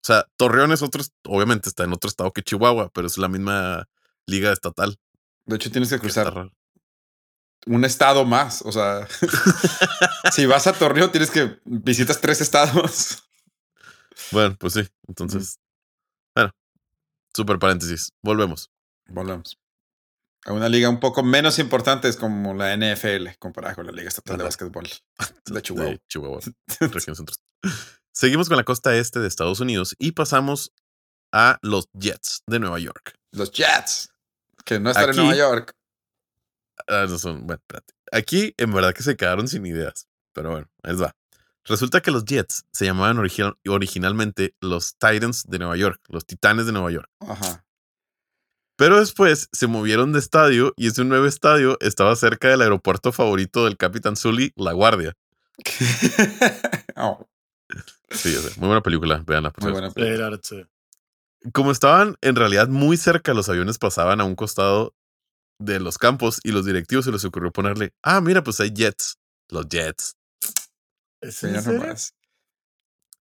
sea, 0.02 0.26
Torreón 0.36 0.70
es 0.72 0.82
otro, 0.82 1.02
obviamente 1.24 1.68
está 1.68 1.84
en 1.84 1.92
otro 1.92 2.08
estado 2.08 2.32
que 2.32 2.42
Chihuahua, 2.42 2.90
pero 2.92 3.06
es 3.06 3.18
la 3.18 3.28
misma 3.28 3.88
liga 4.26 4.52
estatal. 4.52 4.98
De 5.46 5.56
hecho, 5.56 5.70
tienes 5.70 5.90
que 5.90 5.98
cruzar 5.98 6.50
un 7.66 7.84
estado 7.84 8.24
más. 8.24 8.62
O 8.62 8.70
sea, 8.70 9.08
si 10.32 10.46
vas 10.46 10.66
a 10.66 10.72
Torreón, 10.72 11.10
tienes 11.10 11.30
que 11.30 11.58
visitas 11.64 12.20
tres 12.20 12.40
estados. 12.40 13.24
Bueno, 14.30 14.56
pues 14.58 14.74
sí. 14.74 14.88
Entonces, 15.08 15.58
bueno, 16.34 16.50
super 17.34 17.58
paréntesis. 17.58 18.12
Volvemos. 18.22 18.70
Volvemos. 19.06 19.58
A 20.44 20.52
una 20.52 20.68
liga 20.68 20.88
un 20.88 20.98
poco 20.98 21.22
menos 21.22 21.58
importante 21.60 22.08
es 22.08 22.16
como 22.16 22.52
la 22.54 22.76
NFL 22.76 23.36
comparada 23.38 23.74
con 23.76 23.86
la 23.86 23.92
Liga 23.92 24.08
Estatal 24.08 24.38
de. 24.38 24.44
Básquetbol 24.44 24.88
de 25.46 25.62
Chihuahua. 25.62 25.90
De 25.92 26.00
Chihuahua. 26.08 26.40
Seguimos 28.12 28.48
con 28.48 28.56
la 28.56 28.64
costa 28.64 28.94
este 28.96 29.20
de 29.20 29.28
Estados 29.28 29.60
Unidos 29.60 29.94
y 29.98 30.12
pasamos 30.12 30.72
a 31.32 31.58
los 31.62 31.88
Jets 31.92 32.42
de 32.46 32.58
Nueva 32.58 32.78
York. 32.78 33.14
Los 33.32 33.52
Jets, 33.52 34.10
que 34.64 34.78
no 34.80 34.90
están 34.90 35.10
Aquí- 35.10 35.18
en 35.20 35.26
Nueva 35.26 35.36
York. 35.38 35.72
Ah, 36.88 37.06
no 37.08 37.18
son, 37.18 37.46
bueno, 37.46 37.60
espérate. 37.62 37.94
Aquí 38.10 38.54
en 38.58 38.72
verdad 38.72 38.92
que 38.92 39.02
se 39.02 39.16
quedaron 39.16 39.46
sin 39.48 39.64
ideas, 39.64 40.08
pero 40.34 40.50
bueno, 40.50 40.68
ahí 40.82 40.96
va. 40.96 41.14
Resulta 41.64 42.00
que 42.00 42.10
los 42.10 42.24
Jets 42.24 42.64
se 42.72 42.84
llamaban 42.86 43.18
origi- 43.18 43.56
originalmente 43.68 44.54
los 44.60 44.94
Titans 44.98 45.44
de 45.48 45.58
Nueva 45.58 45.76
York, 45.76 46.00
los 46.08 46.26
Titanes 46.26 46.66
de 46.66 46.72
Nueva 46.72 46.90
York. 46.90 47.08
Ajá. 47.20 47.64
Pero 48.76 48.98
después 48.98 49.48
se 49.52 49.66
movieron 49.68 50.12
de 50.12 50.18
estadio 50.18 50.72
y 50.76 50.88
ese 50.88 51.04
nuevo 51.04 51.26
estadio 51.26 51.76
estaba 51.80 52.16
cerca 52.16 52.48
del 52.48 52.62
aeropuerto 52.62 53.12
favorito 53.12 53.64
del 53.64 53.76
Capitán 53.76 54.16
Sully, 54.16 54.52
La 54.56 54.72
Guardia. 54.72 55.14
Oh, 56.96 57.26
Sí, 58.10 58.34
muy 58.58 58.66
buena 58.66 58.82
película, 58.82 59.22
veanla 59.26 59.50
por 59.50 59.64
muy 59.64 59.72
buena. 59.72 59.90
Película. 59.90 60.38
Como 61.52 61.70
estaban 61.72 62.16
en 62.20 62.36
realidad 62.36 62.68
muy 62.68 62.96
cerca, 62.98 63.32
los 63.34 63.48
aviones 63.48 63.78
pasaban 63.78 64.20
a 64.20 64.24
un 64.24 64.34
costado 64.34 64.94
de 65.58 65.80
los 65.80 65.96
campos 65.96 66.40
y 66.44 66.52
los 66.52 66.66
directivos 66.66 67.04
se 67.06 67.12
les 67.12 67.24
ocurrió 67.24 67.50
ponerle, 67.52 67.94
ah, 68.02 68.20
mira, 68.20 68.42
pues 68.44 68.60
hay 68.60 68.70
Jets, 68.74 69.16
los 69.48 69.66
Jets. 69.68 70.16
¿Es 71.22 71.36
Sí, 71.36 71.46
en 71.46 71.54
ya 71.54 71.62
serio? 71.62 71.80
nomás. 71.80 72.14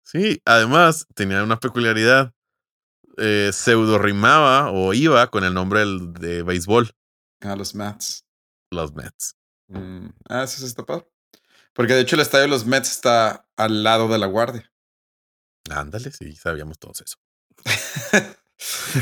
Sí, 0.03 0.41
además 0.45 1.07
tenía 1.15 1.43
una 1.45 1.61
peculiaridad. 1.61 2.33
Eh, 3.17 3.51
pseudo 3.53 3.99
rimaba 3.99 4.71
o 4.73 4.93
iba 4.95 5.27
con 5.31 5.45
el 5.45 5.53
nombre 5.55 5.81
del- 5.81 6.13
de 6.15 6.43
béisbol, 6.43 6.91
Ah, 7.43 7.55
los 7.55 7.75
Mets. 7.75 8.25
los 8.73 8.93
Mets. 8.95 9.37
Mm, 9.69 10.09
Ah, 10.29 10.43
eso 10.45 10.65
está 10.67 10.85
padre. 10.85 11.07
Porque 11.75 11.93
de 11.95 12.01
hecho 12.01 12.17
el 12.17 12.23
estadio 12.23 12.43
de 12.45 12.49
los 12.49 12.67
Mets 12.67 12.91
está 12.91 13.47
al 13.57 13.83
lado 13.85 14.09
de 14.09 14.19
la 14.19 14.27
Guardia. 14.27 14.73
Ándale, 15.71 16.11
sí, 16.11 16.35
sabíamos 16.35 16.79
todos 16.79 17.01
eso. 17.03 17.17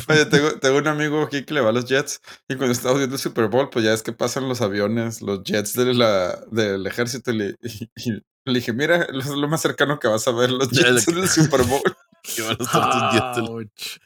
Oye, 0.09 0.24
tengo, 0.26 0.59
tengo 0.61 0.78
un 0.78 0.86
amigo 0.86 1.22
aquí 1.22 1.44
que 1.44 1.55
le 1.55 1.61
va 1.61 1.70
a 1.70 1.72
los 1.72 1.84
Jets 1.86 2.20
y 2.49 2.55
cuando 2.57 2.72
estamos 2.72 2.99
viendo 2.99 3.16
el 3.16 3.20
Super 3.20 3.49
Bowl, 3.49 3.70
pues 3.70 3.84
ya 3.84 3.92
es 3.92 4.03
que 4.03 4.12
pasan 4.12 4.49
los 4.49 4.61
aviones, 4.61 5.20
los 5.22 5.42
Jets 5.44 5.74
de 5.74 5.94
la, 5.94 6.36
del 6.51 6.86
ejército 6.86 7.30
y 7.32 7.36
le, 7.38 7.57
y- 7.62 7.90
y 7.96 8.22
le 8.49 8.59
dije, 8.61 8.72
mira, 8.72 9.03
es 9.05 9.26
lo 9.26 9.49
más 9.49 9.61
cercano 9.62 9.99
que 9.99 10.09
vas 10.09 10.26
a 10.28 10.32
ver 10.32 10.51
los 10.51 10.68
Jets 10.70 11.09
en 11.09 11.18
el 11.18 11.28
Super 11.28 11.62
Bowl. 11.64 11.82
Que 12.22 12.42
van 12.42 12.57
a 12.59 12.62
estar 12.64 12.90
tus 12.90 13.12
Jets 13.12 13.36
del- 13.36 13.49
Ouch. 13.49 13.99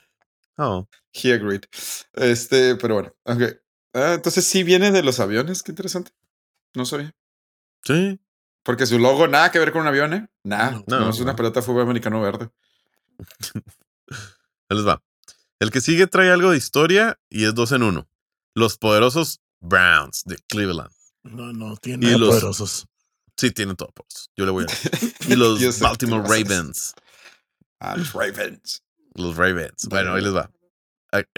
Oh, 0.59 0.87
He 1.13 1.33
agreed. 1.33 1.63
Este, 2.13 2.77
pero 2.77 2.95
bueno, 2.95 3.15
ok. 3.25 3.43
Ah, 3.95 4.13
entonces 4.15 4.45
sí 4.47 4.63
viene 4.63 4.91
de 4.93 5.03
los 5.03 5.19
aviones, 5.19 5.63
qué 5.63 5.73
interesante. 5.73 6.13
No 6.75 6.85
sabía. 6.87 7.15
sí. 7.85 8.19
Porque 8.65 8.87
su 8.87 8.99
logo 9.01 9.27
nada 9.27 9.51
que 9.51 9.59
ver 9.59 9.73
con 9.73 9.81
un 9.83 9.89
avión, 9.89 10.15
¿eh? 10.15 10.29
Nada. 10.45 10.71
No, 10.73 10.85
No, 10.87 11.01
no, 11.01 11.11
es 11.11 11.19
una 11.19 11.33
no. 11.33 11.37
pelota 11.37 11.59
de 11.61 11.67
fútbol 11.67 11.83
americano 11.83 12.21
verde. 12.21 12.49
Ahí 14.69 14.77
les 14.77 14.87
va. 14.87 15.03
El 15.59 15.71
que 15.71 15.81
sigue 15.81 16.07
trae 16.07 16.31
algo 16.31 16.51
de 16.53 16.59
historia 16.59 17.19
y 17.29 17.45
es 17.45 17.55
dos 17.55 17.73
en 17.73 17.83
uno. 17.83 18.09
Los 18.55 18.79
poderosos 18.79 19.41
Browns 19.61 20.23
de 20.25 20.37
Cleveland. 20.49 20.91
No, 21.25 21.53
no, 21.53 21.73
Y 21.75 21.77
tiene 21.79 22.07
nada 22.07 22.19
los- 22.19 22.29
poderosos. 22.31 22.87
Sí, 23.43 23.51
tienen 23.51 23.75
todo 23.75 23.89
por 23.93 24.07
eso. 24.09 24.27
Yo 24.37 24.45
le 24.45 24.53
voy 24.53 24.65
a 24.65 24.67
Y 25.29 25.35
los 25.35 25.81
Baltimore. 25.81 26.23
Ravens. 26.23 26.95
Ah, 27.81 27.97
los 27.97 28.13
Ravens. 28.13 28.85
Los 29.15 29.37
Ravens. 29.37 29.87
Bueno, 29.91 30.15
ahí 30.15 30.23
les 30.23 30.35
va. 30.35 30.49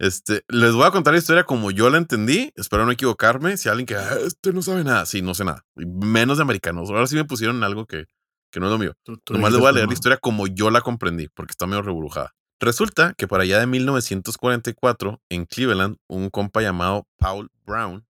Este, 0.00 0.44
les 0.46 0.74
voy 0.74 0.86
a 0.86 0.92
contar 0.92 1.12
la 1.12 1.18
historia 1.18 1.42
como 1.42 1.72
yo 1.72 1.90
la 1.90 1.98
entendí. 1.98 2.52
Espero 2.54 2.86
no 2.86 2.92
equivocarme. 2.92 3.56
Si 3.56 3.68
alguien 3.68 3.84
que 3.86 3.96
"Ah, 3.96 4.16
este 4.24 4.52
no 4.52 4.62
sabe 4.62 4.84
nada, 4.84 5.04
sí, 5.06 5.22
no 5.22 5.34
sé 5.34 5.44
nada. 5.44 5.64
Menos 5.74 6.38
de 6.38 6.42
americanos. 6.42 6.88
Ahora 6.90 7.08
sí 7.08 7.16
me 7.16 7.24
pusieron 7.24 7.56
en 7.56 7.64
algo 7.64 7.84
que, 7.84 8.06
que 8.52 8.60
no 8.60 8.66
es 8.66 8.72
lo 8.72 8.78
mío. 8.78 8.94
Tú- 9.02 9.16
tú 9.18 9.32
Nomás 9.34 9.50
les 9.50 9.58
voy 9.60 9.68
a 9.68 9.72
leer 9.72 9.86
como- 9.86 9.90
la 9.90 9.94
historia 9.94 10.16
como 10.18 10.46
yo 10.46 10.70
la 10.70 10.82
comprendí, 10.82 11.26
porque 11.34 11.50
está 11.50 11.66
medio 11.66 11.82
reburujada. 11.82 12.32
Resulta 12.60 13.14
que 13.14 13.26
por 13.26 13.40
allá 13.40 13.58
de 13.58 13.66
1944, 13.66 15.20
en 15.30 15.46
Cleveland, 15.46 15.96
un 16.06 16.30
compa 16.30 16.62
llamado 16.62 17.08
Paul 17.16 17.50
Brown 17.66 18.06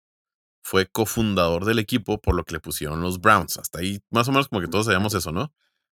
fue 0.69 0.87
cofundador 0.87 1.65
del 1.65 1.79
equipo, 1.79 2.21
por 2.21 2.35
lo 2.35 2.45
que 2.45 2.53
le 2.53 2.61
pusieron 2.61 3.01
los 3.01 3.23
Browns. 3.23 3.57
Hasta 3.57 3.79
ahí, 3.79 4.03
más 4.11 4.29
o 4.29 4.33
menos 4.33 4.49
como 4.49 4.61
que 4.61 4.69
todos 4.69 4.85
sabíamos 4.85 5.15
eso, 5.15 5.33
¿no? 5.33 5.51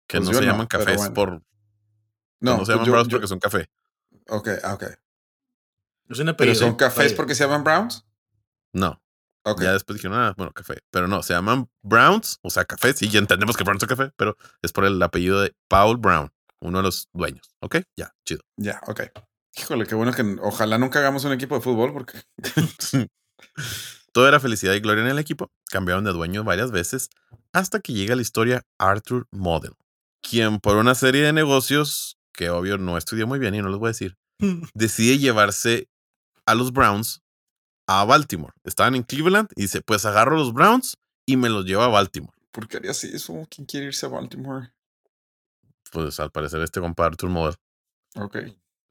Que 0.08 0.18
Pues 0.18 0.28
no 0.30 0.34
se 0.34 0.40
no, 0.44 0.50
llaman 0.50 0.66
cafés 0.66 0.96
bueno. 0.96 1.14
por. 1.14 1.30
No, 2.40 2.56
No, 2.58 2.64
se 2.64 2.72
llaman 2.72 2.86
yo- 2.86 2.92
Browns 2.92 3.08
yo- 3.08 3.16
porque 3.16 3.28
son 3.28 3.38
café. 3.38 3.70
Ok, 4.28 4.48
ok. 4.72 4.82
Es 6.10 6.18
un 6.18 6.34
Pero 6.36 6.54
son 6.56 6.74
cafés 6.74 7.12
porque 7.14 7.36
se 7.36 7.44
llaman 7.44 7.62
Browns. 7.62 8.04
No. 8.72 9.00
Ok. 9.44 9.62
Ya 9.62 9.72
después 9.74 9.96
dijeron, 9.96 10.18
ah, 10.18 10.34
bueno, 10.36 10.52
café. 10.52 10.78
Pero 10.90 11.06
no, 11.06 11.22
se 11.22 11.34
llaman 11.34 11.70
Browns, 11.82 12.40
o 12.42 12.50
sea, 12.50 12.64
café. 12.64 12.92
Sí, 12.94 13.08
ya 13.08 13.20
entendemos 13.20 13.56
que 13.56 13.62
Browns 13.62 13.82
es 13.82 13.88
café, 13.88 14.10
pero 14.16 14.36
es 14.60 14.72
por 14.72 14.86
el 14.86 15.00
apellido 15.02 15.40
de 15.40 15.54
Paul 15.68 15.98
Brown, 15.98 16.32
uno 16.60 16.78
de 16.78 16.82
los 16.82 17.08
dueños. 17.12 17.54
¿Ok? 17.60 17.76
Ya, 17.96 18.12
chido. 18.24 18.42
Ya, 18.56 18.80
ok. 18.88 19.02
Híjole, 19.56 19.86
qué 19.86 19.94
bueno 19.94 20.12
que 20.12 20.22
ojalá 20.42 20.78
nunca 20.78 20.98
hagamos 20.98 21.24
un 21.24 21.32
equipo 21.32 21.54
de 21.54 21.60
fútbol 21.60 21.92
porque 21.92 22.18
Todo 24.14 24.28
era 24.28 24.38
felicidad 24.38 24.74
y 24.74 24.80
gloria 24.80 25.02
en 25.02 25.10
el 25.10 25.18
equipo. 25.18 25.50
Cambiaron 25.70 26.04
de 26.04 26.12
dueño 26.12 26.44
varias 26.44 26.70
veces 26.70 27.10
hasta 27.52 27.80
que 27.80 27.92
llega 27.92 28.14
la 28.14 28.22
historia 28.22 28.62
Arthur 28.78 29.26
Model, 29.32 29.72
quien 30.22 30.60
por 30.60 30.76
una 30.76 30.94
serie 30.94 31.22
de 31.22 31.32
negocios 31.32 32.16
que 32.32 32.48
obvio 32.48 32.78
no 32.78 32.96
estudió 32.96 33.26
muy 33.26 33.40
bien 33.40 33.56
y 33.56 33.60
no 33.60 33.68
les 33.68 33.78
voy 33.78 33.88
a 33.88 33.90
decir, 33.90 34.16
decide 34.74 35.18
llevarse 35.18 35.88
a 36.46 36.54
los 36.54 36.72
Browns 36.72 37.22
a 37.88 38.04
Baltimore. 38.04 38.52
Estaban 38.62 38.94
en 38.94 39.02
Cleveland 39.02 39.48
y 39.56 39.62
dice, 39.62 39.80
pues 39.82 40.06
agarro 40.06 40.36
los 40.36 40.52
Browns 40.52 40.96
y 41.26 41.36
me 41.36 41.48
los 41.48 41.64
llevo 41.64 41.82
a 41.82 41.88
Baltimore. 41.88 42.32
¿por 42.52 42.68
qué 42.68 42.76
haría 42.76 42.92
así 42.92 43.10
eso? 43.12 43.46
¿Quién 43.50 43.66
quiere 43.66 43.86
irse 43.86 44.06
a 44.06 44.10
Baltimore? 44.10 44.72
Pues 45.90 46.20
al 46.20 46.30
parecer 46.30 46.60
este 46.62 46.80
compa 46.80 47.06
Arthur 47.06 47.30
Model. 47.30 47.56
Ok. 48.14 48.36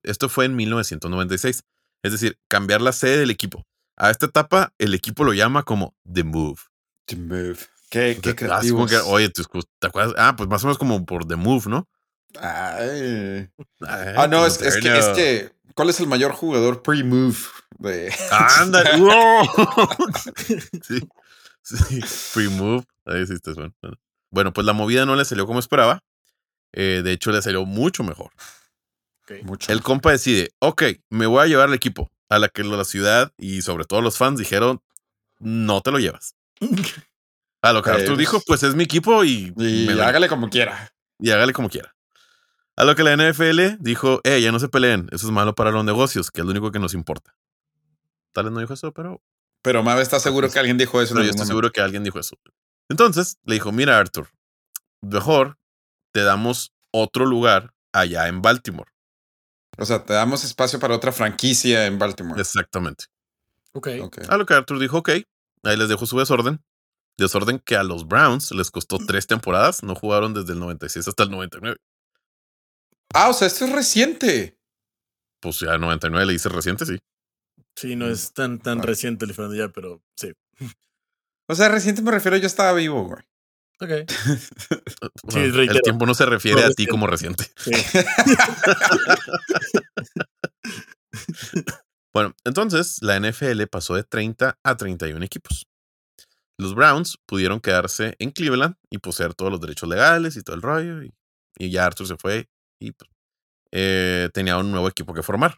Esto 0.04 0.28
fue 0.28 0.44
en 0.46 0.56
1996. 0.58 1.64
Es 2.04 2.12
decir, 2.12 2.38
cambiar 2.50 2.82
la 2.82 2.92
sede 2.92 3.20
del 3.20 3.32
equipo. 3.32 3.64
A 3.96 4.10
esta 4.10 4.26
etapa, 4.26 4.74
el 4.78 4.94
equipo 4.94 5.24
lo 5.24 5.34
llama 5.34 5.64
como 5.64 5.96
The 6.12 6.24
Move. 6.24 6.60
To 7.06 7.18
move. 7.18 7.60
Qué, 7.90 8.18
qué 8.22 8.36
Ah, 8.50 8.62
oye, 9.06 9.30
¿te, 9.30 9.44
acuerdas? 9.88 10.16
Ah, 10.18 10.36
pues 10.36 10.50
más 10.50 10.64
o 10.64 10.68
menos 10.68 10.80
como 10.80 11.06
por 11.06 11.28
The 11.28 11.36
Move, 11.36 11.66
¿no? 11.68 11.88
Ay. 12.40 13.50
Ay, 13.82 14.14
Ah, 14.18 14.28
no, 14.28 14.48
es, 14.48 14.60
es 14.62 14.78
que, 14.78 14.98
es 14.98 15.08
que. 15.10 15.52
¿Cuál 15.76 15.90
es 15.90 16.00
el 16.00 16.08
mayor 16.08 16.32
jugador 16.32 16.82
pre-move 16.82 17.38
de. 17.78 18.14
¡Ándale! 18.32 19.00
¡Wow! 19.00 19.48
sí, 20.82 21.00
sí. 21.62 22.02
Free 22.02 22.50
move. 22.50 22.84
Ahí 23.06 23.28
sí 23.28 23.34
está 23.34 23.54
bueno. 23.54 23.74
Bueno, 24.32 24.54
pues 24.54 24.66
la 24.66 24.74
movida 24.74 25.06
no 25.06 25.16
le 25.16 25.26
salió 25.26 25.46
como 25.46 25.60
esperaba. 25.60 26.04
Eh, 26.74 27.02
de 27.04 27.12
hecho, 27.12 27.32
le 27.32 27.42
salió 27.42 27.66
mucho 27.66 28.04
mejor. 28.04 28.32
Ok. 29.24 29.44
Mucho. 29.44 29.72
El 29.72 29.84
compa 29.84 30.12
decide, 30.12 30.50
ok, 30.60 30.84
me 31.10 31.28
voy 31.28 31.44
a 31.44 31.48
llevar 31.48 31.68
al 31.68 31.76
equipo. 31.76 32.10
A 32.34 32.40
la 32.40 32.48
que 32.50 32.64
la 32.64 32.84
ciudad 32.86 33.32
y 33.38 33.62
sobre 33.62 33.86
todo 33.86 34.02
los 34.02 34.18
fans 34.18 34.40
dijeron, 34.40 34.82
no 35.40 35.82
te 35.82 35.92
lo 35.92 36.00
llevas. 36.00 36.36
A 37.62 37.74
lo 37.74 37.82
que 37.84 37.90
Arthur 37.92 38.08
pues- 38.08 38.18
dijo, 38.18 38.42
pues 38.48 38.64
es 38.64 38.76
mi 38.76 38.84
equipo 38.84 39.24
y, 39.24 39.54
y 39.58 39.86
me 39.88 40.02
hágale 40.02 40.28
como 40.28 40.50
quiera. 40.50 40.94
y 41.20 41.30
hágale 41.32 41.54
como 41.54 41.70
quiera. 41.70 41.96
A 42.76 42.86
lo 42.86 42.96
que 42.96 43.04
la 43.04 43.16
NFL 43.16 43.78
dijo, 43.80 44.20
eh, 44.24 44.42
ya 44.42 44.52
no 44.52 44.60
se 44.60 44.68
peleen, 44.68 45.08
eso 45.12 45.28
es 45.28 45.32
malo 45.32 45.54
para 45.54 45.70
los 45.72 45.86
negocios, 45.86 46.32
que 46.32 46.42
es 46.42 46.46
lo 46.46 46.52
único 46.52 46.72
que 46.72 46.80
nos 46.80 46.94
importa. 46.96 47.36
Tal 48.32 48.46
vez 48.46 48.54
no 48.54 48.60
dijo 48.62 48.74
eso, 48.74 48.92
pero 48.94 49.22
Pero 49.62 49.84
Mabe 49.84 50.02
está 50.02 50.20
seguro 50.20 50.50
que 50.50 50.58
alguien 50.60 50.78
dijo 50.78 51.00
eso 51.02 51.14
Pero 51.14 51.24
yo 51.24 51.30
estoy 51.30 51.42
momento. 51.42 51.52
seguro 51.52 51.72
que 51.72 51.82
alguien 51.82 52.04
dijo 52.04 52.20
eso. 52.20 52.36
Entonces 52.90 53.38
le 53.44 53.54
dijo, 53.54 53.72
mira 53.72 54.00
Arthur, 54.00 54.28
mejor 55.02 55.58
te 56.12 56.22
damos 56.24 56.74
otro 56.92 57.26
lugar 57.26 57.74
allá 57.92 58.28
en 58.28 58.42
Baltimore. 58.42 58.92
O 59.78 59.86
sea, 59.86 60.04
te 60.06 60.14
damos 60.14 60.44
espacio 60.44 60.80
para 60.80 60.96
otra 60.96 61.12
franquicia 61.12 61.86
en 61.86 61.98
Baltimore. 62.00 62.40
Exactamente. 62.40 63.06
Ok. 63.74 63.88
Ok. 64.02 64.18
A 64.30 64.38
lo 64.38 64.46
que 64.46 64.54
Arthur 64.54 64.80
dijo, 64.80 65.00
ok, 65.00 65.10
ahí 65.10 65.78
les 65.78 65.90
dejo 65.90 66.06
su 66.06 66.18
desorden. 66.20 66.64
Desorden 67.18 67.60
que 67.60 67.76
a 67.76 67.84
los 67.84 68.08
Browns 68.08 68.52
les 68.52 68.72
costó 68.72 68.98
tres 68.98 69.28
temporadas. 69.28 69.84
No 69.84 69.96
jugaron 69.96 70.34
desde 70.34 70.54
el 70.54 70.60
96 70.60 71.08
hasta 71.08 71.24
el 71.24 71.32
99. 71.32 71.78
Ah, 73.14 73.30
o 73.30 73.34
sea, 73.34 73.48
esto 73.48 73.66
es 73.66 73.72
reciente. 73.72 74.58
Pues 75.40 75.60
ya 75.60 75.74
el 75.74 75.82
99 75.82 76.26
le 76.26 76.34
hice 76.34 76.50
reciente, 76.50 76.86
sí. 76.86 76.98
Sí, 77.76 77.96
no 77.96 78.08
es 78.08 78.34
tan, 78.34 78.60
tan 78.60 78.80
Ah. 78.80 78.84
reciente 78.84 79.26
el 79.26 79.34
ya, 79.58 79.70
pero 79.70 80.02
sí. 80.16 80.32
O 81.48 81.56
sea, 81.56 81.70
reciente 81.70 82.02
me 82.02 82.12
refiero, 82.12 82.38
yo 82.38 82.48
estaba 82.48 82.74
vivo, 82.74 83.04
güey. 83.04 83.22
Ok. 83.84 83.92
Bueno, 85.24 85.62
el 85.62 85.82
tiempo 85.82 86.06
no 86.06 86.14
se 86.14 86.26
refiere 86.26 86.62
No 86.62 86.68
a 86.68 86.72
ti 86.72 86.86
como 86.88 87.08
reciente. 87.08 87.46
Sí. 87.58 87.72
Bueno, 92.14 92.36
entonces 92.44 93.00
la 93.02 93.20
NFL 93.20 93.64
pasó 93.72 93.96
de 93.96 94.04
30 94.04 94.60
a 94.64 94.78
31 94.78 95.26
equipos. 95.26 95.66
Los 96.60 96.76
Browns 96.76 97.18
pudieron 97.26 97.60
quedarse 97.60 98.16
en 98.20 98.30
Cleveland 98.30 98.76
y 98.92 99.00
poseer 99.00 99.34
todos 99.34 99.52
los 99.52 99.60
derechos 99.60 99.90
legales 99.90 100.38
y 100.38 100.44
todo 100.44 100.56
el 100.56 100.62
rollo. 100.62 101.02
Y, 101.02 101.12
y 101.58 101.72
ya 101.72 101.88
Arthur 101.88 102.06
se 102.08 102.16
fue 102.18 102.50
y 102.80 102.92
pues, 102.92 103.10
eh, 103.72 104.30
tenía 104.32 104.58
un 104.58 104.70
nuevo 104.70 104.88
equipo 104.88 105.16
que 105.16 105.24
formar. 105.24 105.58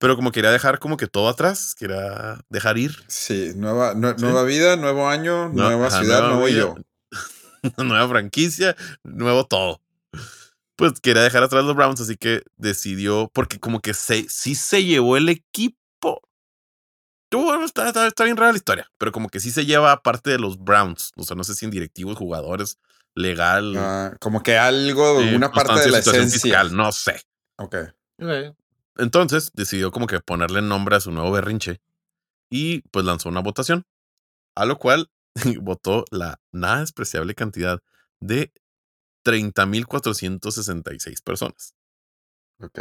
Pero 0.00 0.16
como 0.16 0.32
quería 0.32 0.50
dejar 0.50 0.80
como 0.80 0.96
que 0.96 1.06
todo 1.06 1.28
atrás, 1.28 1.76
quería 1.78 2.40
dejar 2.48 2.76
ir. 2.78 2.96
Sí, 3.06 3.52
nueva, 3.54 3.94
nue- 3.94 4.16
Sí. 4.16 4.22
nueva 4.24 4.42
vida, 4.42 4.74
nuevo 4.74 5.08
año, 5.08 5.50
No, 5.50 5.70
nueva 5.70 5.86
ajá, 5.86 6.00
ciudad, 6.00 6.28
nuevo 6.30 6.46
vida, 6.46 6.74
nueva 7.78 8.08
franquicia, 8.08 8.76
nuevo 9.02 9.46
todo. 9.46 9.80
Pues 10.76 10.98
quería 11.00 11.22
dejar 11.22 11.42
atrás 11.42 11.64
los 11.64 11.76
Browns, 11.76 12.00
así 12.00 12.16
que 12.16 12.42
decidió, 12.56 13.30
porque 13.34 13.58
como 13.58 13.80
que 13.80 13.92
se, 13.94 14.26
sí 14.28 14.54
se 14.54 14.84
llevó 14.84 15.16
el 15.16 15.28
equipo. 15.28 16.22
Tú, 17.30 17.44
bueno, 17.44 17.64
está, 17.64 17.88
está, 17.88 18.06
está 18.06 18.24
bien 18.24 18.36
rara 18.36 18.52
la 18.52 18.58
historia, 18.58 18.90
pero 18.98 19.12
como 19.12 19.28
que 19.28 19.40
sí 19.40 19.50
se 19.50 19.66
lleva 19.66 19.92
aparte 19.92 20.30
de 20.30 20.38
los 20.38 20.58
Browns. 20.58 21.12
O 21.16 21.22
sea, 21.22 21.36
no 21.36 21.44
sé 21.44 21.54
si 21.54 21.64
en 21.64 21.70
directivos, 21.70 22.16
jugadores, 22.16 22.78
legal. 23.14 23.76
Ah, 23.76 24.16
como 24.20 24.42
que 24.42 24.56
algo, 24.56 25.20
eh, 25.20 25.36
una 25.36 25.52
parte 25.52 25.80
de 25.80 25.90
la 25.90 25.98
situación 25.98 26.24
esencia. 26.24 26.40
fiscal, 26.50 26.74
no 26.74 26.90
sé. 26.92 27.20
Ok. 27.56 27.76
Ok. 28.22 28.56
Entonces 28.96 29.50
decidió 29.54 29.90
como 29.90 30.06
que 30.06 30.20
ponerle 30.20 30.62
nombre 30.62 30.96
a 30.96 31.00
su 31.00 31.12
nuevo 31.12 31.30
berrinche 31.30 31.80
y 32.50 32.80
pues 32.90 33.04
lanzó 33.04 33.28
una 33.28 33.40
votación, 33.40 33.86
a 34.54 34.64
lo 34.64 34.78
cual 34.78 35.10
votó 35.62 36.04
la 36.10 36.38
nada 36.52 36.80
despreciable 36.80 37.34
cantidad 37.34 37.80
de 38.20 38.52
30.466 39.24 41.22
personas. 41.22 41.74
Ok. 42.60 42.78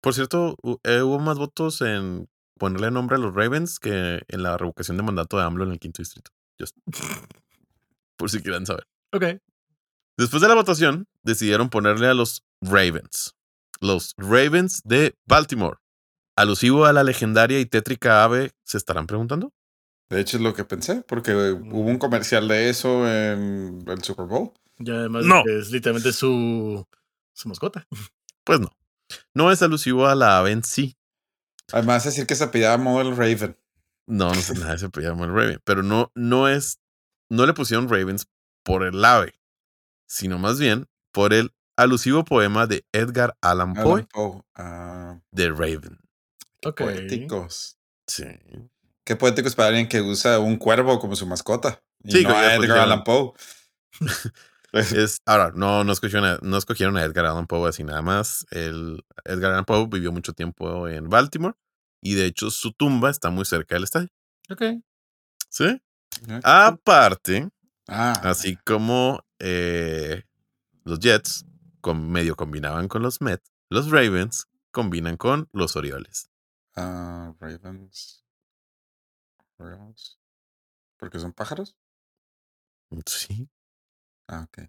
Por 0.00 0.14
cierto, 0.14 0.56
eh, 0.82 1.00
hubo 1.02 1.18
más 1.18 1.38
votos 1.38 1.80
en 1.80 2.28
ponerle 2.58 2.90
nombre 2.90 3.16
a 3.16 3.18
los 3.18 3.34
Ravens 3.34 3.78
que 3.78 4.22
en 4.28 4.42
la 4.42 4.56
revocación 4.56 4.96
de 4.96 5.02
mandato 5.02 5.38
de 5.38 5.44
AMLO 5.44 5.64
en 5.64 5.72
el 5.72 5.78
quinto 5.78 6.02
distrito. 6.02 6.30
Just- 6.58 6.76
por 8.16 8.30
si 8.30 8.40
quieren 8.42 8.66
saber. 8.66 8.86
Ok. 9.12 9.24
Después 10.16 10.42
de 10.42 10.48
la 10.48 10.54
votación, 10.54 11.08
decidieron 11.22 11.70
ponerle 11.70 12.06
a 12.06 12.14
los 12.14 12.44
Ravens. 12.60 13.34
Los 13.80 14.14
Ravens 14.16 14.82
de 14.84 15.16
Baltimore. 15.26 15.78
Alusivo 16.36 16.84
a 16.84 16.92
la 16.92 17.02
legendaria 17.04 17.58
y 17.60 17.66
tétrica 17.66 18.22
ave, 18.24 18.52
¿se 18.64 18.76
estarán 18.76 19.06
preguntando? 19.06 19.52
De 20.14 20.20
hecho, 20.20 20.36
es 20.36 20.42
lo 20.42 20.54
que 20.54 20.64
pensé, 20.64 21.02
porque 21.02 21.34
hubo 21.34 21.80
un 21.80 21.98
comercial 21.98 22.46
de 22.48 22.68
eso 22.70 23.08
en 23.08 23.84
el 23.86 24.02
Super 24.04 24.26
Bowl. 24.26 24.52
Y 24.78 24.90
además 24.90 25.22
de 25.24 25.28
No. 25.28 25.42
es 25.46 25.70
literalmente 25.70 26.12
su, 26.12 26.86
su 27.32 27.48
mascota. 27.48 27.86
Pues 28.44 28.60
no. 28.60 28.70
No 29.32 29.50
es 29.50 29.62
alusivo 29.62 30.06
a 30.06 30.14
la 30.14 30.38
ave 30.38 30.52
en 30.52 30.62
sí. 30.62 30.98
Además, 31.72 32.04
decir 32.04 32.26
que 32.26 32.34
se 32.34 32.44
apellidaba 32.44 32.76
Model 32.76 33.16
Raven. 33.16 33.56
No, 34.06 34.28
no 34.28 34.34
sé 34.34 34.52
nada, 34.54 34.76
se 34.76 34.88
llama 35.00 35.24
el 35.24 35.32
Raven. 35.32 35.60
Pero 35.64 35.82
no, 35.82 36.12
no 36.14 36.46
es. 36.48 36.78
No 37.30 37.46
le 37.46 37.54
pusieron 37.54 37.88
Ravens 37.88 38.26
por 38.62 38.84
el 38.84 39.02
ave, 39.02 39.32
sino 40.06 40.38
más 40.38 40.58
bien 40.60 40.86
por 41.10 41.32
el 41.32 41.52
alusivo 41.76 42.24
poema 42.26 42.66
de 42.66 42.84
Edgar 42.92 43.34
Allan 43.40 43.72
Poe 43.72 44.06
Poe. 44.12 44.42
Ah, 44.56 45.18
de 45.30 45.48
Raven. 45.48 45.98
Ok. 46.66 46.82
Poéticos. 46.82 47.78
Sí. 48.06 48.24
Qué 49.04 49.16
poéticos 49.16 49.54
para 49.54 49.68
alguien 49.68 49.88
que 49.88 50.00
usa 50.00 50.38
un 50.38 50.56
cuervo 50.56 50.98
como 50.98 51.16
su 51.16 51.26
mascota. 51.26 51.82
Y 52.02 52.12
Sí, 52.12 52.22
no 52.22 52.30
que 52.30 52.34
a 52.34 52.54
Edgar 52.56 52.78
Allan 52.78 53.04
Poe. 53.04 53.32
Es, 54.74 55.18
ahora, 55.24 55.52
no, 55.54 55.84
no 55.84 55.92
escogieron, 55.92 56.24
a, 56.28 56.38
no 56.42 56.56
escogieron 56.56 56.96
a 56.96 57.04
Edgar 57.04 57.26
Allan 57.26 57.46
Poe 57.46 57.68
así 57.68 57.84
nada 57.84 58.02
más. 58.02 58.44
El, 58.50 59.04
Edgar 59.24 59.52
Allan 59.52 59.64
Poe 59.64 59.86
vivió 59.86 60.10
mucho 60.10 60.32
tiempo 60.32 60.88
en 60.88 61.08
Baltimore 61.08 61.54
y 62.02 62.14
de 62.14 62.26
hecho 62.26 62.50
su 62.50 62.72
tumba 62.72 63.08
está 63.10 63.30
muy 63.30 63.44
cerca 63.44 63.76
del 63.76 63.84
estadio. 63.84 64.08
Ok. 64.50 64.62
¿Sí? 65.48 65.80
Aparte, 66.42 67.50
Ah, 67.86 68.18
así 68.22 68.56
como 68.64 69.20
eh, 69.38 70.22
los 70.84 70.98
Jets 71.00 71.44
con, 71.80 72.10
medio 72.10 72.34
combinaban 72.34 72.88
con 72.88 73.02
los 73.02 73.20
Mets, 73.20 73.52
los 73.68 73.90
Ravens 73.90 74.46
combinan 74.70 75.16
con 75.16 75.48
los 75.52 75.76
Orioles. 75.76 76.30
ah, 76.76 77.34
Ravens. 77.38 78.23
Ravens. 79.58 80.18
¿Porque 80.98 81.18
son 81.18 81.32
pájaros? 81.32 81.76
Sí. 83.06 83.48
Ah, 84.28 84.46
ok. 84.48 84.68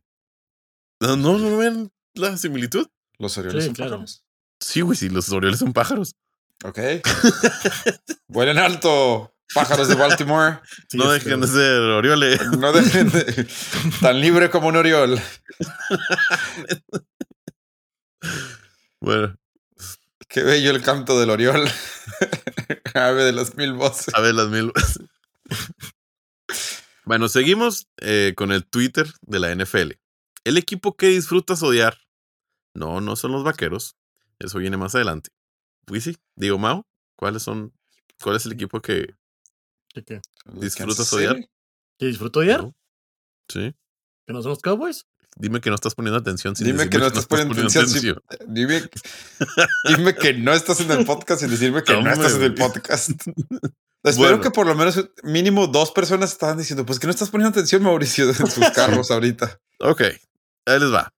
¿No, 1.02 1.16
no, 1.16 1.38
no 1.38 1.58
ven 1.58 1.92
la 2.14 2.36
similitud? 2.38 2.88
¿Los 3.18 3.38
Orioles 3.38 3.64
Sí, 3.64 3.68
son 3.68 3.76
claro. 3.76 3.92
pájaros? 3.92 4.26
Sí, 4.60 4.82
güey, 4.82 4.98
sí, 4.98 5.10
los 5.10 5.30
Orioles 5.32 5.60
son 5.60 5.74
pájaros. 5.74 6.16
Ok. 6.64 6.80
Vuelen 8.28 8.58
alto, 8.58 9.36
pájaros 9.54 9.88
de 9.88 9.96
Baltimore. 9.96 10.60
Sí, 10.90 10.98
no 10.98 11.12
dejen 11.12 11.42
de 11.42 11.48
ser 11.48 11.80
Orioles. 11.82 12.42
No 12.58 12.72
dejen 12.72 13.10
de- 13.12 13.48
tan 14.02 14.20
libre 14.20 14.50
como 14.50 14.70
un 14.70 14.78
Oriol. 14.78 15.20
Bueno, 19.02 19.36
Qué 20.36 20.44
bello 20.44 20.72
el 20.72 20.82
canto 20.82 21.18
del 21.18 21.30
Oriol. 21.30 21.64
Ave 22.94 23.24
de 23.24 23.32
las 23.32 23.56
mil 23.56 23.72
voces. 23.72 24.14
a 24.14 24.20
ver 24.20 24.36
las 24.36 24.50
mil. 24.50 24.70
bueno, 27.06 27.30
seguimos 27.30 27.88
eh, 28.02 28.34
con 28.36 28.52
el 28.52 28.66
Twitter 28.66 29.08
de 29.22 29.40
la 29.40 29.56
NFL. 29.56 29.94
El 30.44 30.58
equipo 30.58 30.98
que 30.98 31.08
disfrutas 31.08 31.64
odiar. 31.64 32.00
No, 32.74 33.00
no 33.00 33.16
son 33.16 33.32
los 33.32 33.46
vaqueros. 33.46 33.96
Eso 34.38 34.60
viene 34.60 34.76
más 34.76 34.94
adelante. 34.94 35.30
Wisi, 35.90 36.18
digo 36.36 36.58
Mau, 36.58 36.86
¿cuáles 37.16 37.42
son? 37.42 37.72
¿Cuál 38.22 38.36
es 38.36 38.46
el 38.46 38.52
equipo 38.52 38.82
que 38.82 39.16
¿Qué, 39.94 40.04
qué? 40.04 40.22
¿Disfrutas 40.52 41.14
odiar? 41.14 41.38
¿Que 41.98 42.08
disfrutó 42.08 42.42
ayer? 42.42 42.62
No. 42.62 42.76
Sí. 43.48 43.74
¿Que 44.28 44.34
no 44.34 44.42
son 44.42 44.50
los 44.50 44.60
Cowboys? 44.60 45.08
Dime 45.38 45.60
que 45.60 45.70
no 45.70 45.76
estás 45.76 45.96
poniendo 45.96 46.18
atención. 46.18 46.56
sin 46.56 46.66
Dime 46.68 46.90
que 46.90 46.98
no 46.98 47.08
estás 47.08 47.26
poniendo 47.26 47.54
atención. 47.54 47.86
Dime, 48.48 48.90
dime 49.88 50.16
que 50.16 50.34
no 50.34 50.54
estás 50.54 50.80
en 50.80 50.92
el 50.92 51.06
podcast 51.06 51.42
sin 51.42 51.50
decirme 51.50 51.84
que 51.84 51.94
no 52.02 52.10
estás 52.12 52.36
en 52.36 52.44
el 52.44 52.54
podcast. 52.56 53.10
Espero 54.04 54.30
Bueno. 54.30 54.42
que 54.42 54.52
por 54.52 54.68
lo 54.68 54.76
menos 54.76 55.10
mínimo 55.24 55.68
dos 55.68 55.92
personas 55.92 56.32
estaban 56.32 56.58
diciendo, 56.58 56.86
pues 56.86 57.00
que 57.00 57.08
no 57.08 57.12
estás 57.12 57.30
poniendo 57.32 57.50
atención, 57.58 57.82
Mauricio, 57.84 58.30
en 58.30 58.36
sus 58.36 58.70
carros 58.70 59.10
ahorita. 59.12 59.60
Ok, 59.80 60.02
ahí 60.66 60.80
les 60.80 60.94
va. 60.94 61.12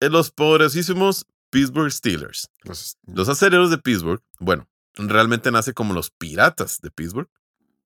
Los 0.00 0.30
poderosísimos 0.30 1.26
Pittsburgh 1.50 1.92
Steelers. 1.92 2.48
Los- 2.64 2.96
Los 3.06 3.28
acereros 3.28 3.70
de 3.70 3.76
Pittsburgh, 3.78 4.22
bueno, 4.40 4.66
realmente 4.96 5.52
nace 5.52 5.74
como 5.74 5.92
los 5.94 6.10
piratas 6.10 6.80
de 6.80 6.90
Pittsburgh, 6.90 7.28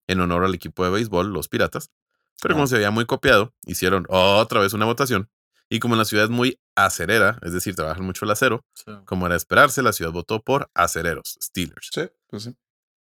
en 0.07 0.21
honor 0.21 0.45
al 0.45 0.55
equipo 0.55 0.85
de 0.85 0.91
béisbol, 0.91 1.33
los 1.33 1.49
piratas. 1.49 1.91
Pero 2.41 2.55
como 2.55 2.67
se 2.69 2.77
había 2.77 2.91
muy 2.93 3.05
copiado, 3.05 3.53
hicieron 3.67 4.07
otra 4.09 4.61
vez 4.61 4.73
una 4.75 4.85
votación. 4.87 5.29
Y 5.69 5.81
como 5.81 5.97
la 5.97 6.05
ciudad 6.05 6.25
es 6.25 6.31
muy 6.31 6.61
acerera, 6.77 7.39
es 7.43 7.53
decir, 7.53 7.75
trabajan 7.75 8.05
mucho 8.05 8.25
el 8.25 8.31
acero, 8.31 8.65
como 9.05 9.27
era 9.27 9.35
de 9.35 9.39
esperarse, 9.39 9.83
la 9.83 9.93
ciudad 9.93 10.13
votó 10.13 10.43
por 10.43 10.71
acereros, 10.75 11.37
Steelers. 11.43 11.91
Sí, 11.93 12.03
pues 12.29 12.45
sí. 12.45 12.57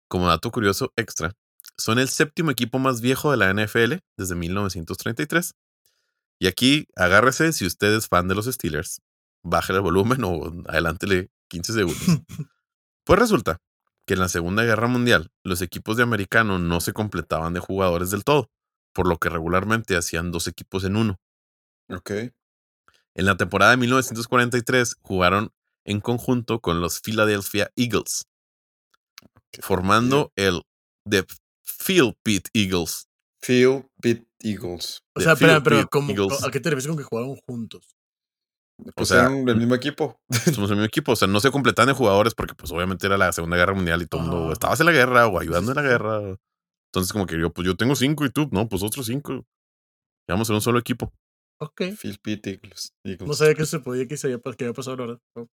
Como 0.08 0.28
dato 0.28 0.50
curioso 0.50 0.92
extra, 0.96 1.32
son 1.76 1.98
el 1.98 2.08
séptimo 2.08 2.50
equipo 2.50 2.78
más 2.78 3.00
viejo 3.00 3.30
de 3.30 3.36
la 3.36 3.52
NFL 3.52 3.96
desde 4.16 4.34
1933. 4.34 5.54
Y 6.38 6.48
aquí, 6.48 6.86
agárrese 6.96 7.52
si 7.52 7.66
usted 7.66 7.94
es 7.94 8.08
fan 8.08 8.28
de 8.28 8.34
los 8.34 8.46
Steelers, 8.46 9.00
bájale 9.42 9.78
el 9.78 9.82
volumen 9.82 10.22
o 10.24 10.52
adelántele 10.68 11.30
15 11.48 11.72
segundos. 11.72 12.02
pues 13.04 13.18
resulta 13.18 13.60
que 14.06 14.14
en 14.14 14.20
la 14.20 14.28
Segunda 14.28 14.64
Guerra 14.64 14.86
Mundial 14.86 15.30
los 15.42 15.62
equipos 15.62 15.96
de 15.96 16.02
americano 16.02 16.58
no 16.58 16.80
se 16.80 16.92
completaban 16.92 17.54
de 17.54 17.60
jugadores 17.60 18.10
del 18.10 18.24
todo, 18.24 18.50
por 18.92 19.08
lo 19.08 19.18
que 19.18 19.28
regularmente 19.28 19.96
hacían 19.96 20.30
dos 20.30 20.46
equipos 20.46 20.84
en 20.84 20.96
uno. 20.96 21.20
Ok. 21.88 22.10
En 23.16 23.24
la 23.24 23.36
temporada 23.36 23.70
de 23.72 23.76
1943 23.78 24.96
jugaron 25.00 25.50
en 25.84 26.00
conjunto 26.00 26.60
con 26.60 26.80
los 26.80 27.00
Philadelphia 27.00 27.70
Eagles, 27.76 28.26
formando 29.62 30.32
el 30.36 30.62
The 31.08 31.24
Field 31.64 32.14
Pit 32.22 32.48
Eagles. 32.52 33.08
Phil 33.40 33.86
Pitt 34.02 34.26
Eagles. 34.40 35.02
o 35.14 35.20
sea, 35.20 35.36
Field 35.36 35.62
pero 35.62 35.78
Pit 35.80 35.88
¿cómo- 35.90 36.10
Eagles. 36.10 36.44
¿a 36.44 36.50
qué 36.50 36.60
te 36.60 36.70
refieres 36.70 36.88
con 36.88 36.96
que 36.96 37.04
jugaron 37.04 37.36
juntos? 37.46 37.96
Pues 38.94 39.08
sea, 39.08 39.20
eran 39.22 39.44
del 39.46 39.56
mismo 39.56 39.74
equipo. 39.74 40.20
Somos 40.54 40.70
el 40.70 40.76
mismo 40.76 40.84
equipo, 40.84 41.12
o 41.12 41.16
sea, 41.16 41.26
no 41.28 41.40
se 41.40 41.50
completaban 41.50 41.88
de 41.88 41.94
jugadores 41.94 42.34
porque 42.34 42.54
pues 42.54 42.70
obviamente 42.72 43.06
era 43.06 43.16
la 43.16 43.32
Segunda 43.32 43.56
Guerra 43.56 43.72
Mundial 43.74 44.02
y 44.02 44.06
todo 44.06 44.20
el 44.22 44.26
mundo 44.28 44.48
Ah. 44.50 44.52
estabas 44.52 44.78
en 44.80 44.86
la 44.86 44.92
guerra 44.92 45.26
o 45.28 45.40
ayudando 45.40 45.70
en 45.72 45.76
la 45.76 45.82
guerra. 45.82 46.36
Entonces 46.92 47.12
como 47.12 47.24
que 47.26 47.38
yo, 47.38 47.50
pues 47.52 47.64
yo 47.66 47.76
tengo 47.76 47.96
cinco 47.96 48.26
y 48.26 48.30
tú, 48.30 48.48
no, 48.52 48.68
pues 48.68 48.82
otros 48.82 49.06
cinco. 49.06 49.32
Y 49.32 50.32
Vamos 50.32 50.46
a 50.46 50.48
ser 50.48 50.54
un 50.56 50.60
solo 50.60 50.78
equipo. 50.78 51.10
Ok. 51.59 51.82
Phil 52.00 52.18
Pitt 52.18 52.46
Eagles. 52.46 52.92
Eagles. 53.04 53.26
No 53.28 53.34
sabía 53.34 53.54
que 53.54 53.64
se 53.66 53.80
podía, 53.80 54.07
que 54.07 54.16
se 54.16 54.26
había, 54.28 54.38
que 54.40 54.64
había 54.64 54.72
pasado 54.74 55.02
ahora. 55.02 55.18
No. 55.34 55.48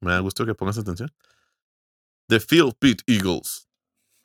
Me 0.00 0.12
da 0.12 0.18
gusto 0.20 0.44
que 0.46 0.54
pongas 0.54 0.78
atención. 0.78 1.12
The 2.28 2.40
Field 2.40 2.74
Pit 2.78 3.02
Eagles, 3.06 3.68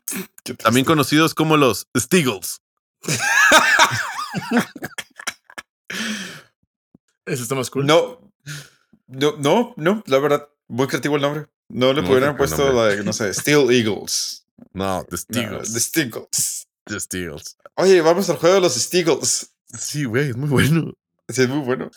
también 0.63 0.85
conocidos 0.85 1.33
como 1.35 1.55
los 1.55 1.87
Steagles. 1.95 2.61
Eso 7.25 7.43
está 7.43 7.55
más 7.55 7.69
cool. 7.69 7.85
No, 7.85 8.31
no, 9.07 9.37
no, 9.37 9.73
no, 9.77 10.03
la 10.07 10.19
verdad, 10.19 10.49
muy 10.67 10.87
creativo 10.87 11.15
el 11.15 11.21
nombre. 11.21 11.47
No 11.69 11.93
le 11.93 12.01
Muy 12.01 12.09
pudieran 12.09 12.35
puesto, 12.35 12.73
like, 12.73 13.03
no 13.03 13.13
sé, 13.13 13.33
Steel 13.33 13.71
Eagles. 13.71 14.45
No, 14.73 15.05
The 15.09 15.11
No, 15.11 15.17
Steagles. 15.17 15.73
the 15.73 15.79
Steagles. 15.79 16.67
The 16.85 16.99
Steagles. 16.99 17.57
Oye, 17.75 18.01
vamos 18.01 18.29
al 18.29 18.37
juego 18.37 18.55
de 18.55 18.61
los 18.61 18.73
Steagles. 18.75 19.50
Sí, 19.77 20.05
güey, 20.05 20.29
es 20.29 20.37
muy 20.37 20.49
bueno. 20.49 20.93
Sí, 21.29 21.43
es 21.43 21.49
muy 21.49 21.59
bueno. 21.59 21.89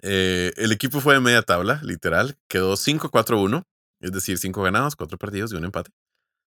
Eh, 0.00 0.52
el 0.56 0.72
equipo 0.72 1.00
fue 1.00 1.12
de 1.14 1.20
media 1.20 1.42
tabla, 1.42 1.80
literal. 1.82 2.38
Quedó 2.48 2.76
5-4-1, 2.76 3.62
es 4.00 4.12
decir, 4.12 4.38
5 4.38 4.62
ganados, 4.62 4.96
4 4.96 5.18
perdidos 5.18 5.52
y 5.52 5.56
un 5.56 5.64
empate. 5.66 5.90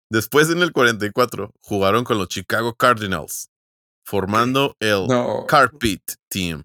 Después, 0.08 0.48
en 0.48 0.62
el 0.62 0.72
44, 0.72 1.52
jugaron 1.60 2.04
con 2.04 2.16
los 2.16 2.28
Chicago 2.28 2.74
Cardinals, 2.74 3.50
formando 4.04 4.76
el 4.80 5.06
No, 5.08 5.44
Carpet 5.46 6.00
Team. 6.30 6.64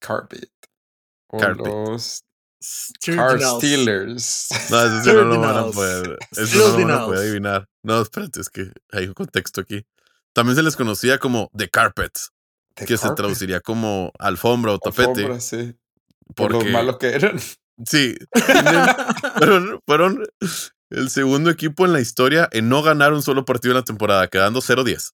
Carpet. 0.00 0.50
O 1.28 1.38
Carpet. 1.38 1.66
los 1.66 2.22
Car 3.04 3.16
Cardinals. 3.16 3.56
Steelers. 3.58 4.48
No, 4.70 4.80
ese 4.82 5.02
sí 5.10 5.12
no 5.12 5.22
lo 5.24 5.40
van 5.40 5.50
a 5.50 5.52
Cardinals. 5.52 5.74
poder. 5.74 6.18
Ese 6.32 6.56
no 6.58 6.68
lo 6.68 6.72
van 6.86 6.90
a 6.90 7.04
poder 7.04 7.18
adivinar. 7.20 7.68
No, 7.82 8.00
espérate, 8.00 8.40
es 8.40 8.48
que 8.48 8.72
hay 8.92 9.06
un 9.08 9.14
contexto 9.14 9.60
aquí. 9.60 9.84
También 10.32 10.56
se 10.56 10.62
les 10.62 10.76
conocía 10.76 11.18
como 11.18 11.50
The 11.54 11.68
Carpets, 11.68 12.30
The 12.74 12.86
que 12.86 12.96
se 12.96 13.10
traduciría 13.14 13.60
como 13.60 14.12
alfombra 14.18 14.72
o 14.72 14.78
tapete. 14.78 15.10
Alfombra, 15.22 15.40
sí. 15.40 15.76
Por 16.34 16.52
Porque, 16.52 16.66
lo 16.70 16.72
malo 16.72 16.98
que 16.98 17.08
eran. 17.08 17.38
sí, 17.84 18.16
fueron, 19.38 19.80
fueron 19.86 20.22
el 20.90 21.10
segundo 21.10 21.50
equipo 21.50 21.84
en 21.86 21.92
la 21.92 22.00
historia 22.00 22.48
en 22.52 22.68
no 22.68 22.82
ganar 22.82 23.12
un 23.12 23.22
solo 23.22 23.44
partido 23.44 23.72
en 23.72 23.78
la 23.78 23.84
temporada, 23.84 24.28
quedando 24.28 24.60
0-10. 24.60 25.12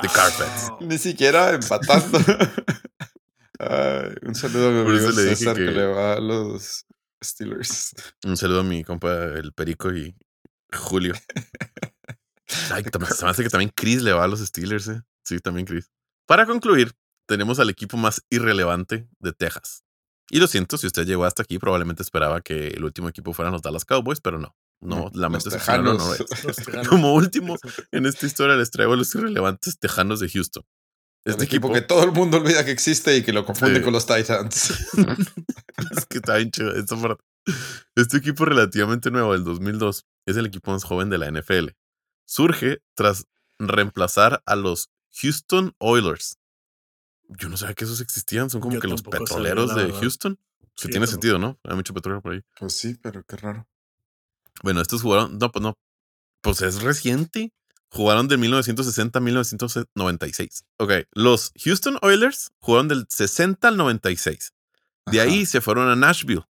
The 0.00 0.08
Carpets. 0.08 0.68
Ah. 0.70 0.76
Ni 0.80 0.98
siquiera 0.98 1.50
empatando. 1.54 2.18
Ay, 3.58 4.14
un 4.22 4.34
saludo 4.34 4.68
a 4.68 4.72
mi 4.72 4.82
Por 4.84 4.92
amigo 4.94 5.12
César 5.12 5.56
que... 5.56 5.64
que- 5.66 5.70
le 5.70 5.86
va 5.86 6.14
a 6.14 6.20
los 6.20 6.84
Steelers. 7.22 7.94
Un 8.24 8.36
saludo 8.36 8.60
a 8.60 8.64
mi 8.64 8.82
compa, 8.84 9.12
el 9.34 9.52
Perico 9.52 9.92
y 9.92 10.14
Julio. 10.72 11.14
Ay, 12.72 12.84
se 12.84 13.24
me 13.24 13.30
hace 13.30 13.42
que 13.42 13.48
también 13.48 13.72
Chris 13.74 14.02
le 14.02 14.12
va 14.12 14.24
a 14.24 14.28
los 14.28 14.40
Steelers, 14.40 14.88
¿eh? 14.88 15.00
Sí, 15.24 15.38
también 15.38 15.66
Chris. 15.66 15.90
Para 16.26 16.46
concluir, 16.46 16.92
tenemos 17.26 17.58
al 17.58 17.70
equipo 17.70 17.96
más 17.96 18.22
irrelevante 18.30 19.08
de 19.18 19.32
Texas. 19.32 19.84
Y 20.30 20.38
lo 20.38 20.46
siento, 20.46 20.78
si 20.78 20.86
usted 20.86 21.06
llegó 21.06 21.24
hasta 21.24 21.42
aquí, 21.42 21.58
probablemente 21.58 22.02
esperaba 22.02 22.40
que 22.40 22.68
el 22.68 22.84
último 22.84 23.08
equipo 23.08 23.32
fueran 23.34 23.52
los 23.52 23.62
Dallas 23.62 23.84
Cowboys, 23.84 24.20
pero 24.20 24.38
no. 24.38 24.56
No, 24.80 25.04
los 25.04 25.16
lamento 25.16 25.50
no 25.50 25.56
Tejanos. 25.56 26.20
es. 26.20 26.44
Los 26.44 26.56
Tejanos. 26.56 26.88
Como 26.88 27.14
último, 27.14 27.56
en 27.92 28.06
esta 28.06 28.26
historia 28.26 28.56
les 28.56 28.70
traigo 28.70 28.94
a 28.94 28.96
los 28.96 29.14
irrelevantes 29.14 29.78
Tejanos 29.78 30.20
de 30.20 30.28
Houston. 30.28 30.64
Este 31.26 31.44
equipo 31.44 31.68
equipo, 31.68 31.72
que 31.72 31.80
todo 31.80 32.04
el 32.04 32.12
mundo 32.12 32.36
olvida 32.36 32.64
que 32.66 32.70
existe 32.70 33.16
y 33.16 33.22
que 33.22 33.32
lo 33.32 33.46
confunde 33.46 33.78
Sí. 33.78 33.82
con 33.82 33.94
los 33.94 34.04
Titans. 34.06 34.70
es 35.96 36.06
que 36.06 36.18
está 36.18 36.36
bien 36.36 36.50
chido 36.50 36.72
esta 36.74 36.96
parte. 37.00 37.24
Este 37.94 38.18
equipo 38.18 38.44
relativamente 38.44 39.10
nuevo 39.10 39.32
del 39.32 39.42
2002 39.44 40.04
es 40.26 40.36
el 40.36 40.46
equipo 40.46 40.70
más 40.72 40.84
joven 40.84 41.08
de 41.08 41.16
la 41.18 41.30
NFL. 41.30 41.68
Surge 42.26 42.82
tras 42.94 43.26
reemplazar 43.58 44.42
a 44.44 44.56
los 44.56 44.90
Houston 45.20 45.74
Oilers. 45.78 46.38
Yo 47.28 47.48
no 47.48 47.56
sabía 47.56 47.74
que 47.74 47.84
esos 47.84 48.00
existían, 48.00 48.50
son 48.50 48.60
como 48.60 48.74
Yo 48.74 48.80
que 48.80 48.88
los 48.88 49.00
sabía, 49.00 49.18
petroleros 49.20 49.74
de 49.74 49.84
verdad. 49.86 50.00
Houston. 50.00 50.36
Que 50.76 50.82
Sí, 50.82 50.88
tiene 50.88 51.06
sentido, 51.06 51.38
¿no? 51.38 51.58
Hay 51.64 51.76
mucho 51.76 51.94
petróleo 51.94 52.20
por 52.20 52.32
ahí. 52.32 52.40
Pues 52.58 52.74
sí, 52.74 52.96
pero 53.00 53.22
qué 53.24 53.36
raro. 53.36 53.68
Bueno, 54.62 54.80
estos 54.80 55.02
jugaron, 55.02 55.38
no, 55.38 55.50
pues 55.52 55.62
no, 55.62 55.78
pues 56.40 56.62
es 56.62 56.82
reciente. 56.82 57.52
jugaron 57.90 58.26
de 58.28 58.36
1960 58.36 59.18
a 59.18 59.22
1996. 59.22 60.64
Ok, 60.78 60.92
los 61.12 61.52
Houston 61.64 61.98
Oilers 62.02 62.50
jugaron 62.58 62.88
del 62.88 63.06
60 63.08 63.68
al 63.68 63.76
96. 63.76 64.52
De 65.10 65.20
Ajá. 65.20 65.30
ahí 65.30 65.46
se 65.46 65.60
fueron 65.60 65.88
a 65.88 65.94
Nashville. 65.96 66.42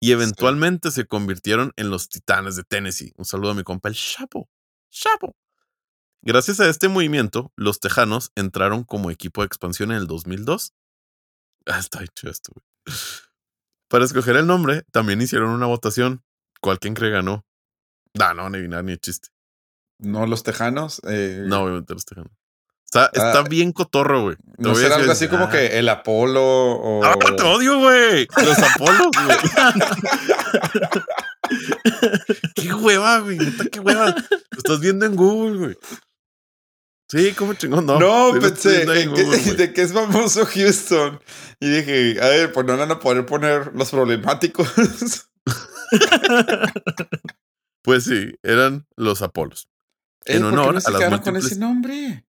Y 0.00 0.12
eventualmente 0.12 0.90
se 0.90 1.06
convirtieron 1.06 1.72
en 1.76 1.90
los 1.90 2.08
Titanes 2.08 2.56
de 2.56 2.62
Tennessee. 2.64 3.12
Un 3.16 3.24
saludo 3.24 3.50
a 3.50 3.54
mi 3.54 3.62
compa 3.64 3.88
el 3.90 3.94
Chapo. 3.94 4.48
Chapo. 4.90 5.36
Gracias 6.22 6.60
a 6.60 6.68
este 6.68 6.88
movimiento, 6.88 7.52
los 7.56 7.80
Tejanos 7.80 8.32
entraron 8.34 8.84
como 8.84 9.10
equipo 9.10 9.42
de 9.42 9.46
expansión 9.46 9.90
en 9.92 9.98
el 9.98 10.06
2002. 10.06 10.72
Ah, 11.70 11.78
está 11.80 12.02
hecho 12.02 12.30
esto. 12.30 12.50
güey. 12.54 12.96
Para 13.90 14.06
escoger 14.06 14.36
el 14.36 14.46
nombre, 14.46 14.84
también 14.90 15.20
hicieron 15.20 15.50
una 15.50 15.66
votación. 15.66 16.22
¿Cuál 16.62 16.78
quien 16.78 16.94
cree 16.94 17.10
ganó? 17.10 17.44
No, 18.18 18.32
no, 18.32 18.48
ni 18.48 18.66
nada, 18.68 18.82
ni 18.82 18.92
de 18.92 18.98
chiste. 18.98 19.28
No 19.98 20.26
los 20.26 20.42
tejanos. 20.44 21.02
eh, 21.06 21.42
No, 21.46 21.64
obviamente 21.64 21.92
los 21.92 22.06
Tejanos. 22.06 22.32
Está, 22.86 23.06
está 23.12 23.40
Ah, 23.40 23.42
bien 23.42 23.72
cotorro, 23.72 24.22
güey. 24.22 24.36
No 24.56 24.74
será 24.74 24.96
algo 24.96 25.12
así 25.12 25.28
como 25.28 25.44
Ah. 25.44 25.50
que 25.50 25.78
el 25.78 25.90
Apolo 25.90 26.40
o. 26.42 27.04
¡Ah, 27.04 27.16
te 27.36 27.42
odio, 27.42 27.78
güey! 27.80 28.26
Los 28.42 28.58
Apolos, 28.60 29.08
güey. 29.12 29.38
¡Qué 32.54 32.72
hueva, 32.72 33.18
güey! 33.20 33.36
Neta, 33.36 33.64
qué 33.70 33.80
hueva. 33.80 34.06
Lo 34.14 34.56
estás 34.56 34.80
viendo 34.80 35.04
en 35.04 35.16
Google, 35.16 35.58
güey. 35.58 35.76
Sí, 37.10 37.32
¿cómo 37.32 37.54
chingón? 37.54 37.86
No, 37.86 37.98
No, 37.98 38.38
pensé 38.40 38.82
en 38.82 38.92
que- 38.92 39.06
Google, 39.24 39.54
de 39.56 39.72
que 39.72 39.82
es 39.82 39.92
famoso 39.92 40.44
Houston. 40.46 41.18
Y 41.60 41.68
dije, 41.70 42.20
a 42.20 42.28
ver, 42.28 42.52
pues 42.52 42.66
no 42.66 42.76
van 42.76 42.90
a 42.90 42.98
poder 42.98 43.24
poner 43.26 43.72
los 43.74 43.90
problemáticos. 43.90 44.68
Pues 47.82 48.04
sí, 48.04 48.34
eran 48.42 48.86
los 48.96 49.22
Apolos. 49.22 49.68
Eh, 50.26 50.36
En 50.36 50.42
¿por 50.42 50.50
qué 50.52 50.58
honor 50.58 50.74
no 50.74 50.80
se 50.80 50.88
a 50.88 50.90
las 50.90 50.98
quedaron 51.00 51.20
con 51.20 51.34
múltiples- 51.34 51.46
ese 51.46 51.58
nombre? 51.58 52.26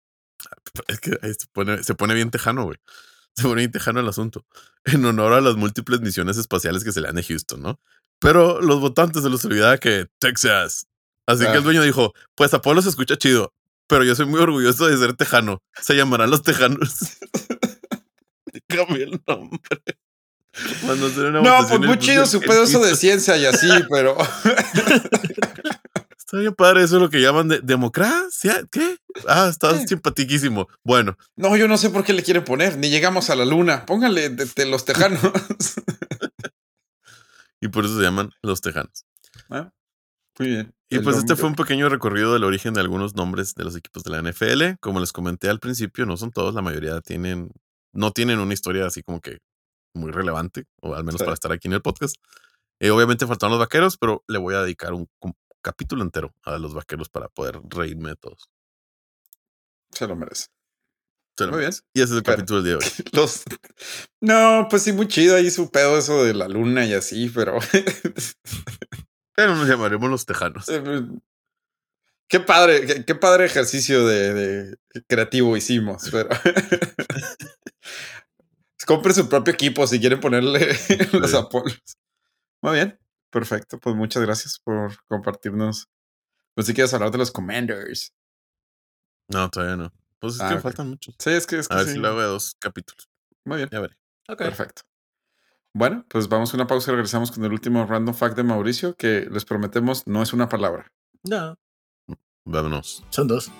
Es 0.88 1.00
que 1.00 1.10
se 1.10 1.46
pone, 1.52 1.82
se 1.82 1.94
pone 1.94 2.14
bien 2.14 2.30
tejano, 2.30 2.64
güey. 2.64 2.78
Se 3.34 3.44
pone 3.44 3.56
bien 3.62 3.70
tejano 3.72 4.00
el 4.00 4.08
asunto. 4.08 4.44
En 4.84 5.04
honor 5.06 5.32
a 5.32 5.40
las 5.40 5.56
múltiples 5.56 6.00
misiones 6.02 6.36
espaciales 6.36 6.84
que 6.84 6.92
se 6.92 7.00
le 7.00 7.06
dan 7.06 7.16
de 7.16 7.22
Houston, 7.22 7.62
¿no? 7.62 7.80
Pero 8.18 8.60
los 8.60 8.78
votantes 8.80 9.22
se 9.22 9.30
les 9.30 9.42
olvidaba 9.46 9.78
que 9.78 10.06
Texas. 10.18 10.86
Así 11.26 11.44
que 11.44 11.48
Ah. 11.50 11.54
el 11.56 11.62
dueño 11.62 11.82
dijo: 11.82 12.12
Pues 12.34 12.52
Apolo 12.52 12.82
se 12.82 12.90
escucha 12.90 13.16
chido, 13.16 13.54
pero 13.86 14.04
yo 14.04 14.14
soy 14.14 14.26
muy 14.26 14.40
orgulloso 14.40 14.86
de 14.86 14.96
ser 14.96 15.14
tejano. 15.14 15.62
Se 15.80 15.94
llamarán 15.94 16.30
los 16.30 16.42
tejanos. 16.42 16.94
Cambié 18.68 19.04
el 19.04 19.22
nombre. 19.26 19.58
Hacer 20.54 21.24
una 21.26 21.40
No, 21.40 21.66
pues 21.68 21.80
muy 21.80 21.98
chido 21.98 22.26
su 22.26 22.40
pedazo 22.40 22.78
de 22.80 22.88
Houston. 22.90 22.96
ciencia 22.96 23.36
y 23.38 23.46
así, 23.46 23.68
pero. 23.90 24.16
Está 26.18 26.38
bien 26.38 26.54
padre, 26.54 26.82
eso 26.84 26.96
es 26.96 27.02
lo 27.02 27.10
que 27.10 27.20
llaman 27.20 27.48
de 27.48 27.60
democracia. 27.60 28.62
¿Qué? 28.70 28.96
Ah, 29.28 29.48
está 29.50 29.78
Sí. 29.78 29.86
simpaticísimo. 29.88 30.68
Bueno, 30.82 31.16
No, 31.36 31.56
yo 31.56 31.68
no 31.68 31.76
sé 31.78 31.90
por 31.90 32.04
qué 32.04 32.12
le 32.12 32.22
quieren 32.22 32.44
poner. 32.44 32.78
Ni 32.78 32.90
llegamos 32.90 33.30
a 33.30 33.36
la 33.36 33.44
luna. 33.44 33.84
Póngale 33.86 34.28
de, 34.30 34.46
de 34.46 34.66
los 34.66 34.84
tejanos. 34.84 35.20
y 37.60 37.68
por 37.68 37.84
eso 37.84 37.96
se 37.96 38.02
llaman 38.02 38.30
los 38.42 38.60
tejanos. 38.60 39.04
Ah, 39.50 39.70
Muy 40.38 40.48
bien. 40.48 40.74
Y 40.88 40.98
pues 41.00 41.16
este 41.16 41.36
fue 41.36 41.48
un 41.48 41.54
pequeño 41.54 41.88
recorrido 41.88 42.32
del 42.34 42.44
origen 42.44 42.74
de 42.74 42.80
algunos 42.80 43.14
nombres 43.14 43.54
de 43.54 43.64
los 43.64 43.76
equipos 43.76 44.02
de 44.02 44.10
la 44.10 44.22
NFL. 44.22 44.78
Como 44.80 45.00
les 45.00 45.12
comenté 45.12 45.48
al 45.48 45.58
principio, 45.60 46.04
no 46.06 46.16
son 46.16 46.30
todos, 46.32 46.54
la 46.54 46.62
mayoría 46.62 47.00
tienen, 47.00 47.50
no 47.94 48.12
tienen 48.12 48.38
una 48.38 48.52
historia 48.54 48.86
así 48.86 49.02
como 49.02 49.20
que 49.20 49.38
muy 49.94 50.10
relevante, 50.10 50.64
o 50.80 50.94
al 50.94 51.04
menos 51.04 51.18
Sí. 51.20 51.24
para 51.24 51.34
estar 51.34 51.52
aquí 51.52 51.68
en 51.68 51.74
el 51.74 51.82
podcast. 51.82 52.16
Eh, 52.80 52.90
obviamente 52.90 53.26
faltaron 53.26 53.52
los 53.52 53.60
vaqueros, 53.60 53.96
pero 53.98 54.24
le 54.28 54.38
voy 54.38 54.54
a 54.54 54.62
dedicar 54.62 54.92
un, 54.92 55.08
un 55.20 55.34
capítulo 55.62 56.02
entero 56.02 56.34
a 56.44 56.58
los 56.58 56.74
vaqueros 56.74 57.08
para 57.08 57.28
poder 57.28 57.60
reírme 57.68 58.10
de 58.10 58.16
todos. 58.16 58.50
Se 59.92 60.06
lo 60.06 60.16
merece. 60.16 60.46
Se 61.38 61.44
lo 61.46 61.52
Muy 61.52 61.60
bien. 61.60 61.68
merece. 61.70 61.82
Y 61.94 62.00
ese 62.02 62.12
es 62.12 62.16
el 62.18 62.22
Pero- 62.22 62.36
capítulo 62.36 62.62
del 62.62 62.78
día 62.78 62.78
de 62.78 62.84
hoy. 62.84 63.04
Los... 63.12 63.42
No, 64.20 64.66
pues 64.68 64.82
sí, 64.82 64.92
muy 64.92 65.08
chido 65.08 65.36
ahí 65.36 65.50
su 65.50 65.70
pedo 65.70 65.96
eso 65.98 66.24
de 66.24 66.34
la 66.34 66.48
luna 66.48 66.84
y 66.86 66.92
así, 66.94 67.30
pero. 67.34 67.58
Pero 69.34 69.54
nos 69.56 69.68
llamaremos 69.68 70.10
los 70.10 70.26
tejanos. 70.26 70.66
qué 72.28 72.40
padre, 72.40 72.86
qué, 72.86 73.04
qué 73.04 73.14
padre 73.14 73.46
ejercicio 73.46 74.06
de, 74.06 74.34
de 74.34 74.76
creativo 75.08 75.56
hicimos, 75.56 76.08
pero. 76.10 76.28
Compre 78.86 79.14
su 79.14 79.28
propio 79.28 79.54
equipo 79.54 79.86
si 79.86 80.00
quieren 80.00 80.18
ponerle 80.20 80.76
los. 81.12 81.34
Apolos. 81.34 81.80
Muy 82.62 82.74
bien, 82.74 82.98
perfecto. 83.30 83.78
Pues 83.78 83.94
muchas 83.94 84.22
gracias 84.22 84.58
por 84.58 85.04
compartirnos. 85.06 85.88
Pues 86.54 86.66
si 86.66 86.74
quieres 86.74 86.92
hablar 86.92 87.10
de 87.12 87.18
los 87.18 87.30
Commanders. 87.30 88.12
No, 89.28 89.48
todavía 89.50 89.76
no. 89.76 89.92
Pues 90.18 90.34
es 90.34 90.40
Ah, 90.40 90.50
que 90.54 90.60
faltan 90.60 90.88
muchos. 90.90 91.14
Sí, 91.18 91.30
es 91.30 91.46
que 91.46 91.58
es 91.58 91.68
que 91.68 91.74
A 91.74 91.78
ver 91.78 91.86
sí. 91.86 91.92
si 91.92 91.98
lo 91.98 92.08
hago 92.08 92.20
de 92.20 92.26
dos 92.26 92.56
capítulos. 92.58 93.08
Muy 93.44 93.58
bien, 93.58 93.68
Ya 93.72 93.80
veré. 93.80 93.96
Ok. 94.28 94.38
perfecto. 94.38 94.82
Bueno, 95.74 96.04
pues 96.08 96.28
vamos 96.28 96.52
a 96.52 96.56
una 96.56 96.66
pausa 96.66 96.90
y 96.90 96.94
regresamos 96.94 97.30
con 97.30 97.44
el 97.44 97.52
último 97.52 97.86
random 97.86 98.14
fact 98.14 98.36
de 98.36 98.42
Mauricio, 98.42 98.94
que 98.94 99.26
les 99.30 99.44
prometemos 99.44 100.06
no 100.06 100.22
es 100.22 100.32
una 100.32 100.48
palabra. 100.48 100.92
No, 101.24 101.56
Vámonos. 102.44 103.04
son 103.10 103.28
dos. 103.28 103.50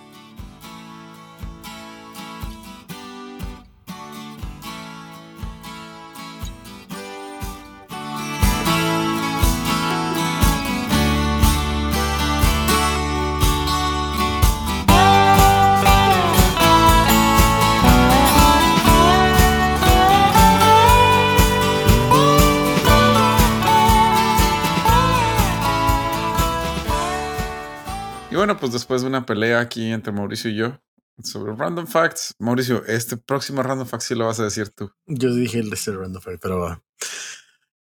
Bueno, 28.53 28.61
pues 28.61 28.73
después 28.73 29.01
de 29.01 29.09
una 29.09 29.25
pelea 29.25 29.61
aquí 29.61 29.91
entre 29.91 30.13
Mauricio 30.13 30.51
y 30.51 30.57
yo 30.57 30.79
sobre 31.23 31.55
random 31.55 31.87
facts, 31.87 32.35
Mauricio, 32.39 32.85
este 32.85 33.17
próximo 33.17 33.63
random 33.63 33.87
fact 33.87 34.03
sí 34.03 34.15
lo 34.15 34.27
vas 34.27 34.41
a 34.41 34.45
decir 34.45 34.69
tú. 34.69 34.93
Yo 35.07 35.35
dije 35.35 35.59
el 35.59 35.71
de 35.71 35.77
este 35.77 35.93
random 35.93 36.21
fact, 36.21 36.39
pero 36.43 36.59
va. 36.59 36.83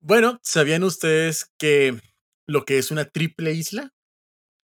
Bueno, 0.00 0.40
¿sabían 0.42 0.82
ustedes 0.82 1.52
que 1.59 2.00
lo 2.48 2.64
que 2.64 2.78
es 2.78 2.90
una 2.90 3.04
triple 3.04 3.52
isla? 3.52 3.92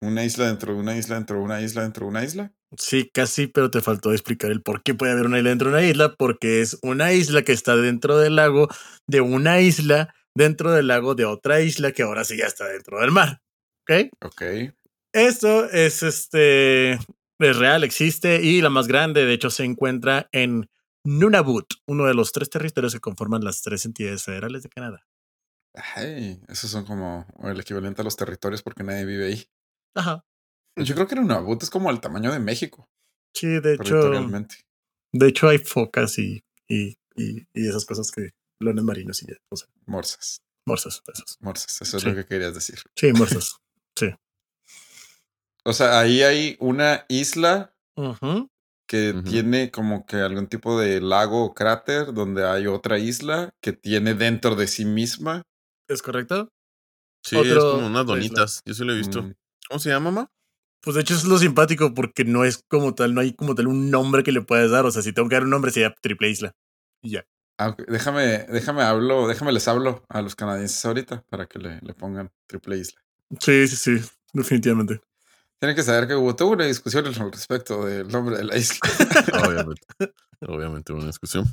Una 0.01 0.23
isla 0.25 0.45
dentro 0.45 0.73
de 0.73 0.79
una 0.79 0.95
isla 0.95 1.15
dentro 1.15 1.37
de 1.37 1.41
una 1.41 1.61
isla 1.61 1.81
dentro 1.81 2.05
de 2.05 2.09
una 2.11 2.23
isla. 2.23 2.53
Sí, 2.77 3.09
casi, 3.11 3.47
pero 3.47 3.71
te 3.71 3.81
faltó 3.81 4.11
explicar 4.11 4.51
el 4.51 4.61
por 4.61 4.83
qué 4.83 4.93
puede 4.93 5.13
haber 5.13 5.25
una 5.25 5.39
isla 5.39 5.49
dentro 5.49 5.71
de 5.71 5.77
una 5.77 5.85
isla, 5.85 6.15
porque 6.15 6.61
es 6.61 6.77
una 6.83 7.13
isla 7.13 7.41
que 7.41 7.53
está 7.53 7.75
dentro 7.75 8.19
del 8.19 8.35
lago 8.35 8.67
de 9.07 9.21
una 9.21 9.59
isla 9.59 10.13
dentro 10.35 10.71
del 10.71 10.87
lago 10.87 11.15
de 11.15 11.25
otra 11.25 11.61
isla 11.61 11.91
que 11.93 12.03
ahora 12.03 12.25
sí 12.25 12.37
ya 12.37 12.45
está 12.45 12.67
dentro 12.67 12.99
del 12.99 13.11
mar. 13.11 13.41
¿Ok? 13.81 14.11
Ok. 14.23 14.43
Esto 15.13 15.65
es 15.69 16.03
este. 16.03 16.93
Es 17.41 17.55
real, 17.57 17.83
existe 17.85 18.41
y 18.43 18.61
la 18.61 18.69
más 18.69 18.87
grande, 18.87 19.25
de 19.25 19.33
hecho, 19.33 19.49
se 19.49 19.63
encuentra 19.63 20.27
en 20.33 20.69
Nunavut, 21.05 21.73
uno 21.87 22.05
de 22.05 22.13
los 22.13 22.33
tres 22.33 22.49
territorios 22.49 22.93
que 22.93 22.99
conforman 22.99 23.45
las 23.45 23.61
tres 23.61 23.85
entidades 23.85 24.23
federales 24.23 24.61
de 24.63 24.69
Canadá. 24.69 25.07
Ay, 25.95 26.41
esos 26.49 26.69
son 26.69 26.85
como 26.85 27.25
el 27.43 27.57
equivalente 27.59 28.01
a 28.01 28.03
los 28.03 28.17
territorios 28.17 28.61
porque 28.61 28.83
nadie 28.83 29.05
vive 29.05 29.27
ahí. 29.27 29.45
Ajá. 29.95 30.25
Yo 30.75 30.95
creo 30.95 31.07
que 31.07 31.15
Nunavut 31.15 31.63
es 31.63 31.69
como 31.69 31.89
el 31.91 32.01
tamaño 32.01 32.31
de 32.31 32.39
México, 32.39 32.89
Sí, 33.33 33.47
de 33.47 33.75
hecho, 33.75 34.11
de 35.13 35.27
hecho 35.27 35.47
hay 35.47 35.59
focas 35.59 36.17
y, 36.19 36.43
y, 36.67 36.97
y, 37.15 37.47
y 37.53 37.67
esas 37.69 37.85
cosas 37.85 38.11
que 38.11 38.31
leones 38.59 38.83
marinos 38.83 39.21
y 39.23 39.27
ya, 39.27 39.35
o 39.49 39.55
sea, 39.55 39.67
Morsas. 39.85 40.41
morsas, 40.65 41.01
esos. 41.07 41.37
Morsas, 41.39 41.81
eso 41.81 41.97
es 41.97 42.03
Sí. 42.03 42.09
lo 42.09 42.15
que 42.15 42.25
querías 42.25 42.53
decir. 42.53 42.79
Sí, 42.95 43.13
morsas. 43.13 43.57
O 45.69 45.73
sea, 45.73 45.99
ahí 45.99 46.23
hay 46.23 46.57
una 46.59 47.05
isla 47.09 47.73
que 48.87 49.13
tiene 49.23 49.69
como 49.69 50.05
que 50.07 50.15
algún 50.17 50.47
tipo 50.47 50.79
de 50.79 50.99
lago 50.99 51.43
o 51.45 51.53
cráter 51.53 52.11
donde 52.13 52.43
hay 52.47 52.65
otra 52.65 52.97
isla 52.97 53.51
que 53.61 53.71
tiene 53.73 54.15
dentro 54.15 54.55
de 54.55 54.67
sí 54.67 54.83
misma. 54.83 55.43
¿Es 55.87 56.01
correcto? 56.01 56.49
Sí, 57.23 57.37
es 57.37 57.51
Otro- 57.51 57.71
como 57.71 57.85
unas 57.87 58.01
isla. 58.03 58.13
donitas. 58.15 58.61
Yo 58.65 58.73
sí 58.73 58.83
lo 58.83 58.93
he 58.93 58.97
visto. 58.97 59.21
Mm, 59.21 59.33
¿Cómo 59.67 59.79
se 59.79 59.89
llama, 59.89 60.09
mamá? 60.11 60.31
Pues 60.81 60.95
de 60.95 61.01
hecho 61.01 61.13
es 61.13 61.25
lo 61.25 61.37
simpático 61.37 61.93
porque 61.93 62.23
no 62.25 62.45
es 62.45 62.63
como 62.67 62.95
tal, 62.95 63.13
no 63.13 63.21
hay 63.21 63.33
como 63.33 63.53
tal 63.53 63.67
un 63.67 63.91
nombre 63.91 64.23
que 64.23 64.31
le 64.31 64.41
puedas 64.41 64.71
dar. 64.71 64.85
O 64.87 64.91
sea, 64.91 65.03
si 65.03 65.13
tengo 65.13 65.29
que 65.29 65.35
dar 65.35 65.43
un 65.43 65.49
nombre 65.51 65.69
sería 65.71 65.93
Triple 66.01 66.29
Isla. 66.29 66.53
Y 67.03 67.11
ya. 67.11 67.25
ah, 67.59 67.75
Déjame, 67.87 68.45
déjame 68.49 68.81
hablo, 68.81 69.27
déjame 69.27 69.51
les 69.51 69.67
hablo 69.67 70.03
a 70.09 70.21
los 70.23 70.35
canadienses 70.35 70.83
ahorita 70.85 71.23
para 71.29 71.45
que 71.47 71.59
le, 71.59 71.79
le 71.81 71.93
pongan 71.93 72.31
triple 72.47 72.77
isla. 72.77 72.99
Sí, 73.39 73.67
sí, 73.67 73.75
sí, 73.99 74.09
definitivamente. 74.33 75.01
Tienen 75.59 75.75
que 75.75 75.83
saber 75.83 76.07
que 76.07 76.15
hubo 76.15 76.35
toda 76.35 76.51
una 76.51 76.65
discusión 76.65 77.05
al 77.05 77.31
respecto 77.31 77.85
del 77.85 78.07
nombre 78.07 78.37
de 78.37 78.45
la 78.45 78.57
isla. 78.57 78.79
Obviamente. 79.45 79.87
Obviamente 80.47 80.93
una 80.93 81.07
discusión. 81.07 81.45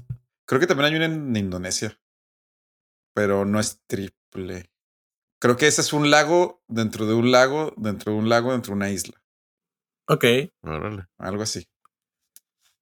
Creo 0.47 0.61
que 0.61 0.67
también 0.69 0.93
hay 0.93 0.97
una 0.97 1.07
en 1.07 1.37
Indonesia, 1.37 1.99
pero 3.15 3.45
no 3.45 3.59
es 3.59 3.81
triple. 3.89 4.71
Creo 5.41 5.57
que 5.57 5.67
ese 5.67 5.81
es 5.81 5.93
un 5.93 6.11
lago 6.11 6.63
dentro 6.69 7.07
de 7.07 7.15
un 7.15 7.33
lago, 7.33 7.75
dentro 7.77 8.13
de 8.13 8.19
un 8.19 8.29
lago, 8.29 8.53
dentro 8.53 8.71
de 8.71 8.77
una 8.77 8.91
isla. 8.91 9.21
Ok. 10.09 10.25
Órale. 10.63 11.07
Algo 11.19 11.43
así. 11.43 11.69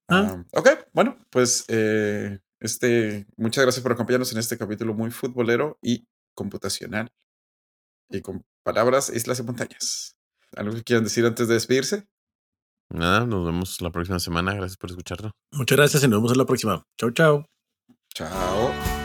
Ah. 0.07 0.35
Ah, 0.37 0.45
ok, 0.53 0.69
bueno, 0.93 1.17
pues 1.31 1.65
eh, 1.67 2.39
este, 2.59 3.25
muchas 3.37 3.63
gracias 3.63 3.81
por 3.81 3.91
acompañarnos 3.91 4.31
en 4.31 4.37
este 4.37 4.57
capítulo 4.57 4.93
muy 4.93 5.09
futbolero 5.09 5.79
y 5.81 6.07
computacional. 6.35 7.11
Y 8.09 8.21
con 8.21 8.45
palabras, 8.63 9.09
islas 9.09 9.39
y 9.39 9.43
montañas. 9.43 10.14
¿Algo 10.55 10.75
que 10.75 10.83
quieran 10.83 11.03
decir 11.03 11.25
antes 11.25 11.47
de 11.47 11.53
despedirse? 11.53 12.07
Nada, 12.89 13.25
nos 13.25 13.45
vemos 13.45 13.81
la 13.81 13.91
próxima 13.91 14.19
semana. 14.19 14.53
Gracias 14.53 14.77
por 14.77 14.89
escucharnos. 14.89 15.31
Muchas 15.51 15.77
gracias 15.77 16.03
y 16.03 16.07
nos 16.07 16.19
vemos 16.19 16.31
en 16.31 16.37
la 16.37 16.45
próxima. 16.45 16.83
Chau, 16.99 17.11
chau. 17.11 17.45
Chao. 18.13 19.04